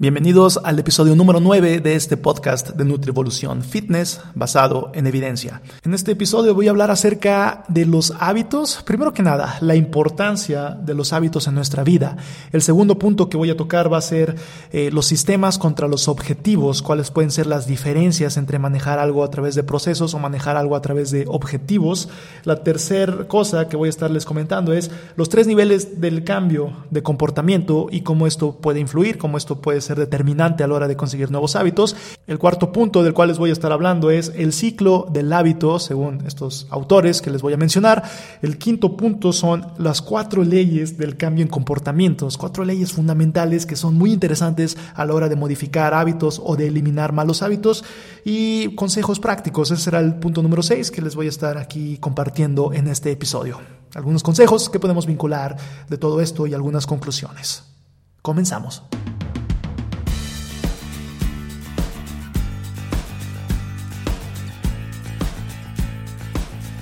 Bienvenidos 0.00 0.60
al 0.62 0.78
episodio 0.78 1.16
número 1.16 1.40
9 1.40 1.80
de 1.80 1.96
este 1.96 2.16
podcast 2.16 2.68
de 2.68 2.84
Nutrivolución 2.84 3.64
Fitness 3.64 4.20
basado 4.36 4.92
en 4.94 5.08
evidencia. 5.08 5.60
En 5.82 5.92
este 5.92 6.12
episodio 6.12 6.54
voy 6.54 6.68
a 6.68 6.70
hablar 6.70 6.92
acerca 6.92 7.64
de 7.66 7.84
los 7.84 8.12
hábitos. 8.20 8.80
Primero 8.84 9.12
que 9.12 9.24
nada, 9.24 9.58
la 9.60 9.74
importancia 9.74 10.68
de 10.68 10.94
los 10.94 11.12
hábitos 11.12 11.48
en 11.48 11.56
nuestra 11.56 11.82
vida. 11.82 12.16
El 12.52 12.62
segundo 12.62 12.96
punto 12.96 13.28
que 13.28 13.36
voy 13.36 13.50
a 13.50 13.56
tocar 13.56 13.92
va 13.92 13.98
a 13.98 14.02
ser 14.02 14.36
eh, 14.70 14.90
los 14.92 15.06
sistemas 15.06 15.58
contra 15.58 15.88
los 15.88 16.06
objetivos, 16.06 16.80
cuáles 16.80 17.10
pueden 17.10 17.32
ser 17.32 17.48
las 17.48 17.66
diferencias 17.66 18.36
entre 18.36 18.60
manejar 18.60 19.00
algo 19.00 19.24
a 19.24 19.30
través 19.30 19.56
de 19.56 19.64
procesos 19.64 20.14
o 20.14 20.20
manejar 20.20 20.56
algo 20.56 20.76
a 20.76 20.80
través 20.80 21.10
de 21.10 21.24
objetivos. 21.26 22.08
La 22.44 22.62
tercera 22.62 23.26
cosa 23.26 23.68
que 23.68 23.76
voy 23.76 23.88
a 23.88 23.90
estarles 23.90 24.24
comentando 24.24 24.72
es 24.72 24.92
los 25.16 25.28
tres 25.28 25.48
niveles 25.48 26.00
del 26.00 26.22
cambio 26.22 26.84
de 26.92 27.02
comportamiento 27.02 27.88
y 27.90 28.02
cómo 28.02 28.28
esto 28.28 28.52
puede 28.52 28.78
influir, 28.78 29.18
cómo 29.18 29.36
esto 29.36 29.60
puede 29.60 29.87
ser 29.88 29.98
determinante 29.98 30.62
a 30.62 30.66
la 30.68 30.74
hora 30.74 30.88
de 30.88 30.96
conseguir 30.96 31.30
nuevos 31.30 31.56
hábitos. 31.56 31.96
El 32.26 32.38
cuarto 32.38 32.72
punto 32.72 33.02
del 33.02 33.14
cual 33.14 33.28
les 33.28 33.38
voy 33.38 33.50
a 33.50 33.52
estar 33.52 33.72
hablando 33.72 34.10
es 34.10 34.32
el 34.36 34.52
ciclo 34.52 35.06
del 35.10 35.32
hábito, 35.32 35.78
según 35.78 36.26
estos 36.26 36.66
autores 36.70 37.22
que 37.22 37.30
les 37.30 37.42
voy 37.42 37.54
a 37.54 37.56
mencionar. 37.56 38.02
El 38.42 38.58
quinto 38.58 38.96
punto 38.96 39.32
son 39.32 39.66
las 39.78 40.02
cuatro 40.02 40.44
leyes 40.44 40.98
del 40.98 41.16
cambio 41.16 41.42
en 41.42 41.48
comportamientos, 41.48 42.36
cuatro 42.36 42.64
leyes 42.64 42.92
fundamentales 42.92 43.64
que 43.64 43.76
son 43.76 43.96
muy 43.96 44.12
interesantes 44.12 44.76
a 44.94 45.04
la 45.06 45.14
hora 45.14 45.28
de 45.28 45.36
modificar 45.36 45.94
hábitos 45.94 46.40
o 46.44 46.54
de 46.54 46.68
eliminar 46.68 47.12
malos 47.12 47.42
hábitos 47.42 47.84
y 48.24 48.74
consejos 48.74 49.20
prácticos. 49.20 49.70
Ese 49.70 49.82
será 49.82 50.00
el 50.00 50.16
punto 50.16 50.42
número 50.42 50.62
seis 50.62 50.90
que 50.90 51.00
les 51.00 51.16
voy 51.16 51.26
a 51.26 51.30
estar 51.30 51.56
aquí 51.56 51.96
compartiendo 51.98 52.72
en 52.74 52.88
este 52.88 53.10
episodio. 53.10 53.58
Algunos 53.94 54.22
consejos 54.22 54.68
que 54.68 54.78
podemos 54.78 55.06
vincular 55.06 55.56
de 55.88 55.96
todo 55.96 56.20
esto 56.20 56.46
y 56.46 56.52
algunas 56.52 56.86
conclusiones. 56.86 57.64
Comenzamos. 58.20 58.82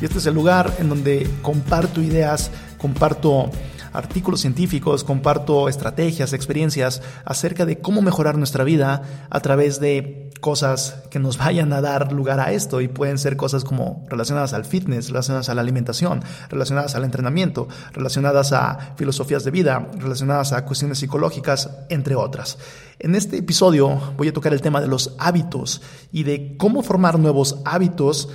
Y 0.00 0.04
este 0.04 0.18
es 0.18 0.26
el 0.26 0.34
lugar 0.34 0.74
en 0.78 0.88
donde 0.88 1.28
comparto 1.42 2.02
ideas, 2.02 2.50
comparto 2.76 3.50
artículos 3.94 4.42
científicos, 4.42 5.04
comparto 5.04 5.70
estrategias, 5.70 6.34
experiencias 6.34 7.02
acerca 7.24 7.64
de 7.64 7.78
cómo 7.78 8.02
mejorar 8.02 8.36
nuestra 8.36 8.62
vida 8.62 9.02
a 9.30 9.40
través 9.40 9.80
de 9.80 10.30
cosas 10.40 11.02
que 11.10 11.18
nos 11.18 11.38
vayan 11.38 11.72
a 11.72 11.80
dar 11.80 12.12
lugar 12.12 12.40
a 12.40 12.52
esto 12.52 12.82
y 12.82 12.88
pueden 12.88 13.16
ser 13.16 13.38
cosas 13.38 13.64
como 13.64 14.04
relacionadas 14.10 14.52
al 14.52 14.66
fitness, 14.66 15.08
relacionadas 15.08 15.48
a 15.48 15.54
la 15.54 15.62
alimentación, 15.62 16.22
relacionadas 16.50 16.94
al 16.94 17.04
entrenamiento, 17.04 17.68
relacionadas 17.92 18.52
a 18.52 18.94
filosofías 18.96 19.44
de 19.44 19.50
vida, 19.50 19.88
relacionadas 19.98 20.52
a 20.52 20.66
cuestiones 20.66 20.98
psicológicas, 20.98 21.70
entre 21.88 22.16
otras. 22.16 22.58
En 22.98 23.14
este 23.14 23.38
episodio 23.38 23.98
voy 24.18 24.28
a 24.28 24.32
tocar 24.34 24.52
el 24.52 24.60
tema 24.60 24.82
de 24.82 24.88
los 24.88 25.14
hábitos 25.18 25.80
y 26.12 26.24
de 26.24 26.56
cómo 26.58 26.82
formar 26.82 27.18
nuevos 27.18 27.60
hábitos 27.64 28.28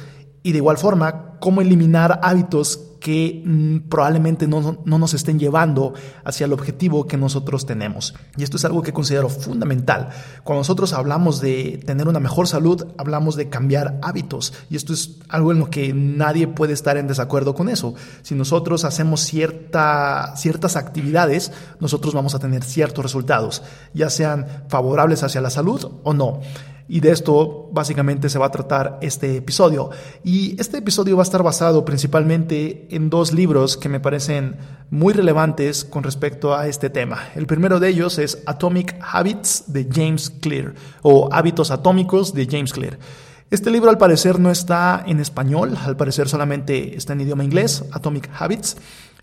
y 0.44 0.52
de 0.52 0.58
igual 0.58 0.78
forma, 0.78 1.38
cómo 1.40 1.62
eliminar 1.62 2.20
hábitos 2.24 2.92
que 3.02 3.42
mm, 3.44 3.90
probablemente 3.90 4.48
no, 4.48 4.80
no, 4.86 5.00
nos 5.00 5.14
estén 5.14 5.40
llevando 5.40 5.94
hacia 6.24 6.46
el 6.46 6.54
objetivo 6.54 7.08
que 7.08 7.18
nosotros 7.18 7.66
tenemos. 7.66 8.14
Y 8.38 8.44
esto 8.44 8.58
es 8.58 8.64
algo 8.64 8.84
que 8.84 8.94
considero 8.94 9.28
fundamental. 9.28 10.10
Cuando 10.44 10.62
nosotros 10.62 10.94
hablamos 10.94 11.42
de 11.42 11.82
tener 11.86 12.08
una 12.08 12.20
mejor 12.20 12.48
salud, 12.48 12.86
hablamos 12.98 13.36
de 13.36 13.50
cambiar 13.50 14.00
hábitos. 14.04 14.54
Y 14.70 14.76
esto 14.76 14.94
es 14.94 15.18
algo 15.30 15.52
en 15.52 15.60
lo 15.60 15.70
que 15.70 15.94
nadie 15.94 16.48
puede 16.48 16.74
estar 16.74 16.96
en 16.96 17.08
desacuerdo 17.08 17.56
con 17.56 17.70
eso. 17.70 17.96
Si 18.22 18.36
nosotros 18.36 18.86
hacemos 18.86 19.22
cierta, 19.22 20.36
ciertas 20.38 20.76
actividades, 20.76 21.52
nosotros 21.80 22.14
vamos 22.14 22.36
a 22.36 22.40
tener 22.40 22.64
ciertos 22.64 23.04
resultados, 23.04 23.64
ya 23.96 24.12
sean 24.12 24.46
favorables 24.70 25.24
hacia 25.24 25.42
la 25.42 25.50
salud 25.50 25.92
o 26.04 26.14
no. 26.14 26.42
Y 26.88 27.00
de 27.00 27.12
esto 27.12 27.70
básicamente 27.72 28.30
se 28.30 28.40
va 28.40 28.48
a 28.48 28.52
tratar 28.52 29.00
este 29.02 29.38
episodio. 29.38 29.90
Y 30.24 30.60
este 30.60 30.80
episodio 30.80 31.16
va 31.16 31.24
a 31.24 31.30
estar 31.30 31.44
basado 31.44 31.86
principalmente 31.86 32.88
en 32.92 33.10
dos 33.10 33.34
libros 33.34 33.78
que 33.78 33.90
me 33.90 34.00
parecen 34.00 34.58
muy 34.90 35.14
relevantes 35.14 35.86
con 35.86 36.04
respecto 36.04 36.54
a 36.54 36.68
este 36.68 36.90
tema. 36.90 37.30
El 37.36 37.48
primero 37.48 37.80
de 37.80 37.90
ellos 37.90 38.20
es 38.20 38.44
Atomic 38.46 38.98
Habits 39.02 39.66
de 39.68 39.88
James 39.92 40.30
Clear 40.30 40.74
o 41.02 41.30
Hábitos 41.32 41.72
Atómicos 41.72 42.34
de 42.34 42.46
James 42.46 42.74
Clear. 42.74 43.00
Este 43.52 43.70
libro 43.70 43.90
al 43.90 43.98
parecer 43.98 44.40
no 44.40 44.50
está 44.50 45.04
en 45.06 45.20
español, 45.20 45.78
al 45.84 45.98
parecer 45.98 46.30
solamente 46.30 46.96
está 46.96 47.12
en 47.12 47.22
idioma 47.22 47.44
inglés, 47.44 47.84
Atomic 47.92 48.30
Habits. 48.38 48.78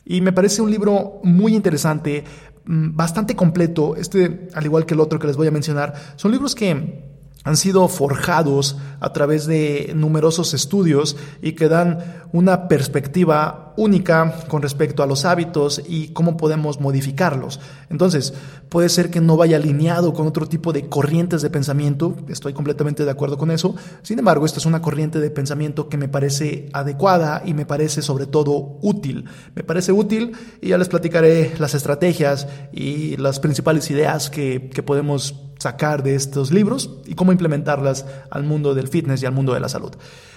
Y 0.05 0.21
me 0.21 0.33
parece 0.33 0.63
un 0.63 0.71
libro 0.71 1.21
muy 1.23 1.55
interesante, 1.55 2.25
mm, 2.67 2.95
bastante 2.95 3.35
completo. 3.35 3.97
Este, 3.97 4.49
al 4.55 4.65
igual 4.67 4.85
que 4.85 4.93
el 4.95 5.01
otro 5.01 5.19
que 5.19 5.27
les 5.27 5.37
voy 5.37 5.47
a 5.47 5.51
mencionar, 5.51 5.95
son 6.17 6.33
libros 6.33 6.55
que 6.55 7.18
han 7.49 7.57
sido 7.57 7.89
forjados 7.89 8.77
a 9.01 9.15
través 9.15 9.47
de 9.47 9.93
numerosos 9.95 10.53
estudios 10.53 11.17
y 11.41 11.53
que 11.53 11.71
dan 11.71 12.27
una 12.31 12.69
perspectiva 12.69 13.73
única 13.79 14.45
con 14.49 14.61
respecto 14.61 15.03
a 15.03 15.07
los 15.07 15.25
hábitos 15.25 15.81
y 15.89 16.09
cómo 16.09 16.37
podemos 16.37 16.79
modificarlos. 16.79 17.59
Entonces, 17.89 18.35
puede 18.69 18.91
ser 18.91 19.11
que 19.11 19.23
no 19.23 19.39
vaya 19.39 19.57
alineado 19.57 20.13
con 20.13 20.27
otro 20.27 20.47
tipo 20.47 20.75
de 20.75 20.91
corrientes 20.91 21.41
de 21.41 21.49
pensamiento, 21.49 22.17
estoy 22.29 22.53
completamente 22.53 23.07
de 23.07 23.11
acuerdo 23.11 23.39
con 23.39 23.51
eso. 23.51 23.75
Sin 24.03 24.19
embargo, 24.19 24.45
esta 24.45 24.59
es 24.59 24.67
una 24.67 24.83
corriente 24.83 25.19
de 25.19 25.31
pensamiento 25.31 25.89
que 25.89 25.97
me 25.97 26.09
parece 26.09 26.69
adecuada 26.75 27.41
y 27.47 27.55
me 27.55 27.65
parece 27.65 28.03
sobre 28.03 28.27
todo 28.27 28.79
útil. 28.83 29.25
Me 29.55 29.65
parece 29.65 29.93
útil 29.93 30.33
y 30.61 30.69
ya 30.69 30.77
les 30.77 30.89
platicaré 30.89 31.55
las 31.59 31.73
estrategias 31.73 32.47
y 32.75 33.17
las 33.17 33.41
principales 33.41 33.91
ideas 33.91 34.29
que, 34.29 34.69
que 34.69 34.83
podemos 34.83 35.48
sacar 35.59 36.03
de 36.03 36.15
estos 36.15 36.51
libros 36.51 36.91
y 37.07 37.15
cómo 37.15 37.33
implementarlas 37.33 38.07
al 38.31 38.45
mundo 38.45 38.75
del 38.75 38.89
fitness 38.89 39.23
y 39.23 39.27
al 39.27 39.33
mundo 39.33 39.55
de 39.55 39.61
la 39.61 39.69
salud. 39.69 39.93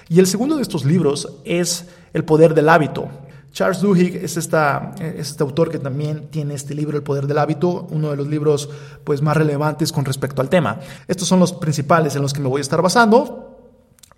Y 0.09 0.19
el 0.19 0.27
segundo 0.27 0.57
de 0.57 0.61
estos 0.61 0.83
libros 0.83 1.37
es 1.45 1.85
El 2.13 2.25
poder 2.25 2.53
del 2.53 2.69
hábito. 2.69 3.09
Charles 3.53 3.81
Duhigg 3.81 4.15
es, 4.15 4.37
esta, 4.37 4.93
es 4.99 5.31
este 5.31 5.43
autor 5.43 5.69
que 5.69 5.79
también 5.79 6.27
tiene 6.29 6.53
este 6.53 6.73
libro, 6.73 6.95
El 6.95 7.03
Poder 7.03 7.27
del 7.27 7.37
Hábito, 7.37 7.85
uno 7.91 8.09
de 8.09 8.15
los 8.15 8.27
libros 8.27 8.69
pues, 9.03 9.21
más 9.21 9.35
relevantes 9.35 9.91
con 9.91 10.05
respecto 10.05 10.41
al 10.41 10.49
tema. 10.49 10.79
Estos 11.07 11.27
son 11.27 11.39
los 11.39 11.51
principales 11.51 12.15
en 12.15 12.21
los 12.21 12.31
que 12.31 12.39
me 12.39 12.47
voy 12.47 12.59
a 12.59 12.61
estar 12.61 12.81
basando. 12.81 13.57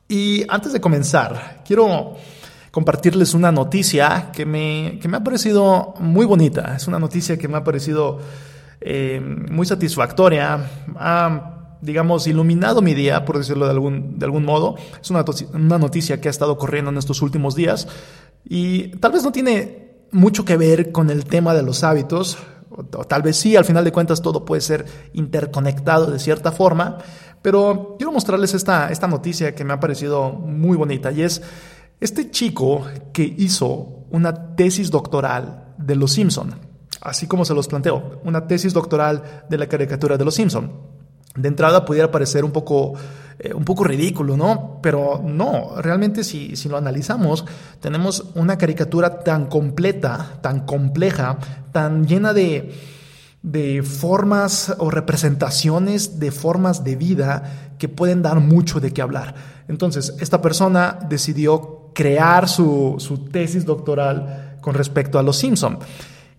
Y 0.07 0.45
antes 0.49 0.71
de 0.71 0.79
comenzar, 0.79 1.63
quiero 1.65 2.15
compartirles 2.69 3.33
una 3.33 3.51
noticia 3.51 4.31
que 4.31 4.45
me, 4.45 4.99
que 5.01 5.07
me 5.07 5.17
ha 5.17 5.23
parecido 5.23 5.95
muy 5.99 6.27
bonita. 6.27 6.75
Es 6.75 6.87
una 6.87 6.99
noticia 6.99 7.37
que 7.37 7.47
me 7.47 7.57
ha 7.57 7.63
parecido 7.63 8.19
eh, 8.85 9.21
muy 9.49 9.65
satisfactoria. 9.65 10.69
Ha, 10.95 11.77
digamos, 11.81 12.27
iluminado 12.27 12.81
mi 12.81 12.93
día, 12.93 13.25
por 13.25 13.37
decirlo 13.37 13.65
de 13.65 13.71
algún, 13.71 14.17
de 14.17 14.25
algún 14.25 14.45
modo. 14.45 14.75
Es 15.01 15.09
una, 15.09 15.25
una 15.53 15.77
noticia 15.77 16.21
que 16.21 16.29
ha 16.29 16.31
estado 16.31 16.57
corriendo 16.57 16.91
en 16.91 16.97
estos 16.97 17.21
últimos 17.21 17.55
días 17.55 17.87
y 18.45 18.89
tal 18.97 19.11
vez 19.11 19.23
no 19.23 19.31
tiene 19.31 19.83
mucho 20.11 20.45
que 20.45 20.57
ver 20.57 20.91
con 20.91 21.09
el 21.09 21.25
tema 21.25 21.53
de 21.53 21.63
los 21.63 21.83
hábitos, 21.83 22.37
o 22.69 23.03
tal 23.05 23.21
vez 23.21 23.37
sí, 23.37 23.55
al 23.55 23.65
final 23.65 23.83
de 23.83 23.91
cuentas 23.91 24.21
todo 24.21 24.45
puede 24.45 24.61
ser 24.61 24.85
interconectado 25.13 26.09
de 26.09 26.19
cierta 26.19 26.51
forma, 26.51 26.97
pero 27.41 27.95
quiero 27.97 28.11
mostrarles 28.11 28.53
esta, 28.53 28.89
esta 28.89 29.07
noticia 29.07 29.53
que 29.55 29.63
me 29.63 29.73
ha 29.73 29.79
parecido 29.79 30.31
muy 30.31 30.77
bonita 30.77 31.11
y 31.11 31.21
es 31.21 31.41
este 31.99 32.31
chico 32.31 32.85
que 33.11 33.23
hizo 33.37 34.05
una 34.09 34.55
tesis 34.55 34.91
doctoral 34.91 35.73
de 35.77 35.95
Los 35.95 36.13
Simpson 36.13 36.72
así 37.03 37.27
como 37.27 37.45
se 37.45 37.53
los 37.53 37.67
planteo, 37.67 38.21
una 38.23 38.47
tesis 38.47 38.73
doctoral 38.73 39.43
de 39.49 39.57
la 39.57 39.67
caricatura 39.67 40.17
de 40.17 40.25
los 40.25 40.35
Simpson. 40.35 40.71
De 41.35 41.47
entrada 41.47 41.83
pudiera 41.83 42.11
parecer 42.11 42.45
un 42.45 42.51
poco, 42.51 42.93
eh, 43.39 43.53
un 43.53 43.65
poco 43.65 43.83
ridículo, 43.83 44.37
¿no? 44.37 44.79
Pero 44.81 45.21
no, 45.23 45.81
realmente 45.81 46.23
si, 46.23 46.55
si 46.55 46.69
lo 46.69 46.77
analizamos, 46.77 47.43
tenemos 47.79 48.31
una 48.35 48.57
caricatura 48.57 49.19
tan 49.19 49.47
completa, 49.47 50.37
tan 50.41 50.65
compleja, 50.65 51.37
tan 51.71 52.05
llena 52.07 52.33
de, 52.33 52.71
de 53.41 53.83
formas 53.83 54.73
o 54.77 54.89
representaciones 54.89 56.19
de 56.19 56.31
formas 56.31 56.83
de 56.83 56.95
vida 56.95 57.73
que 57.79 57.89
pueden 57.89 58.21
dar 58.21 58.39
mucho 58.39 58.79
de 58.79 58.93
qué 58.93 59.01
hablar. 59.01 59.35
Entonces, 59.67 60.15
esta 60.19 60.41
persona 60.41 60.99
decidió 61.09 61.89
crear 61.93 62.47
su, 62.47 62.95
su 62.99 63.25
tesis 63.25 63.65
doctoral 63.65 64.57
con 64.61 64.75
respecto 64.75 65.19
a 65.19 65.23
los 65.23 65.37
Simpson. 65.37 65.79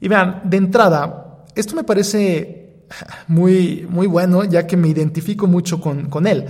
Y 0.04 0.08
vean, 0.08 0.42
de 0.44 0.58
entrada, 0.58 1.44
esto 1.54 1.74
me 1.74 1.82
parece 1.82 2.82
muy, 3.26 3.86
muy 3.88 4.06
bueno, 4.06 4.44
ya 4.44 4.66
que 4.66 4.76
me 4.76 4.88
identifico 4.88 5.46
mucho 5.46 5.80
con, 5.80 6.10
con 6.10 6.26
él. 6.26 6.44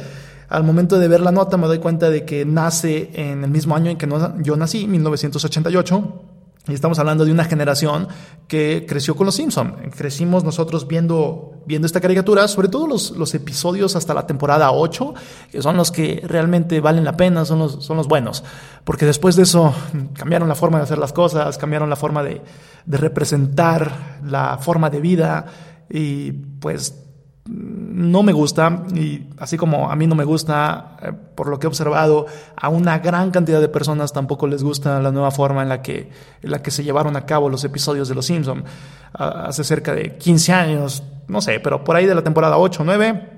Al 0.48 0.64
momento 0.64 0.98
de 0.98 1.06
ver 1.06 1.20
la 1.20 1.30
nota 1.30 1.56
me 1.56 1.68
doy 1.68 1.78
cuenta 1.78 2.10
de 2.10 2.24
que 2.24 2.44
nace 2.44 3.10
en 3.14 3.44
el 3.44 3.50
mismo 3.50 3.76
año 3.76 3.92
en 3.92 3.96
que 3.96 4.08
yo 4.42 4.56
nací, 4.56 4.88
1988. 4.88 6.33
Y 6.66 6.72
estamos 6.72 6.98
hablando 6.98 7.26
de 7.26 7.32
una 7.32 7.44
generación 7.44 8.08
que 8.48 8.86
creció 8.88 9.14
con 9.14 9.26
los 9.26 9.34
Simpson. 9.34 9.90
Crecimos 9.94 10.44
nosotros 10.44 10.88
viendo, 10.88 11.60
viendo 11.66 11.84
esta 11.84 12.00
caricatura, 12.00 12.48
sobre 12.48 12.68
todo 12.68 12.86
los, 12.86 13.10
los, 13.10 13.34
episodios 13.34 13.96
hasta 13.96 14.14
la 14.14 14.26
temporada 14.26 14.72
8, 14.72 15.14
que 15.52 15.60
son 15.60 15.76
los 15.76 15.90
que 15.90 16.22
realmente 16.26 16.80
valen 16.80 17.04
la 17.04 17.18
pena, 17.18 17.44
son 17.44 17.58
los, 17.58 17.84
son 17.84 17.98
los 17.98 18.08
buenos. 18.08 18.44
Porque 18.84 19.04
después 19.04 19.36
de 19.36 19.42
eso 19.42 19.74
cambiaron 20.14 20.48
la 20.48 20.54
forma 20.54 20.78
de 20.78 20.84
hacer 20.84 20.96
las 20.96 21.12
cosas, 21.12 21.58
cambiaron 21.58 21.90
la 21.90 21.96
forma 21.96 22.22
de, 22.22 22.40
de 22.86 22.96
representar 22.96 24.20
la 24.24 24.56
forma 24.56 24.88
de 24.88 25.00
vida 25.00 25.44
y 25.90 26.32
pues 26.32 27.03
no 27.46 28.22
me 28.22 28.32
gusta, 28.32 28.84
y 28.94 29.26
así 29.38 29.56
como 29.58 29.90
a 29.90 29.96
mí 29.96 30.06
no 30.06 30.14
me 30.14 30.24
gusta, 30.24 30.96
eh, 31.02 31.12
por 31.34 31.48
lo 31.48 31.58
que 31.58 31.66
he 31.66 31.68
observado, 31.68 32.26
a 32.56 32.68
una 32.70 32.98
gran 32.98 33.30
cantidad 33.30 33.60
de 33.60 33.68
personas 33.68 34.12
tampoco 34.12 34.46
les 34.46 34.62
gusta 34.62 35.00
la 35.00 35.12
nueva 35.12 35.30
forma 35.30 35.62
en 35.62 35.68
la 35.68 35.82
que, 35.82 36.10
en 36.42 36.50
la 36.50 36.62
que 36.62 36.70
se 36.70 36.84
llevaron 36.84 37.16
a 37.16 37.26
cabo 37.26 37.50
los 37.50 37.62
episodios 37.64 38.08
de 38.08 38.14
Los 38.14 38.26
Simpson 38.26 38.64
hace 39.12 39.62
cerca 39.62 39.94
de 39.94 40.16
15 40.16 40.52
años, 40.52 41.02
no 41.28 41.40
sé, 41.40 41.60
pero 41.60 41.84
por 41.84 41.96
ahí 41.96 42.06
de 42.06 42.14
la 42.14 42.22
temporada 42.22 42.58
8 42.58 42.82
o 42.82 42.84
9 42.84 43.30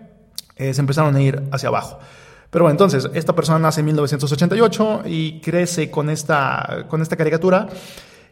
se 0.56 0.80
empezaron 0.80 1.14
a 1.14 1.20
ir 1.20 1.42
hacia 1.52 1.68
abajo. 1.68 1.98
Pero 2.50 2.64
bueno, 2.64 2.72
entonces, 2.72 3.10
esta 3.12 3.34
persona 3.34 3.58
nace 3.58 3.80
en 3.80 3.86
1988 3.86 5.02
y 5.04 5.40
crece 5.40 5.90
con 5.90 6.08
esta, 6.08 6.86
con 6.88 7.02
esta 7.02 7.16
caricatura. 7.16 7.68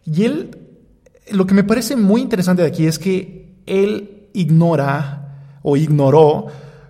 Y 0.06 0.25
él, 0.25 0.56
lo 1.32 1.47
que 1.47 1.53
me 1.53 1.65
parece 1.65 1.97
muy 1.97 2.23
interesante 2.23 2.62
de 2.62 2.69
aquí 2.69 2.87
es 2.87 2.99
que 2.99 3.56
él 3.67 4.31
ignora 4.32 5.24
o 5.66 5.76
ignoró 5.76 6.46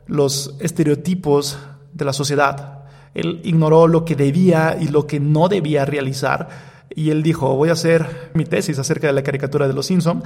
los 0.06 0.56
estereotipos 0.60 1.58
de 1.92 2.04
la 2.04 2.12
sociedad. 2.12 2.80
Él 3.14 3.40
ignoró 3.44 3.86
lo 3.86 4.04
que 4.04 4.16
debía 4.16 4.76
y 4.78 4.88
lo 4.88 5.06
que 5.06 5.20
no 5.20 5.48
debía 5.48 5.84
realizar. 5.84 6.48
Y 6.94 7.10
él 7.10 7.22
dijo, 7.22 7.54
voy 7.54 7.68
a 7.68 7.74
hacer 7.74 8.30
mi 8.34 8.44
tesis 8.44 8.78
acerca 8.78 9.06
de 9.06 9.12
la 9.12 9.22
caricatura 9.22 9.68
de 9.68 9.74
los 9.74 9.86
Simpson 9.86 10.22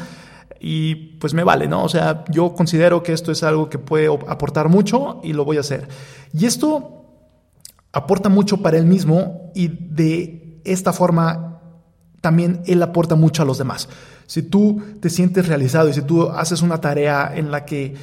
y 0.61 0.95
pues 1.19 1.35
me 1.35 1.45
vale, 1.45 1.69
¿no? 1.69 1.85
O 1.85 1.89
sea, 1.91 2.25
yo 2.31 2.55
considero 2.55 3.03
que 3.03 3.13
esto 3.13 3.31
es 3.31 3.43
algo 3.43 3.69
que 3.69 3.79
puede 3.79 4.09
aportar 4.27 4.71
mucho 4.71 5.21
y 5.23 5.35
lo 5.35 5.45
voy 5.45 5.59
a 5.59 5.61
hacer. 5.61 5.87
Y 6.33 6.47
esto 6.47 7.05
aporta 7.93 8.31
mucho 8.31 8.63
para 8.63 8.79
él 8.79 8.87
mismo 8.87 9.53
y 9.55 9.69
de 9.69 10.61
esta 10.65 10.95
forma 10.95 11.61
también 12.23 12.63
él 12.67 12.83
aporta 12.83 13.15
mucho 13.15 13.43
a 13.43 13.47
los 13.47 13.59
demás. 13.59 13.91
Si 14.27 14.43
tú 14.43 14.83
te 15.01 15.11
sientes 15.11 15.49
realizado 15.49 15.91
y 15.91 15.93
si 15.93 16.03
tú 16.03 16.29
haces 16.29 16.63
una 16.63 16.81
tarea 16.81 17.31
en 17.35 17.51
la 17.51 17.65
que 17.65 17.95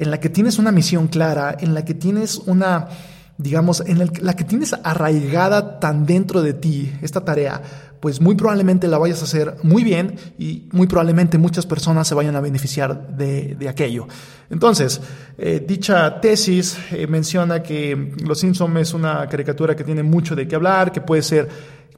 en 0.00 0.10
la 0.10 0.18
que 0.18 0.30
tienes 0.30 0.58
una 0.58 0.72
misión 0.72 1.08
clara, 1.08 1.54
en 1.60 1.74
la 1.74 1.84
que 1.84 1.92
tienes 1.92 2.38
una, 2.46 2.88
digamos, 3.36 3.82
en 3.86 3.98
la 3.98 4.34
que 4.34 4.44
tienes 4.44 4.74
arraigada 4.82 5.78
tan 5.78 6.06
dentro 6.06 6.40
de 6.40 6.54
ti 6.54 6.90
esta 7.02 7.22
tarea, 7.22 7.60
pues 8.00 8.18
muy 8.22 8.34
probablemente 8.34 8.88
la 8.88 8.96
vayas 8.96 9.20
a 9.20 9.24
hacer 9.24 9.56
muy 9.62 9.84
bien 9.84 10.14
y 10.38 10.68
muy 10.72 10.86
probablemente 10.86 11.36
muchas 11.36 11.66
personas 11.66 12.08
se 12.08 12.14
vayan 12.14 12.34
a 12.34 12.40
beneficiar 12.40 13.14
de, 13.14 13.68
aquello. 13.68 14.08
Entonces, 14.48 15.02
eh, 15.36 15.62
dicha 15.68 16.18
tesis 16.18 16.78
eh, 16.92 17.06
menciona 17.06 17.62
que 17.62 18.14
Los 18.24 18.40
Simpson 18.40 18.78
es 18.78 18.94
una 18.94 19.28
caricatura 19.28 19.76
que 19.76 19.84
tiene 19.84 20.02
mucho 20.02 20.34
de 20.34 20.48
qué 20.48 20.56
hablar, 20.56 20.92
que 20.92 21.02
puede 21.02 21.22
ser 21.22 21.46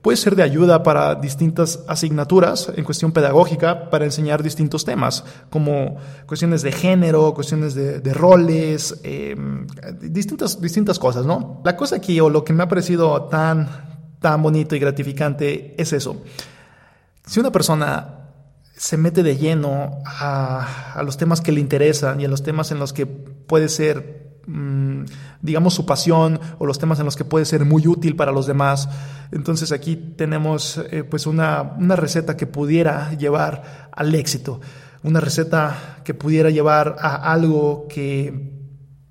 puede 0.03 0.17
ser 0.17 0.35
de 0.35 0.43
ayuda 0.43 0.83
para 0.83 1.15
distintas 1.15 1.85
asignaturas 1.87 2.71
en 2.75 2.85
cuestión 2.85 3.13
pedagógica 3.13 3.89
para 3.89 4.05
enseñar 4.05 4.43
distintos 4.43 4.85
temas, 4.85 5.25
como 5.49 5.97
cuestiones 6.27 6.63
de 6.63 6.73
género, 6.73 7.33
cuestiones 7.35 7.75
de, 7.75 8.13
roles, 8.13 9.01
em, 9.05 9.67
distintas, 10.01 10.61
distintas 10.61 10.99
cosas, 10.99 11.25
¿no? 11.25 11.63
La 11.65 11.77
cosa 11.77 11.97
aquí, 11.97 12.19
o 12.21 12.29
lo 12.29 12.45
que 12.45 12.53
me 12.53 12.65
ha 12.65 12.69
parecido 12.69 13.23
tan, 13.25 13.69
tan 14.21 14.43
bonito 14.43 14.75
y 14.75 14.81
gratificante, 14.81 15.81
es 15.81 15.93
eso. 15.93 16.21
Si 17.25 17.39
una 17.39 17.53
persona 17.53 18.19
se 18.77 18.97
mete 18.97 19.23
de 19.23 19.37
lleno 19.37 20.03
a, 20.05 20.95
a 20.95 21.03
los 21.05 21.17
temas 21.17 21.41
que 21.41 21.53
le 21.53 21.61
interesan 21.61 22.21
y 22.21 22.25
a 22.25 22.29
los 22.29 22.43
temas 22.43 22.73
en 22.73 22.81
los 22.81 22.93
que 22.93 23.07
puede 23.07 23.69
ser 23.69 24.32
digamos, 25.41 25.75
su 25.75 25.87
pasión 25.87 26.41
o 26.59 26.67
los 26.67 26.79
temas 26.79 26.99
en 26.99 27.05
los 27.05 27.17
que 27.17 27.25
puede 27.25 27.45
ser 27.45 27.65
muy 27.65 27.87
útil 27.87 28.17
para 28.17 28.33
los 28.33 28.47
demás. 28.47 28.89
Entonces 29.31 29.73
aquí 29.73 29.97
tenemos 29.97 30.81
eh, 30.91 31.05
pues 31.05 31.27
una, 31.27 31.75
una 31.79 31.97
receta 31.97 32.37
que 32.37 32.47
pudiera 32.47 33.15
llevar 33.15 33.91
al 33.93 34.15
éxito, 34.15 34.61
una 35.03 35.21
receta 35.21 36.01
que 36.05 36.15
pudiera 36.15 36.51
llevar 36.51 36.97
a 37.01 37.33
algo 37.33 37.87
que 37.89 38.53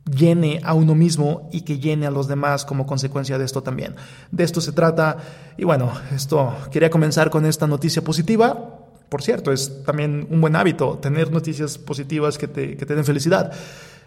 llene 0.06 0.60
a 0.64 0.74
uno 0.74 0.96
mismo 0.96 1.50
y 1.52 1.62
que 1.62 1.80
llene 1.80 2.06
a 2.06 2.12
los 2.12 2.28
demás 2.28 2.66
como 2.66 2.86
consecuencia 2.86 3.38
de 3.38 3.46
esto 3.46 3.64
también. 3.64 3.96
De 4.32 4.44
esto 4.44 4.62
se 4.62 4.72
trata 4.72 5.18
y 5.58 5.64
bueno, 5.64 5.92
esto 6.14 6.54
quería 6.72 6.90
comenzar 6.90 7.30
con 7.30 7.46
esta 7.46 7.68
noticia 7.68 8.04
positiva. 8.04 8.78
Por 9.10 9.22
cierto, 9.22 9.52
es 9.52 9.84
también 9.84 10.28
un 10.30 10.40
buen 10.42 10.56
hábito 10.56 10.98
tener 10.98 11.32
noticias 11.32 11.78
positivas 11.78 12.38
que 12.38 12.48
te, 12.48 12.78
que 12.78 12.86
te 12.86 12.96
den 12.96 13.06
felicidad. 13.06 13.52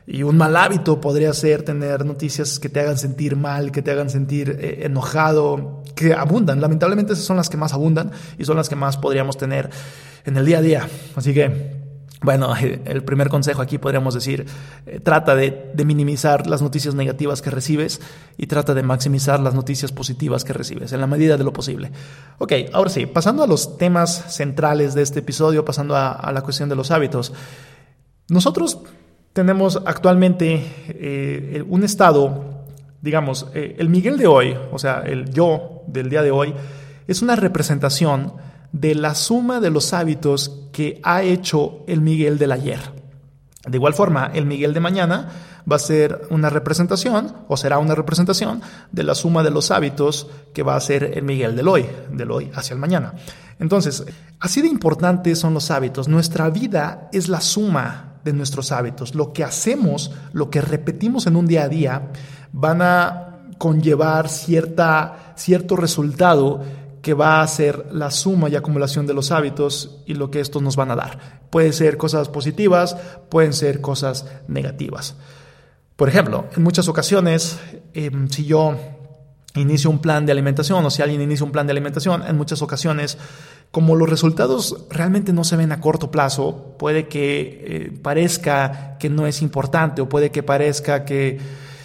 Y 0.06 0.22
un 0.22 0.36
mal 0.36 0.54
hábito 0.56 1.00
podría 1.00 1.32
ser 1.32 1.62
tener 1.62 2.04
noticias 2.04 2.58
que 2.58 2.68
te 2.68 2.80
hagan 2.80 2.98
sentir 2.98 3.36
mal, 3.36 3.72
que 3.72 3.80
te 3.80 3.90
hagan 3.90 4.10
sentir 4.10 4.58
eh, 4.60 4.80
enojado, 4.84 5.82
que 5.94 6.12
abundan. 6.12 6.60
Lamentablemente 6.60 7.14
esas 7.14 7.24
son 7.24 7.38
las 7.38 7.48
que 7.48 7.56
más 7.56 7.72
abundan 7.72 8.10
y 8.38 8.44
son 8.44 8.56
las 8.56 8.68
que 8.68 8.76
más 8.76 8.98
podríamos 8.98 9.38
tener 9.38 9.70
en 10.26 10.36
el 10.36 10.44
día 10.44 10.58
a 10.58 10.60
día. 10.62 10.88
Así 11.16 11.32
que, 11.32 11.80
bueno, 12.20 12.54
el 12.84 13.02
primer 13.02 13.30
consejo 13.30 13.62
aquí 13.62 13.78
podríamos 13.78 14.12
decir, 14.12 14.44
eh, 14.84 15.00
trata 15.00 15.34
de, 15.34 15.72
minimizar 15.86 16.46
las 16.46 16.60
noticias 16.60 16.94
negativas 16.94 17.40
que 17.40 17.48
recibes 17.48 18.02
y 18.36 18.46
trata 18.46 18.74
de 18.74 18.82
maximizar 18.82 19.40
las 19.40 19.54
noticias 19.54 19.90
positivas 19.90 20.44
que 20.44 20.52
recibes 20.52 20.92
en 20.92 21.00
la 21.00 21.06
medida 21.06 21.38
de 21.38 21.44
lo 21.44 21.54
posible. 21.54 21.92
Ok, 22.36 22.52
ahora 22.74 22.90
sí, 22.90 23.06
pasando 23.06 23.42
a 23.42 23.46
los 23.46 23.78
temas 23.78 24.34
centrales 24.34 24.92
de 24.92 25.00
este 25.00 25.20
episodio, 25.20 25.64
pasando 25.64 25.96
a 25.96 26.30
la 26.30 26.42
cuestión 26.42 26.68
de 26.68 26.76
los 26.76 26.90
hábitos. 26.90 27.32
Nosotros 28.28 28.80
tenemos 29.34 29.82
actualmente 29.84 30.64
eh, 30.88 31.64
un 31.68 31.82
estado, 31.82 32.62
digamos, 33.02 33.48
eh, 33.52 33.74
el 33.78 33.88
Miguel 33.88 34.16
de 34.16 34.28
hoy, 34.28 34.56
o 34.72 34.78
sea, 34.78 35.02
el 35.04 35.30
yo 35.30 35.82
del 35.88 36.08
día 36.08 36.22
de 36.22 36.30
hoy, 36.30 36.54
es 37.08 37.20
una 37.20 37.34
representación 37.36 38.34
de 38.72 38.94
la 38.94 39.14
suma 39.16 39.60
de 39.60 39.70
los 39.70 39.92
hábitos 39.92 40.68
que 40.72 41.00
ha 41.02 41.22
hecho 41.22 41.84
el 41.88 42.00
Miguel 42.00 42.38
del 42.38 42.52
ayer. 42.52 42.78
De 43.66 43.76
igual 43.76 43.94
forma, 43.94 44.30
el 44.32 44.46
Miguel 44.46 44.72
de 44.72 44.80
mañana 44.80 45.28
va 45.70 45.76
a 45.76 45.80
ser 45.80 46.22
una 46.30 46.48
representación, 46.48 47.34
o 47.48 47.56
será 47.56 47.78
una 47.78 47.96
representación, 47.96 48.62
de 48.92 49.02
la 49.02 49.16
suma 49.16 49.42
de 49.42 49.50
los 49.50 49.72
hábitos 49.72 50.30
que 50.52 50.62
va 50.62 50.76
a 50.76 50.80
ser 50.80 51.10
el 51.18 51.24
Miguel 51.24 51.56
del 51.56 51.66
hoy, 51.66 51.86
del 52.12 52.30
hoy 52.30 52.52
hacia 52.54 52.74
el 52.74 52.80
mañana. 52.80 53.14
Entonces, 53.58 54.04
así 54.38 54.62
de 54.62 54.68
importantes 54.68 55.40
son 55.40 55.54
los 55.54 55.72
hábitos. 55.72 56.06
Nuestra 56.06 56.50
vida 56.50 57.08
es 57.12 57.28
la 57.28 57.40
suma 57.40 58.13
de 58.24 58.32
nuestros 58.32 58.72
hábitos. 58.72 59.14
Lo 59.14 59.32
que 59.32 59.44
hacemos, 59.44 60.10
lo 60.32 60.50
que 60.50 60.60
repetimos 60.60 61.26
en 61.26 61.36
un 61.36 61.46
día 61.46 61.64
a 61.64 61.68
día, 61.68 62.10
van 62.52 62.82
a 62.82 63.34
conllevar 63.58 64.28
cierta, 64.28 65.34
cierto 65.36 65.76
resultado 65.76 66.62
que 67.02 67.14
va 67.14 67.42
a 67.42 67.46
ser 67.46 67.88
la 67.92 68.10
suma 68.10 68.48
y 68.48 68.56
acumulación 68.56 69.06
de 69.06 69.12
los 69.12 69.30
hábitos 69.30 70.00
y 70.06 70.14
lo 70.14 70.30
que 70.30 70.40
estos 70.40 70.62
nos 70.62 70.74
van 70.74 70.90
a 70.90 70.96
dar. 70.96 71.42
Pueden 71.50 71.74
ser 71.74 71.98
cosas 71.98 72.30
positivas, 72.30 72.96
pueden 73.28 73.52
ser 73.52 73.82
cosas 73.82 74.26
negativas. 74.48 75.14
Por 75.96 76.08
ejemplo, 76.08 76.46
en 76.56 76.62
muchas 76.62 76.88
ocasiones, 76.88 77.58
em, 77.92 78.28
si 78.28 78.46
yo 78.46 78.74
inicio 79.54 79.90
un 79.90 80.00
plan 80.00 80.26
de 80.26 80.32
alimentación 80.32 80.84
o 80.84 80.90
si 80.90 81.02
alguien 81.02 81.20
inicia 81.20 81.44
un 81.44 81.52
plan 81.52 81.66
de 81.66 81.72
alimentación, 81.72 82.24
en 82.26 82.36
muchas 82.36 82.62
ocasiones 82.62 83.18
como 83.70 83.96
los 83.96 84.08
resultados 84.08 84.86
realmente 84.88 85.32
no 85.32 85.42
se 85.42 85.56
ven 85.56 85.72
a 85.72 85.80
corto 85.80 86.10
plazo, 86.10 86.76
puede 86.78 87.08
que 87.08 87.64
eh, 87.66 87.98
parezca 88.02 88.96
que 88.98 89.10
no 89.10 89.26
es 89.26 89.42
importante 89.42 90.00
o 90.00 90.08
puede 90.08 90.30
que 90.30 90.44
parezca 90.44 91.04
que 91.04 91.40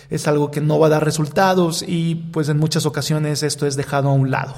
es 0.10 0.28
algo 0.28 0.52
que 0.52 0.62
no 0.62 0.78
va 0.78 0.88
a 0.88 0.92
dar 0.92 1.04
resultados 1.04 1.84
y 1.88 2.16
pues 2.32 2.48
en 2.50 2.58
muchas 2.58 2.86
ocasiones 2.86 3.42
esto 3.42 3.66
es 3.66 3.76
dejado 3.76 4.10
a 4.10 4.14
un 4.14 4.30
lado. 4.30 4.54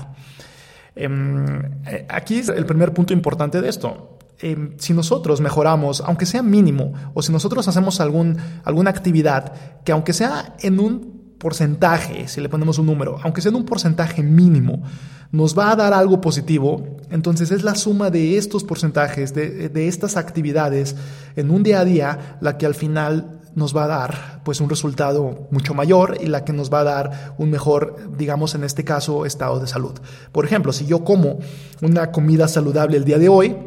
Em, 0.96 1.62
eh, 1.86 2.06
aquí 2.10 2.40
es 2.40 2.50
el 2.50 2.66
primer 2.66 2.94
punto 2.94 3.14
importante 3.14 3.62
de 3.62 3.70
esto. 3.70 4.18
Em, 4.40 4.74
si 4.78 4.94
nosotros 4.94 5.40
mejoramos, 5.40 6.02
aunque 6.02 6.26
sea 6.26 6.42
mínimo, 6.42 6.94
o 7.14 7.22
si 7.22 7.32
nosotros 7.32 7.66
hacemos 7.68 8.02
algún, 8.02 8.38
alguna 8.66 8.90
actividad 8.90 9.54
que 9.86 9.92
aunque 9.94 10.12
sea 10.14 10.56
en 10.60 10.80
un 10.80 11.21
porcentaje, 11.42 12.28
si 12.28 12.40
le 12.40 12.50
ponemos 12.50 12.78
un 12.78 12.86
número, 12.86 13.18
aunque 13.24 13.42
sea 13.42 13.50
en 13.50 13.56
un 13.56 13.66
porcentaje 13.66 14.22
mínimo, 14.22 14.84
nos 15.32 15.58
va 15.58 15.72
a 15.72 15.76
dar 15.76 15.92
algo 15.92 16.22
positivo, 16.22 17.00
entonces 17.10 17.50
es 17.50 17.64
la 17.64 17.74
suma 17.74 18.12
de 18.12 18.38
estos 18.38 18.64
porcentajes, 18.64 19.34
de, 19.34 19.88
estas 19.88 20.18
actividades 20.18 20.96
en 21.36 21.50
un 21.50 21.64
día 21.64 21.80
a 21.80 21.86
día, 21.86 22.38
la 22.42 22.60
que 22.60 22.68
al 22.68 22.76
final 22.76 23.40
nos 23.56 23.76
va 23.76 23.86
a 23.86 23.88
dar 23.88 24.42
pues 24.46 24.62
un 24.62 24.70
resultado 24.70 25.48
mucho 25.50 25.74
mayor 25.74 26.20
y 26.22 26.28
la 26.28 26.46
que 26.46 26.54
nos 26.54 26.72
va 26.72 26.82
a 26.82 26.84
dar 26.84 27.34
un 27.40 27.50
mejor, 27.50 27.96
digamos 28.18 28.54
en 28.54 28.64
este 28.64 28.84
caso, 28.84 29.26
estado 29.26 29.60
de 29.60 29.68
salud. 29.68 29.94
Por 30.32 30.46
ejemplo, 30.46 30.72
si 30.72 30.86
yo 30.86 31.04
como 31.04 31.40
una 31.82 32.12
comida 32.12 32.48
saludable 32.48 32.98
el 32.98 33.04
día 33.04 33.18
de 33.18 33.30
hoy, 33.30 33.58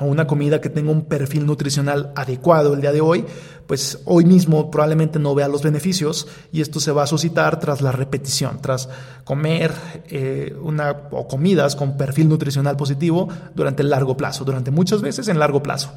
o 0.00 0.06
una 0.06 0.26
comida 0.26 0.60
que 0.60 0.70
tenga 0.70 0.90
un 0.90 1.04
perfil 1.04 1.46
nutricional 1.46 2.12
adecuado 2.16 2.74
el 2.74 2.80
día 2.80 2.92
de 2.92 3.00
hoy, 3.00 3.24
pues 3.66 4.00
hoy 4.04 4.24
mismo 4.24 4.70
probablemente 4.70 5.18
no 5.18 5.34
vea 5.34 5.46
los 5.46 5.62
beneficios 5.62 6.26
y 6.50 6.60
esto 6.60 6.80
se 6.80 6.90
va 6.90 7.04
a 7.04 7.06
suscitar 7.06 7.60
tras 7.60 7.82
la 7.82 7.92
repetición, 7.92 8.60
tras 8.60 8.88
comer 9.24 9.72
eh, 10.08 10.56
una, 10.60 10.90
o 11.12 11.28
comidas 11.28 11.76
con 11.76 11.96
perfil 11.96 12.28
nutricional 12.28 12.76
positivo 12.76 13.28
durante 13.54 13.82
el 13.82 13.90
largo 13.90 14.16
plazo, 14.16 14.44
durante 14.44 14.70
muchas 14.70 15.02
veces 15.02 15.28
en 15.28 15.38
largo 15.38 15.62
plazo. 15.62 15.92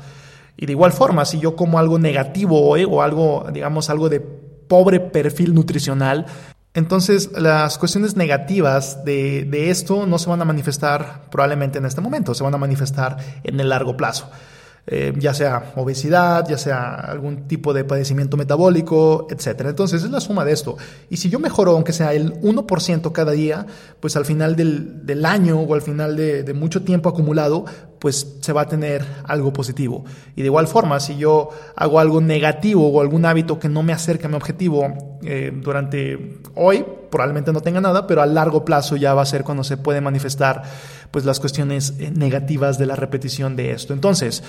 Y 0.56 0.68
de 0.68 0.74
igual 0.74 0.92
forma, 0.92 1.26
si 1.26 1.40
yo 1.40 1.56
como 1.56 1.80
algo 1.80 1.98
negativo 1.98 2.62
hoy 2.62 2.86
o 2.88 3.02
algo, 3.02 3.48
digamos, 3.52 3.90
algo 3.90 4.08
de 4.10 4.20
pobre 4.20 5.00
perfil 5.00 5.54
nutricional, 5.54 6.26
entonces, 6.74 7.30
las 7.34 7.78
cuestiones 7.78 8.16
negativas 8.16 9.06
de, 9.06 9.70
esto 9.70 10.08
no 10.08 10.18
se 10.18 10.30
van 10.30 10.42
a 10.42 10.46
manifestar 10.46 11.30
probablemente 11.30 11.78
en 11.78 11.86
este 11.86 12.02
momento, 12.02 12.34
se 12.34 12.44
van 12.44 12.54
a 12.56 12.58
manifestar 12.58 13.18
en 13.44 13.60
el 13.60 13.70
largo 13.70 13.96
plazo. 13.96 14.30
Eh, 14.86 15.14
ya 15.18 15.34
sea 15.34 15.72
obesidad, 15.78 16.46
ya 16.50 16.58
sea 16.58 16.96
algún 16.96 17.48
tipo 17.48 17.74
de 17.74 17.86
padecimiento 17.86 18.36
metabólico, 18.36 19.28
etc. 19.30 19.62
Entonces 19.68 20.04
es 20.04 20.10
la 20.10 20.20
suma 20.20 20.44
de 20.44 20.52
esto. 20.52 20.76
Y 21.10 21.18
si 21.18 21.30
yo 21.30 21.40
mejoro, 21.40 21.72
aunque 21.72 21.94
sea 21.94 22.12
el 22.14 22.34
1% 22.42 23.12
cada 23.14 23.32
día, 23.32 23.66
pues 24.02 24.18
al 24.18 24.26
final 24.26 24.58
del, 24.58 25.26
año 25.26 25.60
o 25.60 25.74
al 25.74 25.82
final 25.84 26.18
de, 26.18 26.44
de, 26.44 26.54
mucho 26.54 26.82
tiempo 26.84 27.08
acumulado, 27.08 27.64
pues 28.04 28.36
se 28.42 28.52
va 28.52 28.64
a 28.64 28.68
tener 28.68 29.02
algo 29.24 29.54
positivo. 29.54 30.04
Y 30.36 30.42
de 30.42 30.48
igual 30.48 30.68
forma, 30.68 31.00
si 31.00 31.16
yo 31.16 31.52
hago 31.74 32.02
algo 32.02 32.20
negativo 32.20 32.90
o 32.90 33.00
algún 33.00 33.24
hábito 33.24 33.60
que 33.60 33.70
no 33.70 33.82
me 33.82 33.94
acerca 33.94 34.28
a 34.28 34.30
mi 34.30 34.36
objetivo 34.36 35.18
eh, 35.24 35.54
durante 35.56 36.42
hoy, 36.54 36.84
probablemente 37.10 37.54
no 37.54 37.62
tenga 37.62 37.80
nada, 37.80 38.06
pero 38.06 38.22
a 38.22 38.26
largo 38.26 38.66
plazo 38.66 38.98
ya 38.98 39.14
va 39.14 39.22
a 39.22 39.26
ser 39.26 39.46
cuando 39.46 39.64
se 39.64 39.78
puede 39.78 40.02
manifestar 40.02 40.64
pues 41.12 41.24
las 41.24 41.40
cuestiones 41.40 41.94
eh, 41.98 42.12
negativas 42.14 42.78
de 42.78 42.88
la 42.88 42.98
repetición 42.98 43.56
de 43.56 43.72
esto. 43.72 43.94
Entonces, 43.94 44.44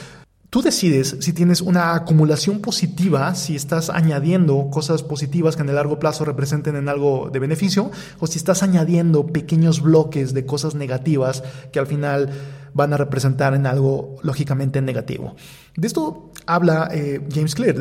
Tú 0.50 0.62
decides 0.62 1.16
si 1.18 1.32
tienes 1.32 1.60
una 1.60 1.96
acumulación 1.96 2.60
positiva, 2.60 3.34
si 3.34 3.56
estás 3.56 3.90
añadiendo 3.90 4.68
cosas 4.70 5.02
positivas 5.02 5.56
que 5.56 5.62
en 5.62 5.68
el 5.68 5.74
largo 5.74 5.98
plazo 5.98 6.24
representen 6.24 6.76
en 6.76 6.88
algo 6.88 7.28
de 7.32 7.40
beneficio, 7.40 7.90
o 8.20 8.28
si 8.28 8.38
estás 8.38 8.62
añadiendo 8.62 9.26
pequeños 9.26 9.82
bloques 9.82 10.32
de 10.32 10.46
cosas 10.46 10.76
negativas 10.76 11.42
que 11.72 11.80
al 11.80 11.88
final 11.88 12.30
van 12.74 12.92
a 12.92 12.96
representar 12.96 13.54
en 13.54 13.66
algo 13.66 14.16
lógicamente 14.22 14.82
negativo. 14.82 15.36
De 15.76 15.86
esto 15.86 16.32
habla 16.44 16.88
eh, 16.92 17.26
James 17.32 17.54
Clear, 17.54 17.76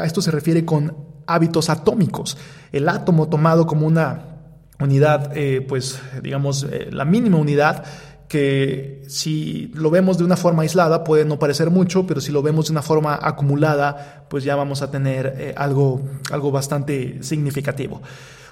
a 0.00 0.06
esto 0.06 0.22
se 0.22 0.30
refiere 0.30 0.64
con 0.64 0.96
hábitos 1.26 1.70
atómicos. 1.70 2.36
El 2.72 2.88
átomo 2.88 3.28
tomado 3.28 3.66
como 3.66 3.86
una 3.86 4.24
unidad, 4.80 5.36
eh, 5.36 5.60
pues 5.60 6.00
digamos, 6.22 6.64
eh, 6.64 6.88
la 6.90 7.04
mínima 7.04 7.36
unidad, 7.36 7.84
que 8.28 9.02
si 9.08 9.72
lo 9.74 9.90
vemos 9.90 10.16
de 10.16 10.24
una 10.24 10.36
forma 10.36 10.62
aislada 10.62 11.04
puede 11.04 11.24
no 11.24 11.38
parecer 11.38 11.68
mucho, 11.70 12.06
pero 12.06 12.20
si 12.20 12.32
lo 12.32 12.42
vemos 12.42 12.66
de 12.66 12.72
una 12.72 12.82
forma 12.82 13.18
acumulada, 13.20 14.24
pues 14.30 14.44
ya 14.44 14.54
vamos 14.54 14.82
a 14.82 14.90
tener 14.90 15.54
algo, 15.56 16.00
algo 16.30 16.52
bastante 16.52 17.22
significativo. 17.22 18.00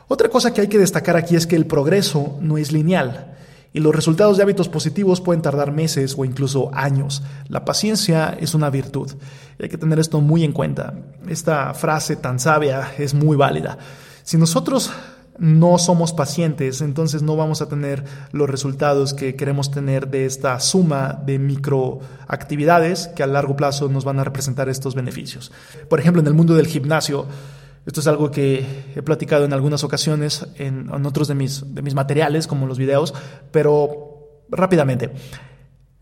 Otra 0.09 0.29
cosa 0.29 0.53
que 0.53 0.63
hay 0.63 0.69
que 0.69 0.79
destacar 0.79 1.17
aquí 1.17 1.37
es 1.37 1.47
que 1.47 1.55
el 1.55 1.67
progreso 1.67 2.39
no 2.41 2.59
es 2.59 2.73
lineal 2.73 3.37
y 3.73 3.81
los 3.81 3.95
resultados 3.95 4.37
de 4.37 4.43
hábitos 4.43 4.69
positivos 4.69 5.21
pueden 5.21 5.43
tardar 5.43 5.73
meses 5.73 6.15
o 6.17 6.25
incluso 6.25 6.71
años. 6.75 7.23
La 7.49 7.65
paciencia 7.65 8.37
es 8.41 8.55
una 8.55 8.71
virtud. 8.71 9.13
hay 9.61 9.69
que 9.69 9.79
tener 9.79 9.99
esto 9.99 10.21
muy 10.21 10.45
en 10.45 10.53
cuenta. 10.53 10.95
Esta 11.29 11.75
frase 11.75 12.17
tan 12.17 12.39
sabia 12.39 12.93
es 12.99 13.15
muy 13.15 13.37
válida. 13.37 13.79
Si 14.23 14.37
nosotros 14.37 14.91
no 15.39 15.79
somos 15.79 16.13
pacientes, 16.13 16.81
entonces 16.81 17.23
no 17.23 17.37
vamos 17.37 17.63
a 17.63 17.69
tener 17.69 18.05
los 18.33 18.51
resultados 18.51 19.15
que 19.15 19.37
queremos 19.37 19.71
tener 19.71 20.09
de 20.09 20.27
esta 20.27 20.59
suma 20.59 21.21
de 21.25 21.39
microactividades 21.39 23.09
que 23.09 23.23
a 23.23 23.27
largo 23.27 23.57
plazo 23.57 23.89
nos 23.89 24.05
van 24.05 24.19
a 24.19 24.25
representar 24.25 24.69
estos 24.69 24.95
beneficios. 24.95 25.53
Por 25.89 26.01
ejemplo, 26.01 26.21
en 26.21 26.27
el 26.27 26.35
mundo 26.35 26.55
del 26.55 26.67
gimnasio, 26.67 27.27
esto 27.89 28.01
es 28.01 28.07
algo 28.07 28.31
que 28.31 28.67
he 28.95 29.01
platicado 29.01 29.47
en 29.47 29.55
algunas 29.55 29.83
ocasiones 29.83 30.47
en, 30.57 30.91
otros 31.07 31.27
de 31.27 31.35
mis, 31.35 31.75
de 31.75 31.81
mis 31.81 31.95
materiales, 31.95 32.47
como 32.47 32.67
los 32.67 32.77
videos, 32.77 33.15
pero 33.51 34.43
rápidamente. 34.51 35.11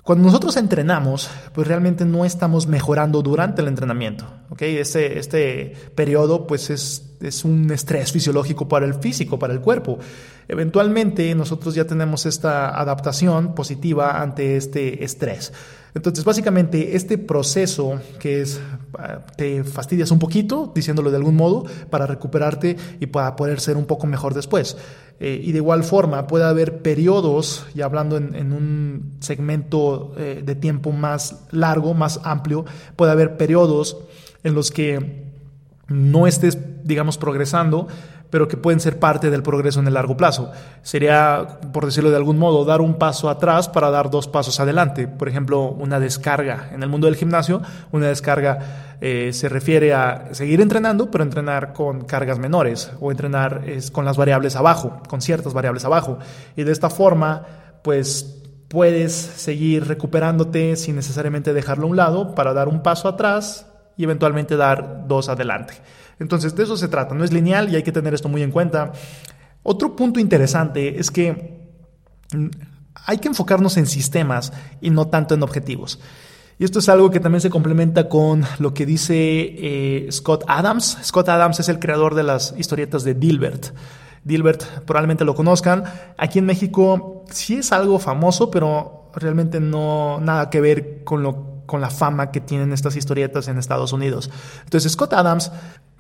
Cuando 0.03 0.25
nosotros 0.25 0.57
entrenamos, 0.57 1.31
pues 1.55 1.69
realmente 1.69 2.05
no 2.05 2.25
estamos 2.25 2.67
mejorando 2.67 3.23
durante 3.23 3.63
el 3.63 3.69
entrenamiento. 3.69 4.27
¿okay? 4.51 4.79
Este, 4.79 5.21
este 5.21 5.75
periodo 5.95 6.49
pues 6.49 6.71
es, 6.71 7.16
es 7.21 7.45
un 7.45 7.71
estrés 7.71 8.13
fisiológico 8.13 8.69
para 8.69 8.87
el 8.87 8.95
físico, 8.95 9.39
para 9.39 9.53
el 9.53 9.61
cuerpo. 9.61 9.99
Eventualmente 10.49 11.35
nosotros 11.35 11.75
ya 11.75 11.87
tenemos 11.87 12.27
esta 12.27 12.79
adaptación 12.81 13.55
positiva 13.55 14.21
ante 14.23 14.57
este 14.57 15.05
estrés. 15.05 15.53
Entonces, 15.97 16.27
básicamente, 16.27 16.95
este 16.95 17.17
proceso 17.17 17.99
que 18.19 18.43
es, 18.43 18.61
ah, 18.99 19.25
te 19.35 19.65
fastidias 19.65 20.11
un 20.11 20.19
poquito, 20.19 20.71
diciéndolo 20.75 21.11
de 21.11 21.17
algún 21.17 21.37
modo, 21.37 21.65
para 21.89 22.07
recuperarte 22.07 22.77
y 23.01 23.07
para 23.07 23.35
poder 23.35 23.61
ser 23.61 23.79
un 23.79 23.87
poco 23.87 24.07
mejor 24.07 24.35
después. 24.35 24.77
Eh, 25.21 25.41
y 25.43 25.53
de 25.53 25.59
igual 25.59 25.85
forma, 25.85 26.27
puede 26.27 26.45
haber 26.45 26.83
periodos, 26.83 27.65
y 27.75 27.81
hablando 27.81 28.19
en, 28.19 28.53
un 28.53 29.17
segmento 29.21 30.13
eh, 30.19 30.43
de 30.45 30.55
tiempo 30.55 30.93
más 30.93 31.47
largo, 31.51 31.95
más 31.95 32.21
amplio, 32.25 32.67
puede 32.95 33.13
haber 33.13 33.39
periodos 33.39 33.97
en 34.45 34.53
los 34.53 34.71
que 34.71 35.26
no 35.89 36.27
estés, 36.27 36.59
digamos, 36.85 37.19
progresando, 37.19 37.87
pero 38.31 38.49
que 38.49 38.57
pueden 38.57 38.81
ser 38.81 38.99
parte 38.99 39.31
del 39.31 39.43
progreso 39.43 39.81
en 39.81 39.87
el 39.87 39.95
largo 39.95 40.17
plazo. 40.17 40.51
Sería, 40.83 41.61
por 41.73 41.87
decirlo 41.87 42.11
de 42.11 42.17
algún 42.17 42.39
modo, 42.39 42.65
dar 42.65 42.81
un 42.81 42.95
paso 42.95 43.31
atrás 43.31 43.69
para 43.69 43.91
dar 43.91 44.11
dos 44.11 44.29
pasos 44.29 44.59
adelante. 44.61 45.07
Por 45.07 45.29
ejemplo, 45.29 45.71
una 45.71 46.01
descarga. 46.01 46.71
En 46.73 46.83
el 46.83 46.89
mundo 46.89 47.07
del 47.07 47.17
gimnasio, 47.17 47.63
una 47.93 48.09
descarga 48.09 48.97
eh, 49.01 49.31
se 49.33 49.49
refiere 49.49 49.95
a 49.95 50.35
seguir 50.35 50.61
entrenando, 50.61 51.11
pero 51.11 51.23
entrenar 51.23 51.73
con 51.73 52.05
cargas 52.05 52.39
menores 52.39 52.91
o 53.01 53.11
entrenar 53.11 53.63
con 53.93 54.05
las 54.05 54.17
variables 54.17 54.57
abajo, 54.57 55.01
con 55.09 55.21
ciertas 55.21 55.55
variables 55.55 55.85
abajo. 55.85 56.19
Y 56.57 56.65
de 56.65 56.73
esta 56.73 56.91
forma, 56.91 57.47
pues 57.83 58.43
puedes 58.69 59.13
seguir 59.13 59.87
recuperándote 59.87 60.75
sin 60.77 60.97
necesariamente 60.97 61.55
dejarlo 61.55 61.87
a 61.87 61.91
un 61.91 61.97
lado 61.97 62.35
para 62.35 62.53
dar 62.53 62.69
un 62.69 62.83
paso 62.83 63.09
atrás 63.09 63.67
y 63.97 64.05
eventualmente 64.05 64.57
dar 64.57 65.07
dos 65.07 65.29
adelante. 65.29 65.75
Entonces, 66.19 66.55
de 66.55 66.65
eso 66.65 66.77
se 66.77 66.89
trata, 66.89 67.15
no 67.15 67.25
es 67.25 67.33
lineal 67.33 67.71
y 67.71 67.77
hay 67.77 67.83
que 67.83 67.93
tener 67.93 68.15
esto 68.15 68.29
muy 68.29 68.43
en 68.43 68.51
cuenta. 68.51 68.93
Otro 69.63 69.97
punto 69.97 70.21
interesante 70.21 70.99
es 70.99 71.11
que 71.11 71.69
mm, 72.33 72.47
hay 73.07 73.19
que 73.19 73.29
enfocarnos 73.29 73.77
en 73.77 73.87
sistemas 73.87 74.53
y 74.81 74.91
no 74.91 75.09
tanto 75.09 75.35
en 75.35 75.43
objetivos. 75.43 76.01
Y 76.59 76.65
esto 76.65 76.79
es 76.79 76.89
algo 76.89 77.11
que 77.11 77.21
también 77.21 77.43
se 77.43 77.51
complementa 77.51 78.09
con 78.09 78.45
lo 78.59 78.73
que 78.73 78.87
dice 78.87 79.15
eh, 79.17 80.09
Scott 80.11 80.45
Adams. 80.49 80.99
Scott 81.03 81.29
Adams 81.29 81.61
es 81.61 81.69
el 81.69 81.79
creador 81.79 82.15
de 82.15 82.23
las 82.23 82.55
historietas 82.57 83.05
de 83.05 83.15
Dilbert. 83.15 83.75
Dilbert 84.25 84.65
probablemente 84.87 85.25
lo 85.25 85.35
conozcan. 85.35 85.85
Aquí 86.17 86.39
en 86.39 86.47
México 86.47 87.25
sí 87.31 87.57
es 87.57 87.73
algo 87.73 87.99
famoso, 87.99 88.51
pero 88.51 89.11
realmente 89.15 89.61
no 89.61 90.19
nada 90.21 90.49
que 90.49 90.61
ver 90.61 91.05
con 91.05 91.23
lo 91.23 91.56
con 91.67 91.81
la 91.81 91.91
fama 91.91 92.31
que 92.31 92.41
tienen 92.41 92.73
estas 92.73 92.97
historietas 92.97 93.49
en 93.49 93.59
Estados 93.59 93.93
Unidos. 93.93 94.31
Entonces 94.65 94.93
Scott 94.93 95.13
Adams 95.13 95.51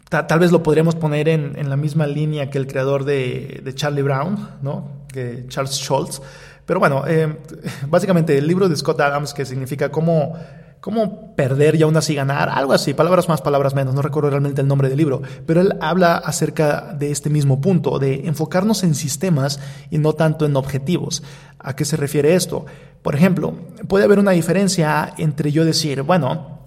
tal 0.08 0.38
vez 0.38 0.52
lo 0.52 0.62
podríamos 0.62 0.94
poner 0.94 1.28
en, 1.28 1.68
la 1.68 1.76
misma 1.76 2.06
línea 2.06 2.49
que 2.49 2.58
el 2.58 2.66
creador 2.66 3.04
de, 3.04 3.62
Charlie 3.75 4.02
Brown, 4.02 4.49
¿no? 4.62 5.06
Charles 5.49 5.75
Schultz. 5.75 6.20
Pero 6.64 6.80
bueno, 6.80 7.04
eh, 7.06 7.37
básicamente 7.88 8.37
el 8.37 8.46
libro 8.46 8.68
de 8.68 8.76
Scott 8.76 9.00
Adams 9.00 9.32
que 9.32 9.44
significa 9.44 9.90
cómo, 9.90 10.37
cómo 10.80 11.35
perder 11.35 11.76
y 11.76 11.82
aún 11.82 11.96
así 11.96 12.14
ganar, 12.14 12.49
algo 12.49 12.73
así, 12.73 12.92
palabras 12.94 13.28
más, 13.28 13.40
palabras 13.40 13.75
menos, 13.75 13.94
no 13.94 14.02
recuerdo 14.02 14.30
realmente 14.30 14.61
el 14.61 14.68
nombre 14.68 14.88
del 14.88 14.99
libro, 14.99 15.23
pero 15.46 15.61
él 15.61 15.76
habla 15.80 16.16
acerca 16.16 16.94
de 16.96 17.11
este 17.11 17.30
mismo 17.30 17.61
punto, 17.61 17.99
de 17.99 18.26
enfocarnos 18.26 18.85
en 18.85 18.94
sistemas 18.94 19.61
y 19.90 19.99
no 19.99 20.12
tanto 20.12 20.44
en 20.44 20.56
objetivos. 20.56 21.23
¿A 21.58 21.75
qué 21.75 21.85
se 21.85 21.96
refiere 21.96 22.35
esto? 22.35 22.66
Por 23.06 23.14
ejemplo, 23.14 23.54
puede 23.86 24.04
haber 24.04 24.18
una 24.18 24.32
diferencia 24.32 25.14
entre 25.16 25.52
yo 25.52 25.64
decir, 25.64 26.02
bueno, 26.02 26.58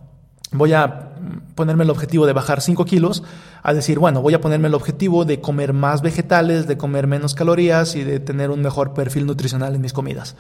voy 0.54 0.72
a 0.72 1.10
ponerme 1.54 1.84
el 1.84 1.90
objetivo 1.90 2.26
de 2.26 2.32
bajar 2.32 2.62
5 2.62 2.86
kilos 2.86 3.24
a 3.62 3.74
decir, 3.74 4.00
bueno, 4.00 4.22
voy 4.22 4.36
a 4.36 4.40
ponerme 4.40 4.70
el 4.70 4.74
objetivo 4.74 5.26
de 5.26 5.42
comer 5.42 5.74
más 5.74 6.02
vegetales, 6.02 6.66
de 6.66 6.78
comer 6.78 7.08
menos 7.08 7.36
calorías 7.36 7.98
y 7.98 8.06
de 8.06 8.22
tener 8.22 8.52
un 8.52 8.62
mejor 8.62 8.94
perfil 8.94 9.26
nutricional 9.26 9.76
en 9.76 9.82
mis 9.82 9.92
comidas. 9.92 10.38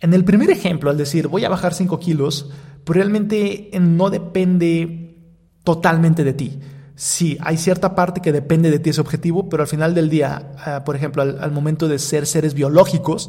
En 0.00 0.14
el 0.14 0.24
primer 0.24 0.48
ejemplo, 0.48 0.88
al 0.88 0.96
decir 0.96 1.28
voy 1.28 1.44
a 1.44 1.50
bajar 1.50 1.74
5 1.74 2.00
kilos, 2.00 2.48
realmente 2.86 3.70
no 3.78 4.08
depende 4.08 5.14
totalmente 5.62 6.24
de 6.24 6.32
ti. 6.32 6.58
Sí, 6.94 7.36
hay 7.42 7.58
cierta 7.58 7.94
parte 7.94 8.22
que 8.22 8.32
depende 8.32 8.70
de 8.70 8.78
ti 8.78 8.90
ese 8.90 9.02
objetivo, 9.02 9.50
pero 9.50 9.62
al 9.62 9.68
final 9.68 9.94
del 9.94 10.08
día, 10.08 10.52
ah, 10.64 10.84
por 10.84 10.96
ejemplo, 10.96 11.22
al 11.22 11.52
momento 11.52 11.86
de 11.86 11.98
ser 11.98 12.26
seres 12.26 12.54
biológicos, 12.54 13.28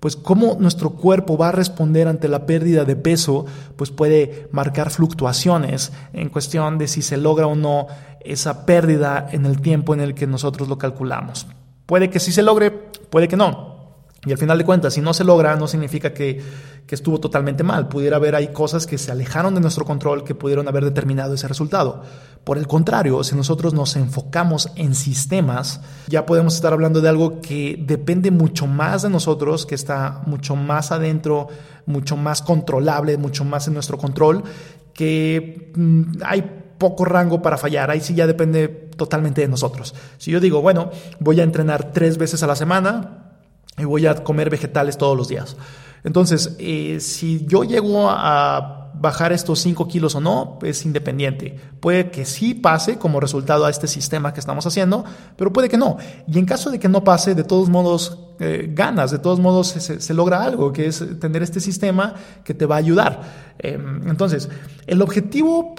pues 0.00 0.16
cómo 0.16 0.56
nuestro 0.58 0.90
cuerpo 0.90 1.36
va 1.36 1.48
a 1.48 1.52
responder 1.52 2.08
ante 2.08 2.28
la 2.28 2.46
pérdida 2.46 2.84
de 2.84 2.96
peso, 2.96 3.44
pues 3.76 3.90
puede 3.90 4.48
marcar 4.50 4.90
fluctuaciones 4.90 5.92
en 6.12 6.30
cuestión 6.30 6.78
de 6.78 6.88
si 6.88 7.02
se 7.02 7.18
logra 7.18 7.46
o 7.46 7.54
no 7.54 7.86
esa 8.24 8.66
pérdida 8.66 9.28
en 9.30 9.46
el 9.46 9.60
tiempo 9.60 9.94
en 9.94 10.00
el 10.00 10.14
que 10.14 10.26
nosotros 10.26 10.68
lo 10.68 10.78
calculamos. 10.78 11.46
Puede 11.86 12.10
que 12.10 12.20
sí 12.20 12.32
se 12.32 12.42
logre, 12.42 12.70
puede 12.70 13.28
que 13.28 13.36
no. 13.36 13.79
Y 14.26 14.32
al 14.32 14.38
final 14.38 14.58
de 14.58 14.64
cuentas, 14.64 14.92
si 14.92 15.00
no 15.00 15.14
se 15.14 15.24
logra, 15.24 15.56
no 15.56 15.66
significa 15.66 16.12
que, 16.12 16.42
que, 16.86 16.94
estuvo 16.94 17.20
totalmente 17.20 17.62
mal. 17.62 17.88
Pudiera 17.88 18.16
haber 18.16 18.34
ahí 18.34 18.48
cosas 18.48 18.86
que 18.86 18.98
se 18.98 19.10
alejaron 19.10 19.54
de 19.54 19.62
nuestro 19.62 19.86
control 19.86 20.24
que 20.24 20.34
pudieron 20.34 20.68
haber 20.68 20.84
determinado 20.84 21.32
ese 21.32 21.48
resultado. 21.48 22.02
Por 22.44 22.58
el 22.58 22.66
contrario, 22.66 23.24
si 23.24 23.34
nosotros 23.34 23.72
nos 23.72 23.96
enfocamos 23.96 24.70
en 24.76 24.94
sistemas, 24.94 25.80
ya 26.06 26.26
podemos 26.26 26.54
estar 26.54 26.74
hablando 26.74 27.00
de 27.00 27.08
algo 27.08 27.40
que 27.40 27.82
depende 27.86 28.30
mucho 28.30 28.66
más 28.66 29.02
de 29.02 29.08
nosotros, 29.08 29.64
que 29.64 29.74
está 29.74 30.20
mucho 30.26 30.54
más 30.54 30.92
adentro, 30.92 31.48
mucho 31.86 32.18
más 32.18 32.42
controlable, 32.42 33.16
mucho 33.16 33.46
más 33.46 33.68
en 33.68 33.74
nuestro 33.74 33.96
control, 33.96 34.44
que 34.92 35.72
mm, 35.74 36.22
hay 36.26 36.42
poco 36.76 37.06
rango 37.06 37.40
para 37.40 37.56
fallar. 37.56 37.90
Ahí 37.90 38.00
sí 38.00 38.14
ya 38.14 38.26
depende 38.26 38.68
totalmente 38.68 39.40
de 39.40 39.48
nosotros. 39.48 39.94
Si 40.18 40.30
yo 40.30 40.40
digo, 40.40 40.60
bueno, 40.60 40.90
voy 41.20 41.40
a 41.40 41.44
entrenar 41.44 41.92
tres 41.92 42.18
veces 42.18 42.42
a 42.42 42.46
la 42.46 42.56
semana, 42.56 43.29
y 43.78 43.84
voy 43.84 44.06
a 44.06 44.14
comer 44.22 44.50
vegetales 44.50 44.98
todos 44.98 45.16
los 45.16 45.28
días. 45.28 45.56
Entonces, 46.04 46.56
eh, 46.58 46.98
si 47.00 47.46
yo 47.46 47.64
llego 47.64 48.08
a 48.08 48.80
bajar 49.00 49.32
estos 49.32 49.60
5 49.60 49.88
kilos 49.88 50.14
o 50.14 50.20
no, 50.20 50.58
es 50.62 50.84
independiente. 50.84 51.58
Puede 51.80 52.10
que 52.10 52.24
sí 52.24 52.54
pase 52.54 52.98
como 52.98 53.20
resultado 53.20 53.64
a 53.64 53.70
este 53.70 53.86
sistema 53.86 54.34
que 54.34 54.40
estamos 54.40 54.66
haciendo, 54.66 55.04
pero 55.36 55.52
puede 55.52 55.68
que 55.68 55.78
no. 55.78 55.96
Y 56.26 56.38
en 56.38 56.44
caso 56.44 56.70
de 56.70 56.78
que 56.78 56.88
no 56.88 57.02
pase, 57.02 57.34
de 57.34 57.44
todos 57.44 57.68
modos 57.68 58.18
eh, 58.40 58.70
ganas, 58.72 59.10
de 59.10 59.18
todos 59.18 59.40
modos 59.40 59.68
se, 59.68 60.14
logra 60.14 60.42
algo, 60.42 60.72
que 60.72 60.86
es 60.86 61.02
tener 61.18 61.42
este 61.42 61.60
sistema 61.60 62.14
que 62.44 62.54
te 62.54 62.66
va 62.66 62.76
a 62.76 62.78
ayudar. 62.78 63.22
Em, 63.58 64.06
entonces, 64.08 64.48
el 64.86 65.00
objetivo 65.00 65.74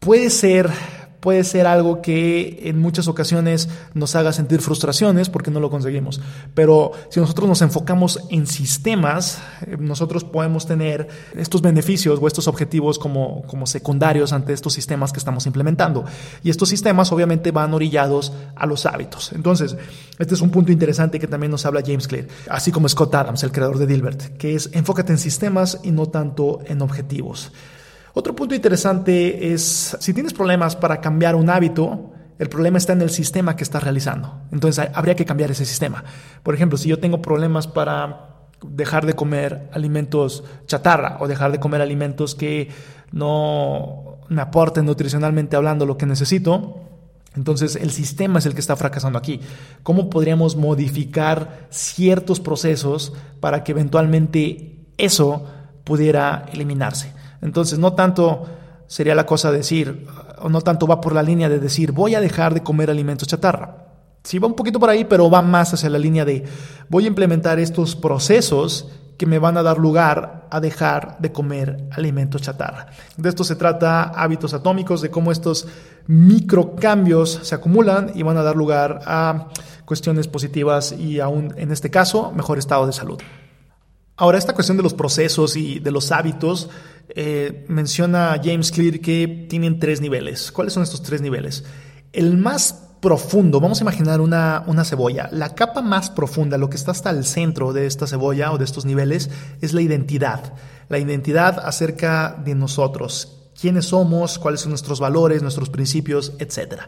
puede 0.00 0.30
ser 0.30 0.70
puede 1.26 1.42
ser 1.42 1.66
algo 1.66 2.02
que 2.02 2.60
en 2.66 2.78
muchas 2.78 3.08
ocasiones 3.08 3.68
nos 3.94 4.14
haga 4.14 4.32
sentir 4.32 4.60
frustraciones 4.60 5.28
porque 5.28 5.50
no 5.50 5.58
lo 5.58 5.70
conseguimos. 5.70 6.20
Pero 6.54 6.92
si 7.08 7.18
nosotros 7.18 7.48
nos 7.48 7.62
enfocamos 7.62 8.20
en 8.30 8.46
sistemas, 8.46 9.42
eh, 9.66 9.76
nosotros 9.76 10.22
podemos 10.22 10.66
tener 10.66 11.08
estos 11.34 11.62
beneficios 11.62 12.20
o 12.22 12.28
estos 12.28 12.46
objetivos 12.46 13.00
como, 13.00 13.42
como 13.48 13.66
secundarios 13.66 14.32
ante 14.32 14.52
estos 14.52 14.74
sistemas 14.74 15.10
que 15.10 15.18
estamos 15.18 15.46
implementando. 15.46 16.04
Y 16.44 16.50
estos 16.50 16.68
sistemas 16.68 17.10
obviamente 17.10 17.50
van 17.50 17.74
orillados 17.74 18.32
a 18.54 18.64
los 18.64 18.86
hábitos. 18.86 19.32
Entonces, 19.32 19.76
este 20.20 20.34
es 20.34 20.40
un 20.40 20.50
punto 20.50 20.70
interesante 20.70 21.18
que 21.18 21.26
también 21.26 21.50
nos 21.50 21.66
habla 21.66 21.82
James 21.84 22.06
Clear, 22.06 22.28
así 22.48 22.70
como 22.70 22.88
Scott 22.88 23.12
Adams, 23.16 23.42
el 23.42 23.50
creador 23.50 23.78
de 23.78 23.88
Dilbert, 23.88 24.36
que 24.36 24.54
es 24.54 24.70
enfócate 24.74 25.10
en 25.10 25.18
sistemas 25.18 25.80
y 25.82 25.90
no 25.90 26.06
tanto 26.06 26.60
en 26.66 26.82
objetivos. 26.82 27.50
Otro 28.18 28.34
punto 28.34 28.54
interesante 28.54 29.52
es, 29.52 29.94
si 30.00 30.14
tienes 30.14 30.32
problemas 30.32 30.74
para 30.74 31.02
cambiar 31.02 31.34
un 31.34 31.50
hábito, 31.50 32.12
el 32.38 32.48
problema 32.48 32.78
está 32.78 32.94
en 32.94 33.02
el 33.02 33.10
sistema 33.10 33.56
que 33.56 33.62
estás 33.62 33.82
realizando. 33.82 34.40
Entonces 34.50 34.88
habría 34.94 35.14
que 35.14 35.26
cambiar 35.26 35.50
ese 35.50 35.66
sistema. 35.66 36.02
Por 36.42 36.54
ejemplo, 36.54 36.78
si 36.78 36.88
yo 36.88 36.98
tengo 36.98 37.20
problemas 37.20 37.66
para 37.66 38.46
dejar 38.66 39.04
de 39.04 39.12
comer 39.12 39.68
alimentos 39.70 40.44
chatarra 40.64 41.18
o 41.20 41.28
dejar 41.28 41.52
de 41.52 41.60
comer 41.60 41.82
alimentos 41.82 42.34
que 42.34 42.70
no 43.12 44.16
me 44.30 44.40
aporten 44.40 44.86
nutricionalmente 44.86 45.54
hablando 45.54 45.84
lo 45.84 45.98
que 45.98 46.06
necesito, 46.06 46.80
entonces 47.34 47.76
el 47.76 47.90
sistema 47.90 48.38
es 48.38 48.46
el 48.46 48.54
que 48.54 48.60
está 48.60 48.76
fracasando 48.76 49.18
aquí. 49.18 49.42
¿Cómo 49.82 50.08
podríamos 50.08 50.56
modificar 50.56 51.66
ciertos 51.68 52.40
procesos 52.40 53.12
para 53.40 53.62
que 53.62 53.72
eventualmente 53.72 54.86
eso 54.96 55.50
pudiera 55.84 56.46
eliminarse? 56.50 57.14
Entonces, 57.42 57.78
no 57.78 57.92
tanto 57.94 58.46
sería 58.86 59.14
la 59.14 59.26
cosa 59.26 59.50
decir, 59.50 60.06
o 60.40 60.48
no 60.48 60.60
tanto 60.60 60.86
va 60.86 61.00
por 61.00 61.14
la 61.14 61.22
línea 61.22 61.48
de 61.48 61.58
decir, 61.58 61.92
voy 61.92 62.14
a 62.14 62.20
dejar 62.20 62.54
de 62.54 62.62
comer 62.62 62.90
alimentos 62.90 63.28
chatarra. 63.28 63.86
Sí 64.22 64.38
va 64.38 64.48
un 64.48 64.54
poquito 64.54 64.80
por 64.80 64.90
ahí, 64.90 65.04
pero 65.04 65.30
va 65.30 65.42
más 65.42 65.72
hacia 65.74 65.90
la 65.90 65.98
línea 65.98 66.24
de, 66.24 66.44
voy 66.88 67.04
a 67.04 67.08
implementar 67.08 67.58
estos 67.58 67.94
procesos 67.94 68.88
que 69.16 69.26
me 69.26 69.38
van 69.38 69.56
a 69.56 69.62
dar 69.62 69.78
lugar 69.78 70.46
a 70.50 70.60
dejar 70.60 71.16
de 71.20 71.32
comer 71.32 71.88
alimentos 71.90 72.42
chatarra. 72.42 72.88
De 73.16 73.28
esto 73.28 73.44
se 73.44 73.56
trata 73.56 74.02
hábitos 74.02 74.52
atómicos, 74.52 75.00
de 75.00 75.10
cómo 75.10 75.32
estos 75.32 75.66
microcambios 76.06 77.40
se 77.42 77.54
acumulan 77.54 78.12
y 78.14 78.22
van 78.22 78.36
a 78.36 78.42
dar 78.42 78.56
lugar 78.56 79.00
a 79.06 79.48
cuestiones 79.84 80.28
positivas 80.28 80.92
y 80.92 81.20
aún 81.20 81.54
en 81.56 81.72
este 81.72 81.90
caso, 81.90 82.32
mejor 82.32 82.58
estado 82.58 82.86
de 82.86 82.92
salud. 82.92 83.18
Ahora, 84.16 84.38
esta 84.38 84.54
cuestión 84.54 84.78
de 84.78 84.82
los 84.82 84.94
procesos 84.94 85.56
y 85.56 85.78
de 85.78 85.90
los 85.90 86.10
hábitos, 86.10 86.70
eh, 87.10 87.64
menciona 87.68 88.40
James 88.42 88.72
Clear 88.72 89.00
que 89.00 89.46
tienen 89.48 89.78
tres 89.78 90.00
niveles. 90.00 90.50
¿Cuáles 90.50 90.72
son 90.72 90.82
estos 90.82 91.02
tres 91.02 91.20
niveles? 91.20 91.64
El 92.12 92.38
más 92.38 92.82
profundo, 93.00 93.60
vamos 93.60 93.80
a 93.80 93.84
imaginar 93.84 94.20
una, 94.20 94.64
una, 94.66 94.84
cebolla. 94.84 95.28
La 95.32 95.54
capa 95.54 95.82
más 95.82 96.08
profunda, 96.08 96.56
lo 96.56 96.70
que 96.70 96.76
está 96.76 96.92
hasta 96.92 97.10
el 97.10 97.24
centro 97.24 97.72
de 97.72 97.86
esta 97.86 98.06
cebolla 98.06 98.52
o 98.52 98.58
de 98.58 98.64
estos 98.64 98.86
niveles, 98.86 99.30
es 99.60 99.74
la 99.74 99.82
identidad. 99.82 100.54
La 100.88 100.98
identidad 100.98 101.58
acerca 101.62 102.40
de 102.42 102.54
nosotros, 102.54 103.50
quiénes 103.60 103.86
somos, 103.86 104.38
cuáles 104.38 104.60
son 104.60 104.70
nuestros 104.70 104.98
valores, 104.98 105.42
nuestros 105.42 105.68
principios, 105.68 106.32
etc. 106.38 106.84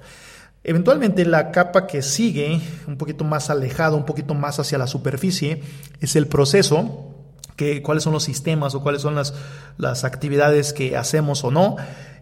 Eventualmente 0.65 1.27
la 1.27 1.51
capa 1.51 1.87
que 1.87 2.01
sigue, 2.03 2.61
un 2.87 2.97
poquito 2.97 3.25
más 3.25 3.51
alejado, 3.51 3.97
un 3.97 4.07
poquito 4.07 4.35
más 4.35 4.59
hacia 4.59 4.79
la 4.79 4.87
superficie, 4.87 5.63
es 6.01 6.17
el 6.17 6.27
proceso 6.27 7.18
cuáles 7.83 8.05
son 8.05 8.13
los 8.13 8.25
sistemas 8.25 8.75
o 8.75 8.83
cuáles 8.83 9.03
son 9.03 9.15
las, 9.15 9.35
las 9.77 10.05
actividades 10.05 10.73
que 10.73 10.97
hacemos 10.97 11.45
o 11.45 11.51
no. 11.51 11.77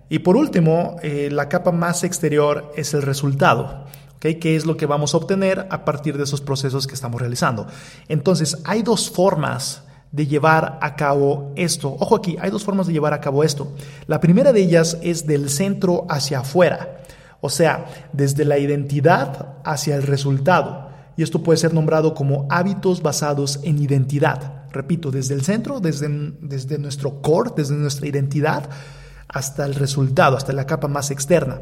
Y 0.09 0.21
por 0.21 0.37
último, 0.37 0.97
eh, 1.03 1.29
la 1.31 1.49
capa 1.49 1.73
más 1.73 2.05
exterior 2.05 2.73
es 2.77 2.95
el 2.95 3.03
resultado. 3.03 3.85
¿okay? 4.17 4.37
¿Qué 4.37 4.57
es 4.57 4.65
lo 4.65 4.77
que 4.77 4.87
vamos 4.87 5.15
a 5.15 5.17
obtener 5.19 5.67
a 5.71 5.85
partir 5.85 6.17
de 6.17 6.25
esos 6.25 6.41
procesos 6.41 6.87
que 6.87 6.95
estamos 6.95 7.21
realizando? 7.21 7.67
Entonces, 8.09 8.59
hay 8.65 8.83
dos 8.83 9.11
formas 9.11 9.83
de 10.13 10.27
llevar 10.27 10.79
a 10.81 10.95
cabo 10.95 11.53
esto. 11.57 11.95
Ojo 11.99 12.17
aquí, 12.17 12.37
hay 12.41 12.51
dos 12.51 12.65
formas 12.65 12.87
de 12.87 12.93
llevar 12.93 13.13
a 13.13 13.21
cabo 13.21 13.43
esto. 13.43 13.73
La 14.07 14.21
primera 14.21 14.53
de 14.53 14.61
ellas 14.61 14.97
es 15.03 15.27
del 15.27 15.51
centro 15.51 16.07
hacia 16.09 16.41
afuera, 16.41 17.03
o 17.41 17.51
sea, 17.51 17.87
desde 18.13 18.45
la 18.45 18.59
identidad 18.59 19.57
hacia 19.65 19.97
el 19.97 20.05
resultado. 20.05 20.89
Y 21.17 21.23
esto 21.23 21.43
puede 21.43 21.59
ser 21.59 21.75
nombrado 21.75 22.15
como 22.15 22.47
hábitos 22.49 23.03
basados 23.03 23.61
en 23.65 23.83
identidad 23.83 24.56
repito, 24.77 25.11
desde 25.11 25.35
el 25.35 25.43
centro, 25.43 25.81
desde, 25.81 26.09
desde 26.41 26.79
nuestro 26.79 27.21
core, 27.23 27.51
desde 27.57 27.75
nuestra 27.75 28.07
identidad, 28.07 28.69
hasta 29.29 29.65
el 29.65 29.75
resultado, 29.75 30.37
hasta 30.37 30.53
la 30.53 30.67
capa 30.67 30.89
más 30.89 31.11
externa. 31.11 31.61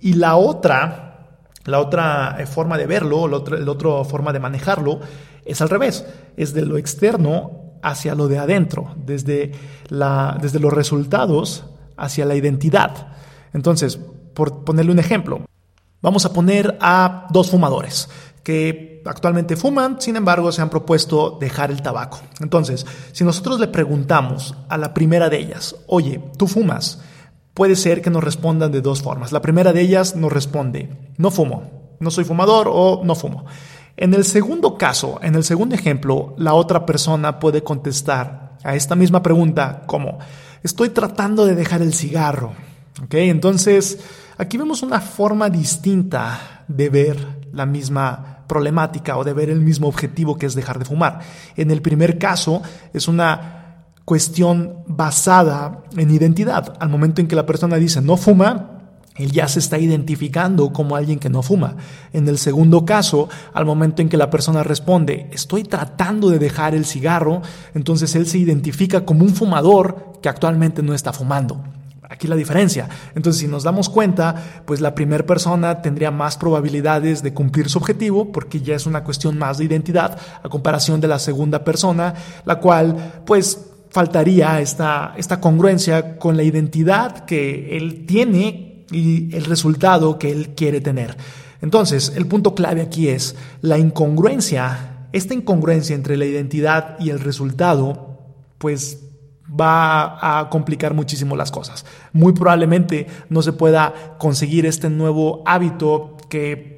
Y 0.00 0.14
la 0.14 0.36
otra, 0.36 1.38
la 1.64 1.80
otra 1.80 2.36
eh, 2.38 2.46
forma 2.46 2.76
de 2.76 2.86
verlo, 2.86 3.28
la 3.28 3.36
otra, 3.36 3.58
la 3.58 3.70
otra 3.70 4.04
forma 4.04 4.32
de 4.32 4.40
manejarlo, 4.40 5.00
es 5.44 5.60
al 5.60 5.68
revés, 5.68 6.06
es 6.36 6.54
de 6.54 6.64
lo 6.64 6.76
externo 6.76 7.78
hacia 7.82 8.14
lo 8.14 8.28
de 8.28 8.38
adentro, 8.38 8.94
desde, 8.96 9.52
la, 9.88 10.38
desde 10.40 10.58
los 10.58 10.72
resultados 10.72 11.64
hacia 11.96 12.24
la 12.24 12.34
identidad. 12.34 13.08
Entonces, 13.52 14.00
por 14.34 14.64
ponerle 14.64 14.92
un 14.92 14.98
ejemplo, 14.98 15.44
vamos 16.00 16.24
a 16.24 16.32
poner 16.32 16.76
a 16.80 17.28
dos 17.30 17.50
fumadores 17.50 18.08
que 18.44 19.02
actualmente 19.06 19.56
fuman, 19.56 20.00
sin 20.00 20.16
embargo, 20.16 20.52
se 20.52 20.62
han 20.62 20.70
propuesto 20.70 21.38
dejar 21.40 21.70
el 21.70 21.82
tabaco. 21.82 22.20
Entonces, 22.40 22.86
si 23.12 23.24
nosotros 23.24 23.58
le 23.58 23.68
preguntamos 23.68 24.54
a 24.68 24.76
la 24.78 24.94
primera 24.94 25.28
de 25.30 25.38
ellas, 25.38 25.74
oye, 25.86 26.22
¿tú 26.36 26.46
fumas? 26.46 27.00
Puede 27.54 27.74
ser 27.74 28.02
que 28.02 28.10
nos 28.10 28.22
respondan 28.22 28.70
de 28.70 28.82
dos 28.82 29.02
formas. 29.02 29.32
La 29.32 29.42
primera 29.42 29.72
de 29.72 29.80
ellas 29.80 30.14
nos 30.14 30.32
responde, 30.32 30.90
no 31.16 31.30
fumo, 31.30 31.96
no 32.00 32.10
soy 32.10 32.24
fumador 32.24 32.68
o 32.70 33.00
no 33.02 33.14
fumo. 33.14 33.46
En 33.96 34.12
el 34.12 34.24
segundo 34.24 34.76
caso, 34.76 35.18
en 35.22 35.36
el 35.36 35.44
segundo 35.44 35.74
ejemplo, 35.74 36.34
la 36.36 36.54
otra 36.54 36.84
persona 36.84 37.38
puede 37.38 37.62
contestar 37.62 38.58
a 38.62 38.74
esta 38.74 38.94
misma 38.94 39.22
pregunta 39.22 39.84
como, 39.86 40.18
estoy 40.62 40.90
tratando 40.90 41.46
de 41.46 41.54
dejar 41.54 41.80
el 41.80 41.94
cigarro. 41.94 42.52
¿Ok? 43.02 43.14
Entonces, 43.14 44.00
aquí 44.36 44.56
vemos 44.58 44.82
una 44.82 45.00
forma 45.00 45.48
distinta 45.48 46.64
de 46.68 46.88
ver 46.88 47.44
la 47.52 47.66
misma 47.66 48.33
problemática 48.46 49.16
o 49.16 49.24
de 49.24 49.32
ver 49.32 49.50
el 49.50 49.60
mismo 49.60 49.88
objetivo 49.88 50.36
que 50.36 50.46
es 50.46 50.54
dejar 50.54 50.78
de 50.78 50.84
fumar. 50.84 51.20
En 51.56 51.70
el 51.70 51.82
primer 51.82 52.18
caso 52.18 52.62
es 52.92 53.08
una 53.08 53.84
cuestión 54.04 54.84
basada 54.86 55.82
en 55.96 56.10
identidad. 56.10 56.76
Al 56.80 56.88
momento 56.88 57.20
en 57.20 57.26
que 57.26 57.36
la 57.36 57.46
persona 57.46 57.76
dice 57.76 58.00
no 58.00 58.16
fuma, 58.16 58.70
él 59.16 59.30
ya 59.30 59.46
se 59.46 59.60
está 59.60 59.78
identificando 59.78 60.72
como 60.72 60.96
alguien 60.96 61.18
que 61.18 61.30
no 61.30 61.42
fuma. 61.42 61.76
En 62.12 62.28
el 62.28 62.36
segundo 62.36 62.84
caso, 62.84 63.28
al 63.52 63.64
momento 63.64 64.02
en 64.02 64.08
que 64.08 64.16
la 64.16 64.30
persona 64.30 64.64
responde, 64.64 65.28
estoy 65.32 65.62
tratando 65.62 66.30
de 66.30 66.40
dejar 66.40 66.74
el 66.74 66.84
cigarro, 66.84 67.42
entonces 67.74 68.14
él 68.16 68.26
se 68.26 68.38
identifica 68.38 69.04
como 69.04 69.24
un 69.24 69.34
fumador 69.34 70.14
que 70.20 70.28
actualmente 70.28 70.82
no 70.82 70.94
está 70.94 71.12
fumando. 71.12 71.62
Aquí 72.08 72.28
la 72.28 72.36
diferencia. 72.36 72.88
Entonces, 73.14 73.40
si 73.40 73.48
nos 73.48 73.62
damos 73.62 73.88
cuenta, 73.88 74.62
pues 74.66 74.80
la 74.80 74.94
primera 74.94 75.24
persona 75.24 75.80
tendría 75.80 76.10
más 76.10 76.36
probabilidades 76.36 77.22
de 77.22 77.32
cumplir 77.32 77.70
su 77.70 77.78
objetivo, 77.78 78.30
porque 78.30 78.60
ya 78.60 78.74
es 78.74 78.86
una 78.86 79.04
cuestión 79.04 79.38
más 79.38 79.58
de 79.58 79.64
identidad, 79.64 80.18
a 80.42 80.48
comparación 80.48 81.00
de 81.00 81.08
la 81.08 81.18
segunda 81.18 81.64
persona, 81.64 82.14
la 82.44 82.60
cual, 82.60 83.22
pues, 83.24 83.70
faltaría 83.88 84.60
esta, 84.60 85.14
esta 85.16 85.40
congruencia 85.40 86.18
con 86.18 86.36
la 86.36 86.42
identidad 86.42 87.24
que 87.24 87.76
él 87.76 88.04
tiene 88.06 88.84
y 88.90 89.34
el 89.34 89.44
resultado 89.44 90.18
que 90.18 90.30
él 90.30 90.50
quiere 90.54 90.80
tener. 90.80 91.16
Entonces, 91.62 92.12
el 92.16 92.26
punto 92.26 92.54
clave 92.54 92.82
aquí 92.82 93.08
es 93.08 93.36
la 93.62 93.78
incongruencia, 93.78 95.08
esta 95.12 95.32
incongruencia 95.32 95.94
entre 95.94 96.16
la 96.16 96.26
identidad 96.26 96.98
y 96.98 97.10
el 97.10 97.20
resultado, 97.20 98.18
pues 98.58 99.03
va 99.58 100.38
a 100.40 100.48
complicar 100.50 100.94
muchísimo 100.94 101.36
las 101.36 101.50
cosas. 101.50 101.84
Muy 102.12 102.32
probablemente 102.32 103.06
no 103.28 103.42
se 103.42 103.52
pueda 103.52 104.16
conseguir 104.18 104.66
este 104.66 104.90
nuevo 104.90 105.42
hábito 105.46 106.16
que 106.28 106.74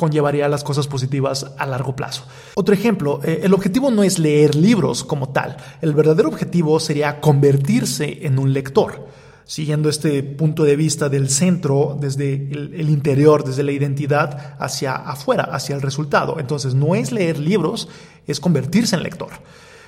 conllevaría 0.00 0.48
las 0.48 0.64
cosas 0.64 0.86
positivas 0.86 1.52
a 1.58 1.66
largo 1.66 1.94
plazo. 1.94 2.24
Otro 2.54 2.72
ejemplo, 2.72 3.20
eh, 3.22 3.40
el 3.42 3.52
objetivo 3.52 3.90
no 3.90 4.02
es 4.02 4.18
leer 4.18 4.54
libros 4.54 5.04
como 5.04 5.28
tal, 5.28 5.58
el 5.82 5.92
verdadero 5.92 6.30
objetivo 6.30 6.80
sería 6.80 7.20
convertirse 7.20 8.26
en 8.26 8.38
un 8.38 8.54
lector. 8.54 9.08
siguiendo 9.44 9.88
este 9.88 10.22
punto 10.22 10.62
de 10.62 10.76
vista 10.76 11.08
del 11.08 11.28
centro, 11.28 11.96
desde 12.00 12.34
el, 12.34 12.88
interior, 12.88 13.42
desde 13.42 13.64
la 13.64 13.72
identidad, 13.72 14.54
hacia 14.60 14.94
afuera, 14.94 15.42
hacia 15.42 15.74
el 15.74 15.82
resultado. 15.82 16.38
Entonces, 16.38 16.74
no 16.74 16.94
es 16.94 17.10
leer 17.10 17.36
libros, 17.36 17.88
es 18.28 18.38
convertirse 18.38 18.94
en 18.94 19.02
lector. 19.02 19.30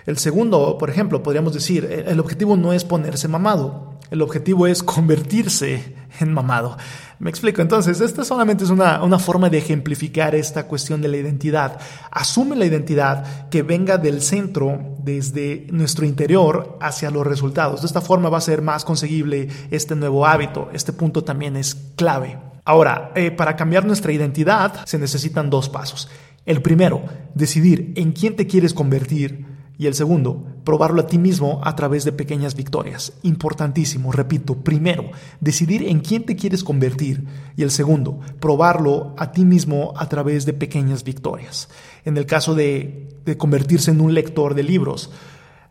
El 0.07 0.19
segundo, 0.19 0.77
por 0.79 0.91
ejemplo, 0.91 1.23
podríamos 1.23 1.55
decir, 1.55 1.85
el 2.07 2.19
objetivo 2.21 2.57
no 2.57 2.73
es 2.73 2.85
ponerse 2.85 3.29
mamado, 3.29 3.99
el 4.11 4.21
objetivo 4.21 4.67
es 4.67 4.83
convertirse 4.83 5.95
en 6.21 6.33
mamado. 6.33 6.77
Me 7.19 7.31
explico, 7.31 7.62
entonces, 7.62 8.01
esta 8.01 8.25
solamente 8.25 8.65
es 8.65 8.71
una, 8.71 9.03
una, 9.03 9.19
forma 9.19 9.49
de 9.49 9.59
ejemplificar 9.59 10.35
esta 10.35 10.67
cuestión 10.67 11.01
de 11.01 11.09
la 11.09 11.17
identidad. 11.17 11.79
Asume 12.11 12.57
la 12.57 12.67
identidad 12.67 13.49
que 13.49 13.62
venga 13.62 13.97
del 13.97 14.21
centro, 14.21 14.97
desde 14.99 15.67
nuestro 15.71 16.05
interior, 16.05 16.79
hacia 16.81 17.11
los 17.11 17.27
resultados. 17.27 17.81
De 17.81 17.87
esta 17.87 18.01
forma 18.01 18.29
va 18.29 18.38
a 18.38 18.43
ser 18.43 18.61
más 18.61 18.85
conseguible 18.85 19.49
este 19.71 19.95
nuevo 19.95 20.27
hábito. 20.27 20.69
Este 20.73 20.93
punto 20.93 21.23
también 21.23 21.57
es 21.57 21.77
clave. 21.97 22.38
Ahora, 22.65 23.12
eh, 23.15 23.31
para 23.31 23.57
cambiar 23.57 23.85
nuestra 23.85 24.12
identidad 24.12 24.85
se 24.85 24.99
necesitan 24.99 25.49
dos 25.49 25.69
pasos. 25.69 26.09
El 26.45 26.61
primero, 26.61 27.03
decidir 27.35 27.93
en 27.97 28.12
quién 28.12 28.37
te 28.37 28.47
quieres 28.47 28.75
convertir 28.75 29.47
y 29.79 29.87
el 29.87 29.95
segundo, 29.95 30.45
probarlo 30.65 31.03
a 31.03 31.07
ti 31.07 31.19
mismo 31.19 31.61
a 31.65 31.75
través 31.75 32.05
de 32.05 32.13
pequeñas 32.13 32.55
victorias. 32.55 33.15
Importantísimo, 33.23 34.13
repito, 34.13 34.55
primero, 34.57 35.11
decidir 35.41 35.89
en 35.89 36.01
quién 36.01 36.25
te 36.25 36.37
quieres 36.37 36.63
convertir. 36.63 37.25
Y 37.57 37.63
el 37.63 37.71
segundo, 37.71 38.21
probarlo 38.39 39.15
a 39.19 39.33
ti 39.33 39.45
mismo 39.45 39.93
a 39.97 40.09
través 40.09 40.47
de 40.47 40.53
pequeñas 40.53 41.05
victorias. 41.05 41.69
En 42.05 42.17
el 42.17 42.27
caso 42.27 42.55
de, 42.55 43.09
de 43.25 43.37
convertirse 43.37 43.91
en 43.91 44.01
un 44.01 44.15
lector 44.15 44.55
de 44.55 44.63
libros, 44.63 45.11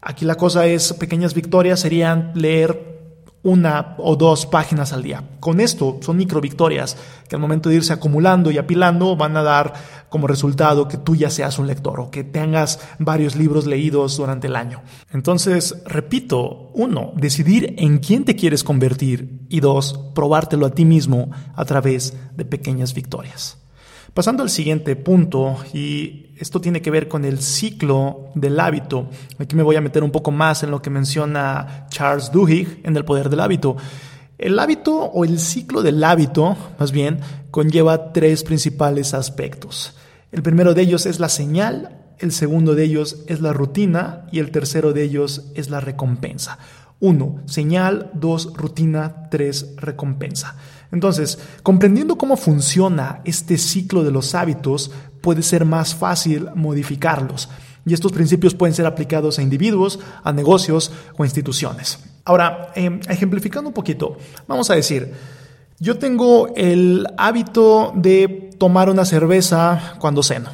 aquí 0.02 0.26
la 0.26 0.36
cosa 0.36 0.66
es, 0.68 0.94
pequeñas 0.94 1.34
victorias 1.34 1.80
serían 1.80 2.32
leer 2.36 2.92
una 3.44 3.96
o 3.98 4.16
dos 4.16 4.46
páginas 4.46 4.94
al 4.94 5.04
día. 5.04 5.24
Con 5.40 5.60
esto 5.60 5.98
son 6.02 6.18
micro 6.18 6.42
victorias 6.42 6.96
que 7.28 7.36
al 7.36 7.42
momento 7.42 7.70
de 7.70 7.76
irse 7.76 7.94
acumulando 7.94 8.52
y 8.52 8.58
apilando 8.58 9.16
van 9.16 9.36
a 9.38 9.44
dar 9.44 9.74
como 10.10 10.28
resultado 10.28 10.88
que 10.88 10.98
tú 10.98 11.16
ya 11.16 11.30
seas 11.30 11.58
un 11.58 11.68
lector 11.68 12.00
o 12.00 12.12
que 12.12 12.24
tengas 12.24 12.80
varios 13.00 13.36
libros 13.36 13.66
leídos 13.66 14.18
durante 14.18 14.48
el 14.48 14.56
año. 14.56 14.82
Entonces, 15.12 15.82
repito, 15.86 16.72
uno, 16.74 17.14
decidir 17.16 17.76
en 17.78 18.00
quién 18.00 18.26
te 18.26 18.36
quieres 18.36 18.64
convertir 18.64 19.46
y 19.50 19.60
dos, 19.60 20.00
probártelo 20.14 20.66
a 20.66 20.72
ti 20.72 20.86
mismo 20.86 21.32
a 21.56 21.66
través 21.66 22.14
de 22.36 22.46
pequeñas 22.46 22.94
victorias. 22.94 23.58
Pasando 24.14 24.44
al 24.44 24.50
siguiente 24.50 24.98
punto, 24.98 25.56
y 25.74 26.31
esto 26.42 26.60
tiene 26.60 26.82
que 26.82 26.90
ver 26.90 27.08
con 27.08 27.24
el 27.24 27.40
ciclo 27.40 28.32
del 28.34 28.60
hábito. 28.60 29.08
Aquí 29.38 29.56
me 29.56 29.62
voy 29.62 29.76
a 29.76 29.82
meter 29.82 30.04
un 30.04 30.10
poco 30.10 30.32
más 30.32 30.64
en 30.64 30.72
lo 30.72 30.82
que 30.82 30.90
menciona 30.90 31.86
Charles 31.90 32.32
Duhigg 32.32 32.82
en 32.84 32.98
El 32.98 33.06
Poder 33.06 33.30
del 33.30 33.42
Hábito. 33.42 33.78
El 34.40 34.58
hábito 34.58 34.96
o 34.96 35.24
el 35.24 35.40
ciclo 35.40 35.84
del 35.84 36.04
hábito, 36.04 36.58
más 36.80 36.92
bien, 36.92 37.20
conlleva 37.52 38.12
tres 38.12 38.44
principales 38.44 39.14
aspectos. 39.14 39.96
El 40.32 40.42
primero 40.42 40.74
de 40.74 40.82
ellos 40.82 41.06
es 41.06 41.20
la 41.20 41.30
señal, 41.30 42.00
el 42.18 42.32
segundo 42.32 42.74
de 42.74 42.86
ellos 42.86 43.24
es 43.28 43.40
la 43.42 43.54
rutina 43.54 44.26
y 44.32 44.40
el 44.40 44.50
tercero 44.50 44.94
de 44.94 45.04
ellos 45.04 45.52
es 45.54 45.70
la 45.70 45.80
recompensa. 45.80 46.58
Uno, 47.00 47.42
señal, 47.46 48.10
dos, 48.14 48.52
rutina, 48.56 49.30
tres, 49.30 49.76
recompensa. 49.78 50.56
Entonces, 50.92 51.40
comprendiendo 51.64 52.18
cómo 52.18 52.36
funciona 52.36 53.22
este 53.26 53.58
ciclo 53.58 54.04
de 54.04 54.12
los 54.12 54.36
hábitos, 54.36 54.92
puede 55.22 55.44
ser 55.44 55.66
más 55.66 55.96
fácil 55.96 56.50
modificarlos. 56.56 57.50
Y 57.86 57.94
estos 57.94 58.12
principios 58.12 58.54
pueden 58.54 58.76
ser 58.76 58.86
aplicados 58.86 59.40
a 59.40 59.42
individuos, 59.42 60.00
a 60.24 60.32
negocios 60.32 60.92
o 61.18 61.24
a 61.24 61.26
instituciones. 61.26 62.00
Ahora, 62.26 62.72
em, 62.76 63.00
ejemplificando 63.08 63.70
un 63.70 63.74
poquito, 63.74 64.18
vamos 64.48 64.70
a 64.70 64.76
decir, 64.76 65.14
yo 65.80 65.98
tengo 65.98 66.54
el 66.56 67.08
hábito 67.18 67.92
de 67.96 68.52
tomar 68.60 68.90
una 68.90 69.06
cerveza 69.06 69.96
cuando 70.00 70.22
ceno. 70.22 70.50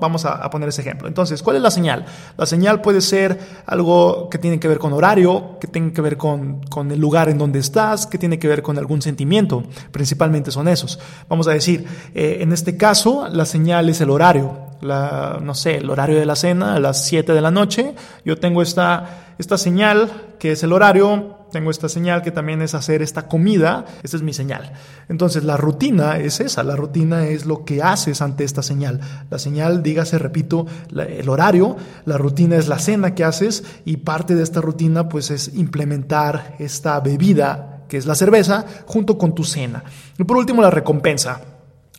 Vamos 0.00 0.24
a, 0.24 0.48
poner 0.50 0.68
ese 0.68 0.80
ejemplo. 0.82 1.08
Entonces, 1.08 1.42
¿cuál 1.42 1.56
es 1.56 1.62
la 1.62 1.70
señal? 1.70 2.04
La 2.36 2.46
señal 2.46 2.80
puede 2.80 3.00
ser 3.00 3.38
algo 3.66 4.28
que 4.30 4.38
tiene 4.38 4.58
que 4.58 4.68
ver 4.68 4.78
con 4.78 4.92
horario, 4.92 5.58
que 5.60 5.66
tiene 5.66 5.92
que 5.92 6.00
ver 6.00 6.16
con, 6.16 6.60
el 6.90 7.00
lugar 7.00 7.28
en 7.28 7.38
donde 7.38 7.58
estás, 7.58 8.06
que 8.06 8.18
tiene 8.18 8.38
que 8.38 8.48
ver 8.48 8.62
con 8.62 8.78
algún 8.78 9.02
sentimiento. 9.02 9.64
Principalmente 9.90 10.50
son 10.50 10.68
esos. 10.68 10.98
Vamos 11.28 11.48
a 11.48 11.52
decir, 11.52 11.86
eh, 12.14 12.38
en 12.40 12.52
este 12.52 12.76
caso, 12.76 13.28
la 13.28 13.44
señal 13.44 13.88
es 13.88 14.00
el 14.00 14.10
horario. 14.10 14.64
La, 14.80 15.38
no 15.42 15.54
sé, 15.54 15.76
el 15.78 15.88
horario 15.88 16.18
de 16.18 16.26
la 16.26 16.36
cena 16.36 16.74
a 16.74 16.80
las 16.80 17.04
7 17.06 17.32
de 17.32 17.40
la 17.40 17.50
noche. 17.50 17.94
Yo 18.24 18.38
tengo 18.38 18.60
esta, 18.60 19.23
esta 19.38 19.58
señal, 19.58 20.34
que 20.38 20.52
es 20.52 20.62
el 20.62 20.72
horario, 20.72 21.38
tengo 21.50 21.70
esta 21.70 21.88
señal 21.88 22.22
que 22.22 22.30
también 22.30 22.62
es 22.62 22.74
hacer 22.74 23.00
esta 23.00 23.28
comida, 23.28 23.84
esa 24.02 24.16
es 24.16 24.22
mi 24.22 24.32
señal. 24.32 24.72
Entonces 25.08 25.44
la 25.44 25.56
rutina 25.56 26.18
es 26.18 26.40
esa, 26.40 26.62
la 26.64 26.74
rutina 26.74 27.26
es 27.26 27.46
lo 27.46 27.64
que 27.64 27.82
haces 27.82 28.22
ante 28.22 28.44
esta 28.44 28.62
señal. 28.62 29.00
La 29.30 29.38
señal, 29.38 29.82
dígase, 29.82 30.18
repito, 30.18 30.66
el 30.90 31.28
horario, 31.28 31.76
la 32.06 32.18
rutina 32.18 32.56
es 32.56 32.68
la 32.68 32.78
cena 32.78 33.14
que 33.14 33.24
haces 33.24 33.64
y 33.84 33.98
parte 33.98 34.34
de 34.34 34.42
esta 34.42 34.60
rutina 34.60 35.08
pues 35.08 35.30
es 35.30 35.54
implementar 35.54 36.56
esta 36.58 36.98
bebida 37.00 37.84
que 37.88 37.96
es 37.96 38.06
la 38.06 38.14
cerveza 38.14 38.64
junto 38.86 39.16
con 39.16 39.34
tu 39.34 39.44
cena. 39.44 39.84
Y 40.18 40.24
por 40.24 40.36
último 40.36 40.60
la 40.60 40.70
recompensa. 40.70 41.40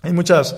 Hay 0.01 0.13
muchas 0.13 0.55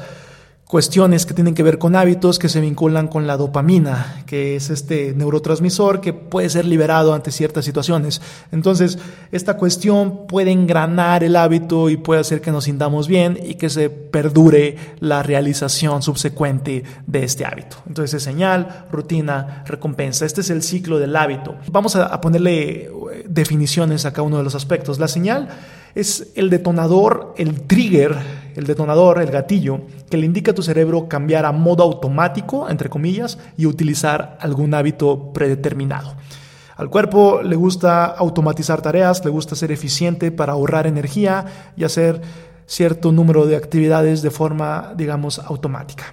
cuestiones 0.68 1.26
que 1.26 1.34
tienen 1.34 1.56
que 1.56 1.64
ver 1.64 1.78
con 1.78 1.96
hábitos 1.96 2.40
que 2.40 2.50
se 2.50 2.60
vinculan 2.60 3.08
con 3.08 3.26
la 3.26 3.38
dopamina, 3.38 4.24
que 4.26 4.58
es 4.58 4.70
este 4.70 5.14
neurotransmisor 5.16 6.02
que 6.02 6.12
puede 6.12 6.50
ser 6.50 6.66
liberado 6.66 7.14
ante 7.14 7.32
ciertas 7.32 7.64
situaciones. 7.64 8.22
Entonces, 8.52 9.00
esta 9.32 9.56
cuestión 9.56 10.28
puede 10.28 10.52
engranar 10.52 11.24
el 11.24 11.38
hábito 11.38 11.90
y 11.90 11.96
puede 11.96 12.20
hacer 12.20 12.42
que 12.42 12.52
nos 12.52 12.66
sintamos 12.66 13.08
bien 13.08 13.40
y 13.42 13.56
que 13.56 13.70
se 13.70 13.90
perdure 13.90 14.76
la 15.00 15.24
realización 15.24 16.02
subsecuente 16.02 16.84
de 17.06 17.24
este 17.24 17.46
hábito. 17.46 17.78
Entonces, 17.88 18.22
señal, 18.22 18.88
rutina, 18.92 19.64
recompensa. 19.68 20.26
Este 20.26 20.42
es 20.42 20.50
el 20.50 20.64
ciclo 20.64 21.00
del 21.00 21.16
hábito. 21.16 21.56
Vamos 21.72 21.96
a 21.96 22.20
ponerle 22.20 22.82
eh, 22.82 22.90
definiciones 23.30 24.06
a 24.06 24.12
cada 24.12 24.24
uno 24.24 24.38
de 24.38 24.44
los 24.44 24.56
aspectos. 24.56 25.00
La 25.00 25.08
señal 25.08 25.48
es 25.96 26.28
el 26.36 26.50
detonador, 26.50 27.34
el 27.38 27.62
trigger, 27.62 28.18
el 28.58 28.66
detonador, 28.66 29.22
el 29.22 29.30
gatillo, 29.30 29.82
que 30.10 30.18
le 30.18 30.26
indica 30.26 30.52
a 30.52 30.56
tu 30.56 30.64
cerebro 30.64 31.08
cambiar 31.08 31.46
a 31.46 31.52
modo 31.52 31.84
automático, 31.84 32.68
entre 32.70 32.90
comillas, 32.90 33.38
y 33.56 33.68
utilizar 33.68 34.36
algún 34.42 34.74
hábito 34.74 35.32
predeterminado. 35.32 36.16
Al 36.76 36.90
cuerpo 36.90 37.44
le 37.44 37.56
gusta 37.56 38.06
automatizar 38.06 38.82
tareas, 38.82 39.24
le 39.24 39.30
gusta 39.30 39.56
ser 39.56 39.72
eficiente 39.72 40.32
para 40.32 40.54
ahorrar 40.54 40.88
energía 40.88 41.46
y 41.78 41.84
hacer 41.84 42.20
cierto 42.66 43.12
número 43.12 43.46
de 43.46 43.56
actividades 43.56 44.24
de 44.24 44.32
forma, 44.32 44.92
digamos, 44.98 45.38
automática. 45.38 46.06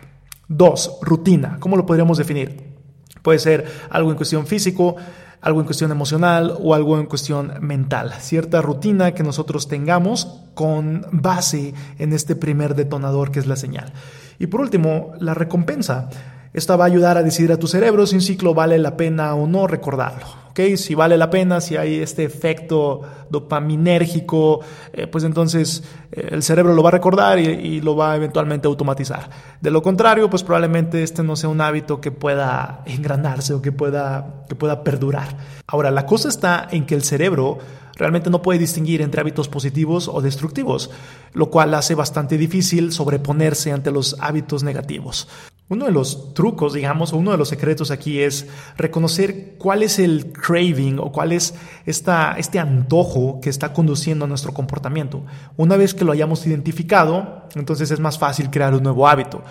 Dos, 0.46 0.98
rutina. 1.00 1.56
¿Cómo 1.60 1.78
lo 1.78 1.86
podríamos 1.86 2.18
definir? 2.18 2.74
Puede 3.22 3.38
ser 3.38 3.64
algo 3.88 4.10
en 4.10 4.16
cuestión 4.18 4.46
físico, 4.46 4.96
algo 5.44 5.60
en 5.60 5.66
cuestión 5.66 5.90
emocional 5.90 6.56
o 6.58 6.74
algo 6.74 6.98
en 6.98 7.04
cuestión 7.04 7.52
mental. 7.60 8.14
Cierta 8.18 8.62
rutina 8.62 9.12
que 9.12 9.22
nosotros 9.22 9.68
tengamos 9.68 10.40
con 10.54 11.06
base 11.12 11.74
en 11.98 12.14
este 12.14 12.34
primer 12.34 12.74
detonador 12.74 13.30
que 13.30 13.40
es 13.40 13.46
la 13.46 13.56
señal. 13.56 13.92
Y 14.38 14.46
por 14.46 14.62
último, 14.62 15.12
la 15.20 15.34
recompensa. 15.34 16.08
Esta 16.54 16.76
va 16.76 16.84
a 16.84 16.86
ayudar 16.86 17.18
a 17.18 17.22
decidir 17.22 17.52
a 17.52 17.58
tu 17.58 17.66
cerebro 17.66 18.06
si 18.06 18.14
un 18.14 18.22
ciclo 18.22 18.54
vale 18.54 18.78
la 18.78 18.96
pena 18.96 19.34
o 19.34 19.46
no 19.46 19.66
recordarlo. 19.66 20.44
Si 20.76 20.94
vale 20.94 21.18
la 21.18 21.30
pena, 21.30 21.60
si 21.60 21.76
hay 21.76 21.96
este 21.96 22.22
efecto 22.22 23.00
dopaminérgico, 23.28 24.60
eh, 24.92 25.08
pues 25.08 25.24
entonces 25.24 25.82
eh, 26.12 26.28
el 26.30 26.44
cerebro 26.44 26.74
lo 26.74 26.82
va 26.82 26.90
a 26.90 26.92
recordar 26.92 27.40
y, 27.40 27.80
lo 27.80 27.96
va 27.96 28.12
a 28.12 28.16
eventualmente 28.16 28.68
automatizar. 28.68 29.28
De 29.60 29.72
lo 29.72 29.82
contrario, 29.82 30.30
pues 30.30 30.44
probablemente 30.44 31.02
este 31.02 31.24
no 31.24 31.34
sea 31.34 31.50
un 31.50 31.60
hábito 31.60 32.00
que 32.00 32.12
pueda 32.12 32.82
engranarse 32.86 33.52
o 33.52 33.60
que 33.60 33.72
pueda, 33.72 34.44
que 34.48 34.54
pueda 34.54 34.84
perdurar. 34.84 35.36
Ahora, 35.66 35.90
la 35.90 36.06
cosa 36.06 36.28
está 36.28 36.68
en 36.70 36.86
que 36.86 36.94
el 36.94 37.02
cerebro 37.02 37.58
realmente 37.96 38.30
no 38.30 38.40
puede 38.40 38.60
distinguir 38.60 39.02
entre 39.02 39.22
hábitos 39.22 39.48
positivos 39.48 40.06
o 40.06 40.22
destructivos, 40.22 40.88
lo 41.32 41.50
cual 41.50 41.74
hace 41.74 41.96
bastante 41.96 42.38
difícil 42.38 42.92
sobreponerse 42.92 43.72
ante 43.72 43.90
los 43.90 44.16
hábitos 44.20 44.62
negativos. 44.62 45.26
Uno 45.66 45.86
de 45.86 45.92
los 45.92 46.34
trucos, 46.34 46.74
digamos, 46.74 47.14
o 47.14 47.16
uno 47.16 47.30
de 47.30 47.38
los 47.38 47.48
secretos 47.48 47.90
aquí 47.90 48.20
es 48.20 48.46
reconocer 48.76 49.54
cuál 49.56 49.82
es 49.82 49.98
el 49.98 50.30
craving 50.30 50.98
o 50.98 51.10
cuál 51.10 51.32
es 51.32 51.54
esta, 51.86 52.34
este 52.36 52.58
antojo 52.58 53.40
que 53.40 53.48
está 53.48 53.72
conduciendo 53.72 54.26
a 54.26 54.28
nuestro 54.28 54.52
comportamiento. 54.52 55.24
Una 55.56 55.78
vez 55.78 55.94
que 55.94 56.04
lo 56.04 56.12
hayamos 56.12 56.46
identificado, 56.46 57.48
entonces 57.54 57.90
es 57.90 57.98
más 57.98 58.18
fácil 58.18 58.50
crear 58.50 58.74
un 58.74 58.82
nuevo 58.82 59.08
hábito. 59.08 59.42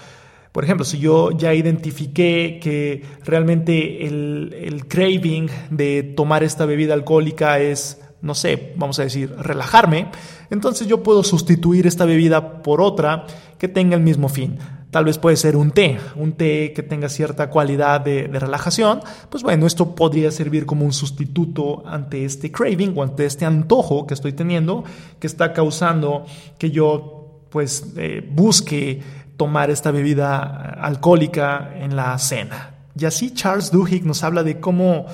Por 0.52 0.64
ejemplo, 0.64 0.86
si 0.86 1.00
yo 1.00 1.32
ya 1.32 1.56
identifiqué 1.56 2.60
que 2.62 3.04
realmente 3.26 4.06
el, 4.06 4.56
el 4.56 4.88
craving 4.88 5.50
de 5.72 6.04
tomar 6.04 6.44
esta 6.44 6.68
bebida 6.68 6.94
alcohólica 6.94 7.58
es 7.58 8.00
no 8.22 8.36
sé, 8.36 8.72
vamos 8.78 9.00
a 9.00 9.04
decir, 9.04 9.36
relajarme, 9.38 10.08
entonces 10.50 10.88
yo 10.88 11.04
puedo 11.04 11.26
sustituir 11.26 11.88
esta 11.88 12.06
bebida 12.06 12.62
por 12.62 12.80
otra 12.80 13.26
que 13.58 13.68
tenga 13.68 13.98
el 13.98 14.02
mismo 14.02 14.30
fin 14.30 14.60
Tal 14.94 15.06
vez 15.06 15.18
puede 15.18 15.38
ser 15.38 15.56
un 15.56 15.72
té, 15.72 15.98
un 16.16 16.34
té 16.34 16.72
que 16.72 16.84
tenga 16.84 17.10
cierta 17.10 17.50
cualidad 17.50 18.00
de, 18.00 18.28
relajación. 18.28 19.00
Pues 19.28 19.42
bueno, 19.42 19.66
esto 19.66 19.96
podría 19.96 20.30
servir 20.30 20.68
como 20.68 20.86
un 20.86 20.94
sustituto 20.94 21.82
ante 21.88 22.26
este 22.26 22.52
craving 22.52 22.94
o 22.96 23.02
ante 23.02 23.26
este 23.26 23.44
antojo 23.44 24.06
que 24.06 24.14
estoy 24.14 24.34
teniendo, 24.34 24.84
que 25.20 25.26
está 25.26 25.52
causando 25.52 26.28
que 26.60 26.70
yo 26.70 27.48
pues 27.50 27.94
eh, 27.98 28.24
busque 28.36 29.02
tomar 29.36 29.72
esta 29.72 29.90
bebida 29.90 30.78
alcohólica 30.80 31.74
en 31.76 31.96
la 31.96 32.16
cena. 32.20 32.76
Y 32.96 33.06
así 33.06 33.34
Charles 33.34 33.72
Duhigg 33.72 34.06
nos 34.06 34.24
habla 34.24 34.44
de 34.44 34.60
cómo 34.60 35.08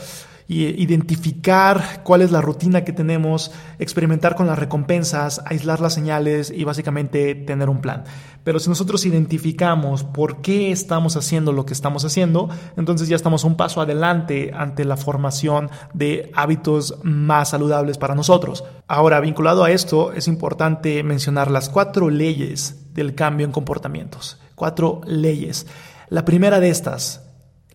identificar 0.50 2.02
cuál 2.04 2.24
es 2.24 2.32
la 2.32 2.42
rutina 2.42 2.84
que 2.84 2.92
tenemos, 2.92 3.52
experimentar 3.78 4.36
con 4.36 4.48
las 4.48 4.58
recompensas, 4.58 5.42
aislar 5.46 5.80
las 5.80 5.94
señales 5.94 6.52
y 6.52 6.64
básicamente 6.64 7.36
tener 7.36 7.70
un 7.70 7.82
plan. 7.82 8.04
Pero 8.44 8.58
si 8.58 8.68
nosotros 8.68 9.06
identificamos 9.06 10.04
por 10.04 10.42
qué 10.42 10.72
estamos 10.72 11.16
haciendo 11.16 11.52
lo 11.52 11.68
que 11.68 11.74
estamos 11.74 12.04
haciendo, 12.04 12.50
entonces 12.78 13.08
ya 13.08 13.16
estamos 13.16 13.44
un 13.44 13.58
paso 13.58 13.80
adelante 13.80 14.52
ante 14.56 14.86
la 14.86 14.98
formación 14.98 15.70
de 15.94 16.32
hábitos 16.34 16.98
más 17.04 17.50
saludables 17.50 18.00
para 18.00 18.16
nosotros. 18.16 18.64
Ahora, 18.88 19.20
vinculado 19.20 19.64
a 19.64 19.70
esto, 19.70 20.14
es 20.14 20.28
importante 20.28 21.04
mencionar 21.04 21.52
las 21.52 21.70
cuatro 21.70 22.10
leyes 22.10 22.88
del 22.96 23.14
cambio 23.14 23.46
en 23.46 23.52
comportamientos. 23.52 24.40
Cuatro 24.56 25.02
leyes. 25.06 25.68
La 26.10 26.26
primera 26.26 26.60
de 26.60 26.70
estas, 26.70 27.24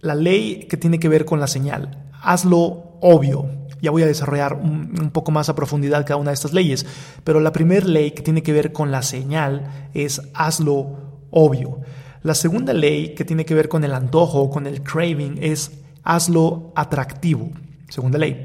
la 0.00 0.16
ley 0.16 0.66
que 0.68 0.76
tiene 0.76 0.98
que 0.98 1.08
ver 1.08 1.24
con 1.24 1.38
la 1.38 1.46
señal 1.46 2.00
hazlo 2.24 2.98
obvio. 3.00 3.46
Ya 3.80 3.90
voy 3.90 4.02
a 4.02 4.06
desarrollar 4.06 4.54
un, 4.54 5.10
poco 5.12 5.30
más 5.30 5.48
a 5.48 5.54
profundidad 5.54 6.06
cada 6.06 6.16
una 6.16 6.30
de 6.30 6.34
estas 6.34 6.54
leyes, 6.54 6.86
pero 7.22 7.38
la 7.40 7.52
primera 7.52 7.86
ley 7.86 8.12
que 8.12 8.22
tiene 8.22 8.42
que 8.42 8.52
ver 8.52 8.72
con 8.72 8.90
la 8.90 9.02
señal 9.02 9.90
es 9.92 10.22
hazlo 10.32 11.26
obvio. 11.30 11.80
La 12.22 12.34
segunda 12.34 12.72
ley 12.72 13.14
que 13.14 13.26
tiene 13.26 13.44
que 13.44 13.54
ver 13.54 13.68
con 13.68 13.84
el 13.84 13.92
antojo, 13.92 14.48
con 14.48 14.66
el 14.66 14.82
craving, 14.82 15.38
es 15.42 15.72
hazlo 16.02 16.72
atractivo. 16.74 17.50
Segunda 17.90 18.18
ley. 18.18 18.44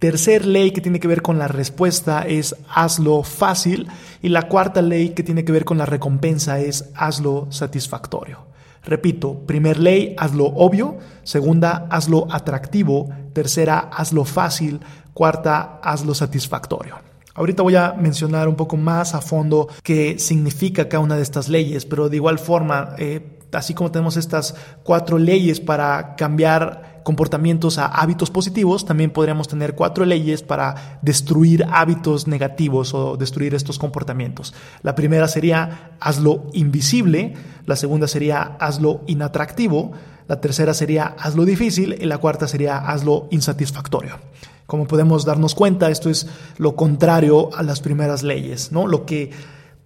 Tercer 0.00 0.44
ley 0.44 0.72
que 0.72 0.80
tiene 0.80 0.98
que 0.98 1.06
ver 1.06 1.22
con 1.22 1.38
la 1.38 1.46
respuesta 1.46 2.22
es 2.22 2.56
hazlo 2.74 3.22
fácil. 3.22 3.86
Y 4.22 4.30
la 4.30 4.48
cuarta 4.48 4.82
ley 4.82 5.10
que 5.10 5.22
tiene 5.22 5.44
que 5.44 5.52
ver 5.52 5.64
con 5.64 5.78
la 5.78 5.86
recompensa 5.86 6.58
es 6.58 6.90
hazlo 6.96 7.46
satisfactorio. 7.50 8.49
Repito, 8.84 9.40
primer 9.46 9.78
ley, 9.78 10.14
hazlo 10.18 10.46
obvio. 10.46 10.98
Segunda, 11.22 11.86
hazlo 11.90 12.26
atractivo. 12.30 13.08
Tercera, 13.32 13.90
hazlo 13.92 14.24
fácil. 14.24 14.80
Cuarta, 15.12 15.80
hazlo 15.82 16.14
satisfactorio. 16.14 16.96
Ahorita 17.34 17.62
voy 17.62 17.76
a 17.76 17.94
mencionar 17.94 18.48
un 18.48 18.56
poco 18.56 18.76
más 18.76 19.14
a 19.14 19.20
fondo 19.20 19.68
qué 19.82 20.18
significa 20.18 20.88
cada 20.88 21.02
una 21.02 21.16
de 21.16 21.22
estas 21.22 21.48
leyes, 21.48 21.86
pero 21.86 22.08
de 22.08 22.16
igual 22.16 22.38
forma, 22.38 22.94
eh, 22.98 23.38
así 23.52 23.74
como 23.74 23.90
tenemos 23.90 24.16
estas 24.16 24.54
cuatro 24.82 25.18
leyes 25.18 25.60
para 25.60 26.14
cambiar 26.16 27.00
comportamientos 27.04 27.78
a 27.78 27.86
hábitos 27.86 28.30
positivos, 28.30 28.84
también 28.84 29.10
podríamos 29.10 29.48
tener 29.48 29.74
cuatro 29.74 30.04
leyes 30.04 30.42
para 30.42 30.98
destruir 31.02 31.64
hábitos 31.70 32.26
negativos 32.26 32.94
o 32.94 33.16
destruir 33.16 33.54
estos 33.54 33.78
comportamientos. 33.78 34.54
La 34.82 34.94
primera 34.94 35.28
sería 35.28 35.92
hazlo 36.00 36.46
invisible, 36.52 37.34
la 37.66 37.76
segunda 37.76 38.06
sería 38.06 38.56
hazlo 38.60 39.02
inatractivo, 39.06 39.92
la 40.28 40.40
tercera 40.40 40.74
sería 40.74 41.06
hazlo 41.18 41.44
difícil 41.44 41.96
y 42.00 42.04
la 42.04 42.18
cuarta 42.18 42.46
sería 42.46 42.78
hazlo 42.78 43.26
insatisfactorio. 43.30 44.18
Como 44.66 44.86
podemos 44.86 45.24
darnos 45.24 45.56
cuenta, 45.56 45.90
esto 45.90 46.10
es 46.10 46.28
lo 46.56 46.76
contrario 46.76 47.50
a 47.56 47.64
las 47.64 47.80
primeras 47.80 48.22
leyes, 48.22 48.70
¿no? 48.70 48.86
Lo 48.86 49.04
que 49.04 49.32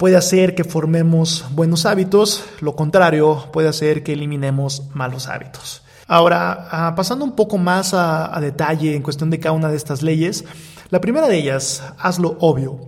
puede 0.04 0.16
hacer 0.16 0.54
que 0.54 0.64
formemos 0.64 1.46
buenos 1.52 1.86
hábitos, 1.86 2.44
lo 2.60 2.76
contrario 2.76 3.48
puede 3.54 3.68
hacer 3.68 4.02
que 4.02 4.12
eliminemos 4.12 4.82
malos 4.92 5.28
hábitos. 5.28 5.82
Ahora, 6.06 6.68
ah, 6.70 6.94
pasando 6.94 7.24
un 7.24 7.34
poco 7.34 7.56
más 7.56 7.94
a, 7.94 8.38
detalle 8.38 8.94
en 8.96 9.02
cuestión 9.02 9.30
de 9.30 9.40
cada 9.40 9.54
una 9.54 9.70
de 9.70 9.78
estas 9.78 10.02
leyes, 10.02 10.44
la 10.90 11.00
primera 11.00 11.26
de 11.26 11.38
ellas, 11.38 11.82
hazlo 11.98 12.36
obvio. 12.40 12.80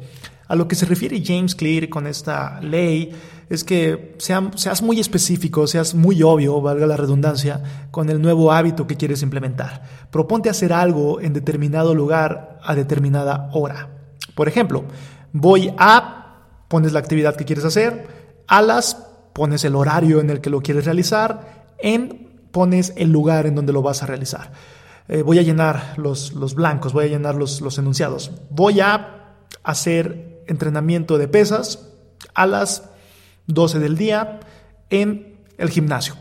A 0.46 0.56
lo 0.56 0.68
que 0.68 0.74
se 0.74 0.84
refiere 0.84 1.22
James 1.24 1.54
Clear 1.54 1.88
con 1.88 2.06
esta 2.06 2.60
ley 2.60 3.12
es 3.48 3.64
que 3.64 4.14
seas 4.18 4.82
muy 4.82 5.00
específico, 5.00 5.66
seas 5.66 5.94
muy 5.94 6.22
obvio, 6.22 6.60
valga 6.60 6.86
la 6.86 6.98
redundancia, 6.98 7.88
con 7.92 8.10
el 8.10 8.20
nuevo 8.20 8.52
hábito 8.52 8.86
que 8.86 8.98
quieres 8.98 9.22
implementar. 9.22 9.84
Proponte 10.10 10.50
hacer 10.50 10.74
algo 10.74 11.22
en 11.22 11.32
determinado 11.32 11.94
lugar 11.94 12.58
a 12.62 12.74
determinada 12.74 13.48
hora. 13.54 13.88
Por 14.34 14.48
ejemplo, 14.48 14.84
voy 15.32 15.72
a, 15.78 16.25
pones 16.68 16.92
la 16.92 16.98
actividad 16.98 17.36
que 17.36 17.44
quieres 17.44 17.64
hacer, 17.64 18.06
a 18.46 18.62
las, 18.62 18.96
pones 19.32 19.64
el 19.64 19.74
horario 19.74 20.20
en 20.20 20.30
el 20.30 20.40
que 20.40 20.50
lo 20.50 20.60
quieres 20.60 20.84
realizar, 20.84 21.66
en 21.78 22.26
pones 22.50 22.92
el 22.96 23.10
lugar 23.10 23.46
en 23.46 23.54
donde 23.54 23.72
lo 23.72 23.82
vas 23.82 24.02
a 24.02 24.06
realizar. 24.06 24.52
Eh, 25.08 25.22
voy 25.22 25.38
a 25.38 25.42
llenar 25.42 25.94
los, 25.96 26.32
los, 26.32 26.54
blancos, 26.54 26.92
voy 26.92 27.04
a 27.04 27.08
llenar 27.08 27.34
los, 27.34 27.60
los 27.60 27.78
enunciados. 27.78 28.32
Voy 28.50 28.80
a 28.80 29.34
hacer 29.62 30.42
entrenamiento 30.46 31.18
de 31.18 31.28
pesas 31.28 31.88
a 32.34 32.46
las 32.46 32.84
12 33.46 33.78
del 33.78 33.96
día 33.96 34.40
en 34.90 35.36
el 35.58 35.70
gimnasio. 35.70 36.16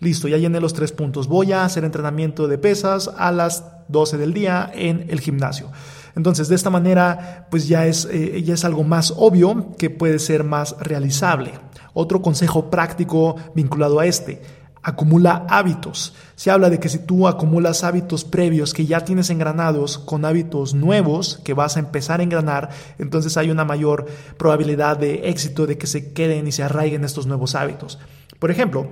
Listo, 0.00 0.28
ya 0.28 0.36
llené 0.36 0.60
los 0.60 0.74
tres 0.74 0.92
puntos. 0.92 1.26
Voy 1.26 1.52
a 1.52 1.64
hacer 1.64 1.84
entrenamiento 1.84 2.48
de 2.48 2.58
pesas 2.58 3.10
a 3.16 3.32
las 3.32 3.64
12 3.88 4.18
del 4.18 4.34
día 4.34 4.70
en 4.74 5.06
el 5.08 5.20
gimnasio. 5.20 5.70
Entonces, 6.16 6.48
de 6.48 6.56
esta 6.56 6.70
manera, 6.70 7.46
pues 7.50 7.68
ya 7.68 7.86
es, 7.86 8.08
eh, 8.10 8.42
ya 8.42 8.54
es 8.54 8.64
algo 8.64 8.82
más 8.82 9.12
obvio 9.16 9.76
que 9.78 9.90
puede 9.90 10.18
ser 10.18 10.42
más 10.42 10.74
realizable. 10.80 11.52
Otro 11.92 12.22
consejo 12.22 12.70
práctico 12.70 13.36
vinculado 13.54 14.00
a 14.00 14.06
este 14.06 14.42
acumula 14.86 15.44
hábitos. 15.48 16.14
Se 16.36 16.48
habla 16.48 16.70
de 16.70 16.78
que 16.78 16.88
si 16.88 17.00
tú 17.00 17.26
acumulas 17.26 17.82
hábitos 17.82 18.24
previos 18.24 18.72
que 18.72 18.86
ya 18.86 19.00
tienes 19.00 19.30
engranados 19.30 19.98
con 19.98 20.24
hábitos 20.24 20.74
nuevos 20.74 21.40
que 21.42 21.54
vas 21.54 21.76
a 21.76 21.80
empezar 21.80 22.20
a 22.20 22.22
engranar, 22.22 22.70
entonces 22.96 23.36
hay 23.36 23.50
una 23.50 23.64
mayor 23.64 24.06
probabilidad 24.38 24.96
de 24.96 25.28
éxito 25.28 25.66
de 25.66 25.76
que 25.76 25.88
se 25.88 26.12
queden 26.12 26.46
y 26.46 26.52
se 26.52 26.62
arraiguen 26.62 27.02
estos 27.02 27.26
nuevos 27.26 27.56
hábitos. 27.56 27.98
Por 28.38 28.52
ejemplo, 28.52 28.88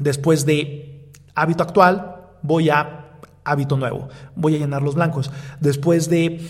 después 0.00 0.44
de 0.44 1.12
hábito 1.36 1.62
actual, 1.62 2.16
voy 2.42 2.70
a 2.70 3.07
hábito 3.50 3.76
nuevo, 3.76 4.08
voy 4.34 4.56
a 4.56 4.58
llenar 4.58 4.82
los 4.82 4.94
blancos. 4.94 5.30
Después 5.60 6.08
de 6.08 6.46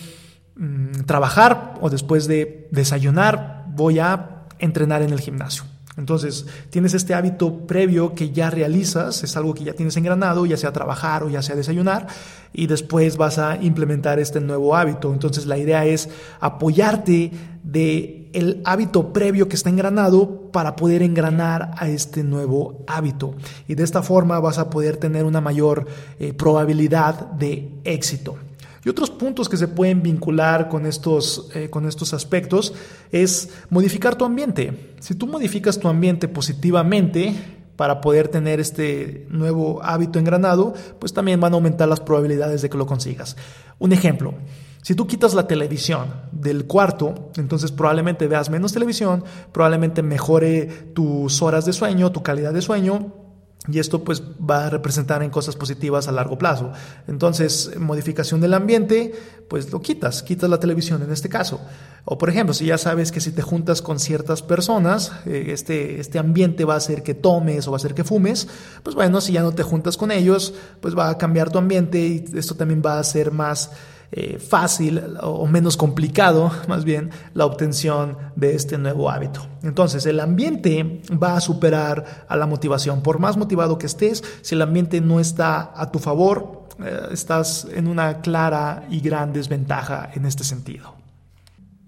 mm, 0.56 1.04
trabajar 1.06 1.74
o 1.80 1.90
después 1.90 2.26
de 2.26 2.68
desayunar, 2.70 3.64
voy 3.68 3.98
a 3.98 4.44
entrenar 4.58 5.02
en 5.02 5.10
el 5.10 5.20
gimnasio. 5.20 5.64
Entonces, 5.98 6.46
tienes 6.70 6.94
este 6.94 7.12
hábito 7.12 7.66
previo 7.66 8.14
que 8.14 8.30
ya 8.30 8.50
realizas, 8.50 9.24
es 9.24 9.36
algo 9.36 9.52
que 9.52 9.64
ya 9.64 9.74
tienes 9.74 9.96
engranado, 9.96 10.46
ya 10.46 10.56
sea 10.56 10.72
trabajar 10.72 11.24
o 11.24 11.28
ya 11.28 11.42
sea 11.42 11.56
desayunar, 11.56 12.06
y 12.52 12.68
después 12.68 13.16
vas 13.16 13.38
a 13.38 13.56
implementar 13.60 14.20
este 14.20 14.40
nuevo 14.40 14.76
hábito. 14.76 15.12
Entonces, 15.12 15.46
la 15.46 15.58
idea 15.58 15.84
es 15.84 16.08
apoyarte 16.40 17.32
de 17.64 18.30
el 18.32 18.62
hábito 18.64 19.12
previo 19.12 19.48
que 19.48 19.56
está 19.56 19.70
engranado 19.70 20.50
para 20.52 20.76
poder 20.76 21.02
engranar 21.02 21.72
a 21.76 21.88
este 21.88 22.22
nuevo 22.22 22.84
hábito. 22.86 23.34
Y 23.66 23.74
de 23.74 23.82
esta 23.82 24.02
forma 24.02 24.38
vas 24.38 24.58
a 24.58 24.70
poder 24.70 24.98
tener 24.98 25.24
una 25.24 25.40
mayor 25.40 25.86
eh, 26.20 26.32
probabilidad 26.32 27.32
de 27.32 27.72
éxito. 27.82 28.36
Y 28.84 28.88
otros 28.88 29.10
puntos 29.10 29.48
que 29.48 29.56
se 29.56 29.68
pueden 29.68 30.02
vincular 30.02 30.68
con 30.68 30.86
estos, 30.86 31.50
eh, 31.54 31.68
con 31.70 31.86
estos 31.86 32.14
aspectos 32.14 32.72
es 33.10 33.50
modificar 33.70 34.16
tu 34.16 34.24
ambiente. 34.24 34.94
Si 35.00 35.14
tú 35.14 35.26
modificas 35.26 35.78
tu 35.78 35.88
ambiente 35.88 36.28
positivamente 36.28 37.34
para 37.76 38.00
poder 38.00 38.28
tener 38.28 38.60
este 38.60 39.26
nuevo 39.30 39.80
hábito 39.82 40.18
engranado, 40.18 40.74
pues 40.98 41.12
también 41.12 41.40
van 41.40 41.52
a 41.52 41.56
aumentar 41.56 41.88
las 41.88 42.00
probabilidades 42.00 42.62
de 42.62 42.70
que 42.70 42.78
lo 42.78 42.86
consigas. 42.86 43.36
Un 43.78 43.92
ejemplo, 43.92 44.34
si 44.82 44.94
tú 44.94 45.06
quitas 45.06 45.34
la 45.34 45.46
televisión 45.46 46.08
del 46.32 46.66
cuarto, 46.66 47.30
entonces 47.36 47.70
probablemente 47.72 48.26
veas 48.26 48.50
menos 48.50 48.72
televisión, 48.72 49.22
probablemente 49.52 50.02
mejore 50.02 50.66
tus 50.94 51.42
horas 51.42 51.66
de 51.66 51.72
sueño, 51.72 52.10
tu 52.10 52.22
calidad 52.22 52.52
de 52.52 52.62
sueño 52.62 53.27
y 53.66 53.78
esto 53.80 54.04
pues 54.04 54.22
va 54.22 54.66
a 54.66 54.70
representar 54.70 55.22
en 55.22 55.30
cosas 55.30 55.56
positivas 55.56 56.08
a 56.08 56.12
largo 56.12 56.38
plazo. 56.38 56.72
Entonces, 57.06 57.72
modificación 57.78 58.40
del 58.40 58.54
ambiente, 58.54 59.12
pues 59.48 59.70
lo 59.72 59.82
quitas, 59.82 60.22
quitas 60.22 60.48
la 60.48 60.60
televisión 60.60 61.02
en 61.02 61.10
este 61.10 61.28
caso. 61.28 61.60
O 62.04 62.16
por 62.16 62.30
ejemplo, 62.30 62.54
si 62.54 62.66
ya 62.66 62.78
sabes 62.78 63.12
que 63.12 63.20
si 63.20 63.32
te 63.32 63.42
juntas 63.42 63.82
con 63.82 63.98
ciertas 63.98 64.42
personas, 64.42 65.12
eh, 65.26 65.48
este, 65.48 66.00
este 66.00 66.18
ambiente 66.18 66.64
va 66.64 66.74
a 66.74 66.78
hacer 66.78 67.02
que 67.02 67.14
tomes 67.14 67.66
o 67.66 67.72
va 67.72 67.76
a 67.76 67.78
hacer 67.78 67.94
que 67.94 68.04
fumes, 68.04 68.48
pues 68.82 68.94
bueno, 68.94 69.20
si 69.20 69.32
ya 69.32 69.42
no 69.42 69.52
te 69.52 69.62
juntas 69.62 69.96
con 69.96 70.12
ellos, 70.12 70.54
pues 70.80 70.96
va 70.96 71.10
a 71.10 71.18
cambiar 71.18 71.50
tu 71.50 71.58
ambiente 71.58 71.98
y 71.98 72.24
esto 72.34 72.54
también 72.54 72.82
va 72.84 72.98
a 72.98 73.04
ser 73.04 73.32
más 73.32 73.72
eh, 74.10 74.38
fácil 74.38 75.02
o 75.20 75.46
menos 75.46 75.76
complicado, 75.76 76.50
más 76.66 76.84
bien, 76.84 77.10
la 77.34 77.44
obtención 77.44 78.16
de 78.36 78.54
este 78.54 78.78
nuevo 78.78 79.10
hábito. 79.10 79.46
Entonces, 79.62 80.06
el 80.06 80.20
ambiente 80.20 81.02
va 81.10 81.36
a 81.36 81.40
superar 81.40 82.26
a 82.28 82.36
la 82.36 82.46
motivación. 82.46 83.02
Por 83.02 83.18
más 83.18 83.36
motivado 83.36 83.78
que 83.78 83.86
estés, 83.86 84.24
si 84.40 84.54
el 84.54 84.62
ambiente 84.62 85.00
no 85.00 85.20
está 85.20 85.72
a 85.76 85.90
tu 85.90 85.98
favor, 85.98 86.68
eh, 86.82 87.08
estás 87.12 87.66
en 87.74 87.86
una 87.86 88.20
clara 88.20 88.86
y 88.88 89.00
gran 89.00 89.32
desventaja 89.32 90.10
en 90.14 90.24
este 90.24 90.44
sentido. 90.44 90.94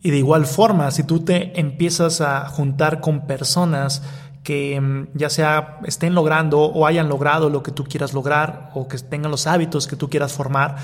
Y 0.03 0.11
de 0.11 0.19
igual 0.19 0.47
forma, 0.47 0.91
si 0.91 1.05
tú 1.05 1.21
te 1.21 1.59
empiezas 1.59 2.21
a 2.21 2.47
juntar 2.49 3.01
con 3.01 3.27
personas 3.27 4.03
que 4.43 4.81
mm, 4.81 5.09
ya 5.15 5.31
sea 5.31 5.79
estén 5.85 6.15
logrando 6.15 6.61
o 6.61 6.87
hayan 6.87 7.09
logrado 7.09 7.51
lo 7.51 7.63
que 7.63 7.73
tú 7.73 7.85
quieras 7.85 8.13
lograr 8.15 8.71
o 8.75 8.89
que 8.89 8.99
tengan 8.99 9.31
los 9.31 9.47
hábitos 9.47 9.87
que 9.87 9.97
tú 9.97 10.09
quieras 10.09 10.33
formar. 10.33 10.77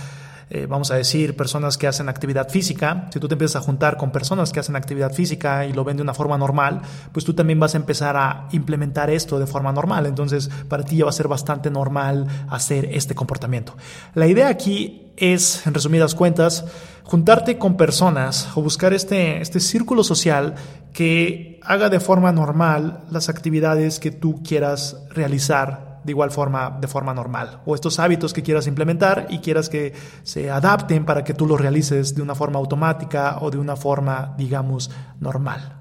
Eh, 0.49 0.67
vamos 0.67 0.93
a 0.93 0.95
decir, 0.95 1.35
personas 1.35 1.77
que 1.77 1.89
hacen 1.89 2.09
actividad 2.09 2.49
física, 2.49 3.09
si 3.13 3.19
tú 3.19 3.27
te 3.27 3.35
empiezas 3.35 3.63
a 3.63 3.65
juntar 3.65 3.97
con 3.97 4.13
personas 4.13 4.53
que 4.53 4.61
hacen 4.61 4.77
actividad 4.77 5.13
física 5.13 5.67
y 5.67 5.73
lo 5.73 5.83
ven 5.83 5.97
de 5.97 6.05
una 6.05 6.15
forma 6.15 6.39
normal, 6.39 6.83
pues 7.11 7.25
tú 7.25 7.35
también 7.35 7.59
vas 7.59 7.75
a 7.75 7.79
empezar 7.79 8.17
a 8.17 8.47
implementar 8.53 9.11
esto 9.11 9.41
de 9.41 9.47
forma 9.49 9.73
normal. 9.73 10.07
Entonces, 10.07 10.49
para 10.69 10.85
ti 10.85 10.99
ya 10.99 11.05
va 11.05 11.11
a 11.11 11.13
ser 11.13 11.27
bastante 11.27 11.69
normal 11.69 12.29
hacer 12.49 12.89
este 12.93 13.17
comportamiento. 13.17 13.77
La 14.15 14.29
idea 14.29 14.49
aquí 14.49 15.13
es, 15.17 15.67
en 15.67 15.75
resumidas 15.75 16.15
cuentas, 16.15 16.65
juntarte 17.03 17.59
con 17.59 17.77
personas 17.77 18.49
o 18.55 18.63
buscar 18.63 18.93
este, 18.93 19.41
este 19.41 19.59
círculo 19.59 20.05
social 20.05 20.55
que 20.93 21.59
haga 21.63 21.89
de 21.89 21.99
forma 21.99 22.31
normal 22.31 23.01
las 23.11 23.29
actividades 23.29 23.99
que 23.99 24.13
tú 24.13 24.43
quieras 24.45 24.97
realizar 25.11 25.96
de 26.07 26.13
igual 26.13 26.31
forma, 26.31 26.79
de 26.81 26.87
forma 26.87 27.13
normal. 27.13 27.61
O 27.67 27.75
estos 27.75 27.99
hábitos 27.99 28.33
que 28.33 28.43
quieras 28.43 28.69
implementar 28.69 29.27
y 29.29 29.41
quieras 29.41 29.69
que 29.69 29.93
se 30.23 30.51
adapten 30.51 31.05
para 31.05 31.25
que 31.25 31.35
tú 31.35 31.47
los 31.47 31.61
realices 31.61 32.15
de 32.15 32.23
una 32.23 32.37
forma 32.37 32.59
automática 32.59 33.39
o 33.41 33.51
de 33.51 33.59
una 33.59 33.77
forma, 33.77 34.35
digamos, 34.39 34.91
normal. 35.21 35.77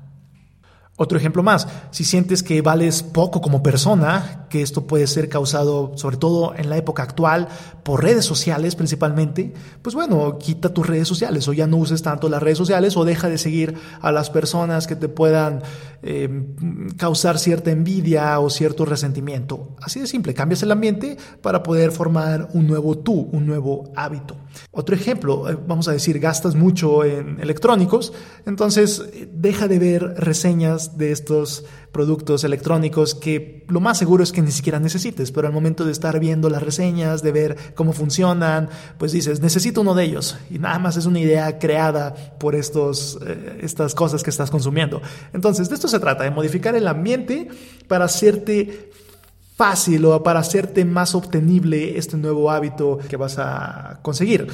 Otro 0.97 1.17
ejemplo 1.17 1.43
más, 1.43 1.67
si 1.91 2.05
sientes 2.05 2.41
que 2.41 2.61
vales 2.61 3.03
poco 3.03 3.41
como 3.41 3.61
persona, 3.61 4.45
que 4.49 4.61
esto 4.61 4.87
puede 4.87 5.07
ser 5.07 5.27
causado 5.27 5.91
sobre 5.97 6.15
todo 6.15 6.55
en 6.55 6.69
la 6.69 6.77
época 6.77 7.03
actual 7.03 7.49
por 7.83 8.01
redes 8.01 8.23
sociales 8.23 8.77
principalmente, 8.77 9.53
pues 9.81 9.93
bueno, 9.93 10.37
quita 10.37 10.73
tus 10.73 10.87
redes 10.87 11.09
sociales 11.09 11.49
o 11.49 11.53
ya 11.53 11.67
no 11.67 11.75
uses 11.75 12.01
tanto 12.01 12.29
las 12.29 12.41
redes 12.41 12.57
sociales 12.57 12.95
o 12.95 13.03
deja 13.03 13.27
de 13.27 13.37
seguir 13.37 13.75
a 13.99 14.13
las 14.13 14.29
personas 14.29 14.87
que 14.87 14.95
te 14.95 15.09
puedan 15.09 15.63
eh, 16.01 16.29
causar 16.97 17.39
cierta 17.39 17.71
envidia 17.71 18.39
o 18.39 18.49
cierto 18.49 18.85
resentimiento. 18.85 19.75
Así 19.81 19.99
de 19.99 20.07
simple, 20.07 20.33
cambias 20.33 20.63
el 20.63 20.71
ambiente 20.71 21.17
para 21.41 21.63
poder 21.63 21.91
formar 21.91 22.49
un 22.53 22.67
nuevo 22.67 22.97
tú, 22.97 23.29
un 23.31 23.45
nuevo 23.45 23.91
hábito. 23.95 24.37
Otro 24.71 24.95
ejemplo, 24.95 25.49
eh, 25.49 25.57
vamos 25.67 25.87
a 25.87 25.91
decir, 25.91 26.19
gastas 26.19 26.55
mucho 26.55 27.03
en 27.03 27.39
electrónicos, 27.39 28.13
entonces 28.45 29.03
eh, 29.13 29.29
deja 29.31 29.67
de 29.67 29.79
ver 29.79 30.03
reseñas 30.17 30.97
de 30.97 31.11
estos 31.11 31.65
productos 31.95 32.43
electrónicos 32.43 33.15
que 33.15 33.63
lo 33.69 33.79
más 33.79 33.97
seguro 33.97 34.21
es 34.21 34.33
que 34.33 34.41
ni 34.41 34.51
siquiera 34.51 34.81
necesites, 34.81 35.31
pero 35.31 35.47
al 35.47 35.53
momento 35.53 35.85
de 35.85 35.93
estar 35.93 36.19
viendo 36.19 36.49
las 36.49 36.61
reseñas, 36.61 37.23
de 37.23 37.31
ver 37.31 37.57
cómo 37.73 37.93
funcionan, 37.93 38.67
pues 38.97 39.13
dices, 39.13 39.39
necesito 39.39 39.79
uno 39.79 39.95
de 39.95 40.03
ellos 40.03 40.37
y 40.51 40.59
nada 40.59 40.77
más 40.77 40.97
es 40.97 41.05
una 41.05 41.21
idea 41.21 41.57
creada 41.57 42.13
por 42.37 42.53
estos, 42.53 43.17
eh, 43.25 43.59
estas 43.61 43.95
cosas 43.95 44.23
que 44.23 44.29
estás 44.29 44.51
consumiendo. 44.51 45.01
Entonces, 45.31 45.69
de 45.69 45.75
esto 45.75 45.87
se 45.87 46.01
trata, 46.01 46.25
de 46.25 46.31
modificar 46.31 46.75
el 46.75 46.85
ambiente 46.89 47.47
para 47.87 48.03
hacerte 48.03 48.91
fácil 49.55 50.03
o 50.03 50.21
para 50.21 50.41
hacerte 50.41 50.83
más 50.83 51.15
obtenible 51.15 51.97
este 51.97 52.17
nuevo 52.17 52.51
hábito 52.51 52.99
que 53.07 53.15
vas 53.15 53.39
a 53.39 53.99
conseguir. 54.01 54.47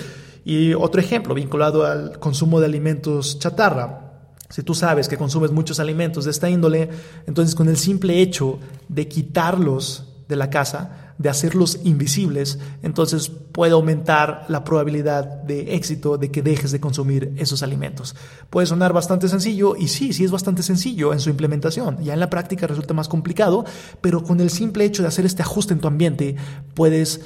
Y 0.46 0.76
otro 0.76 1.02
ejemplo 1.02 1.34
vinculado 1.34 1.88
al 1.88 2.20
consumo 2.20 2.60
de 2.60 2.68
alimentos 2.68 3.40
chatarra. 3.40 4.11
Si 4.52 4.64
tú 4.64 4.76
sabes 4.76 5.08
que 5.08 5.18
consumes 5.18 5.52
muchos 5.52 5.80
alimentos 5.80 6.26
de 6.26 6.32
esta 6.32 6.50
índole, 6.50 6.90
entonces 7.26 7.56
con 7.56 7.70
el 7.70 7.78
simple 7.78 8.22
hecho 8.22 8.60
de 8.90 9.08
quitarlos 9.08 10.06
de 10.28 10.36
la 10.36 10.50
casa, 10.50 11.14
de 11.18 11.30
hacerlos 11.30 11.80
invisibles, 11.84 12.58
entonces 12.82 13.30
puede 13.30 13.74
aumentar 13.74 14.46
la 14.50 14.64
probabilidad 14.64 15.24
de 15.24 15.76
éxito 15.76 16.18
de 16.18 16.32
que 16.32 16.42
dejes 16.42 16.72
de 16.72 16.80
consumir 16.80 17.34
esos 17.38 17.62
alimentos. 17.64 18.16
Puede 18.50 18.66
sonar 18.66 18.92
bastante 18.92 19.28
sencillo 19.28 19.76
y 19.76 19.88
sí, 19.88 20.14
sí 20.14 20.24
es 20.24 20.32
bastante 20.32 20.64
sencillo 20.64 21.14
en 21.14 21.20
su 21.20 21.30
implementación. 21.30 22.04
Ya 22.04 22.14
en 22.14 22.20
la 22.20 22.30
práctica 22.30 22.66
resulta 22.66 22.94
más 22.94 23.08
complicado, 23.08 23.66
pero 24.02 24.24
con 24.24 24.40
el 24.40 24.50
simple 24.50 24.84
hecho 24.84 25.04
de 25.04 25.10
hacer 25.10 25.26
este 25.26 25.44
ajuste 25.44 25.74
en 25.74 25.80
tu 25.80 25.88
ambiente 25.88 26.36
puedes 26.74 27.22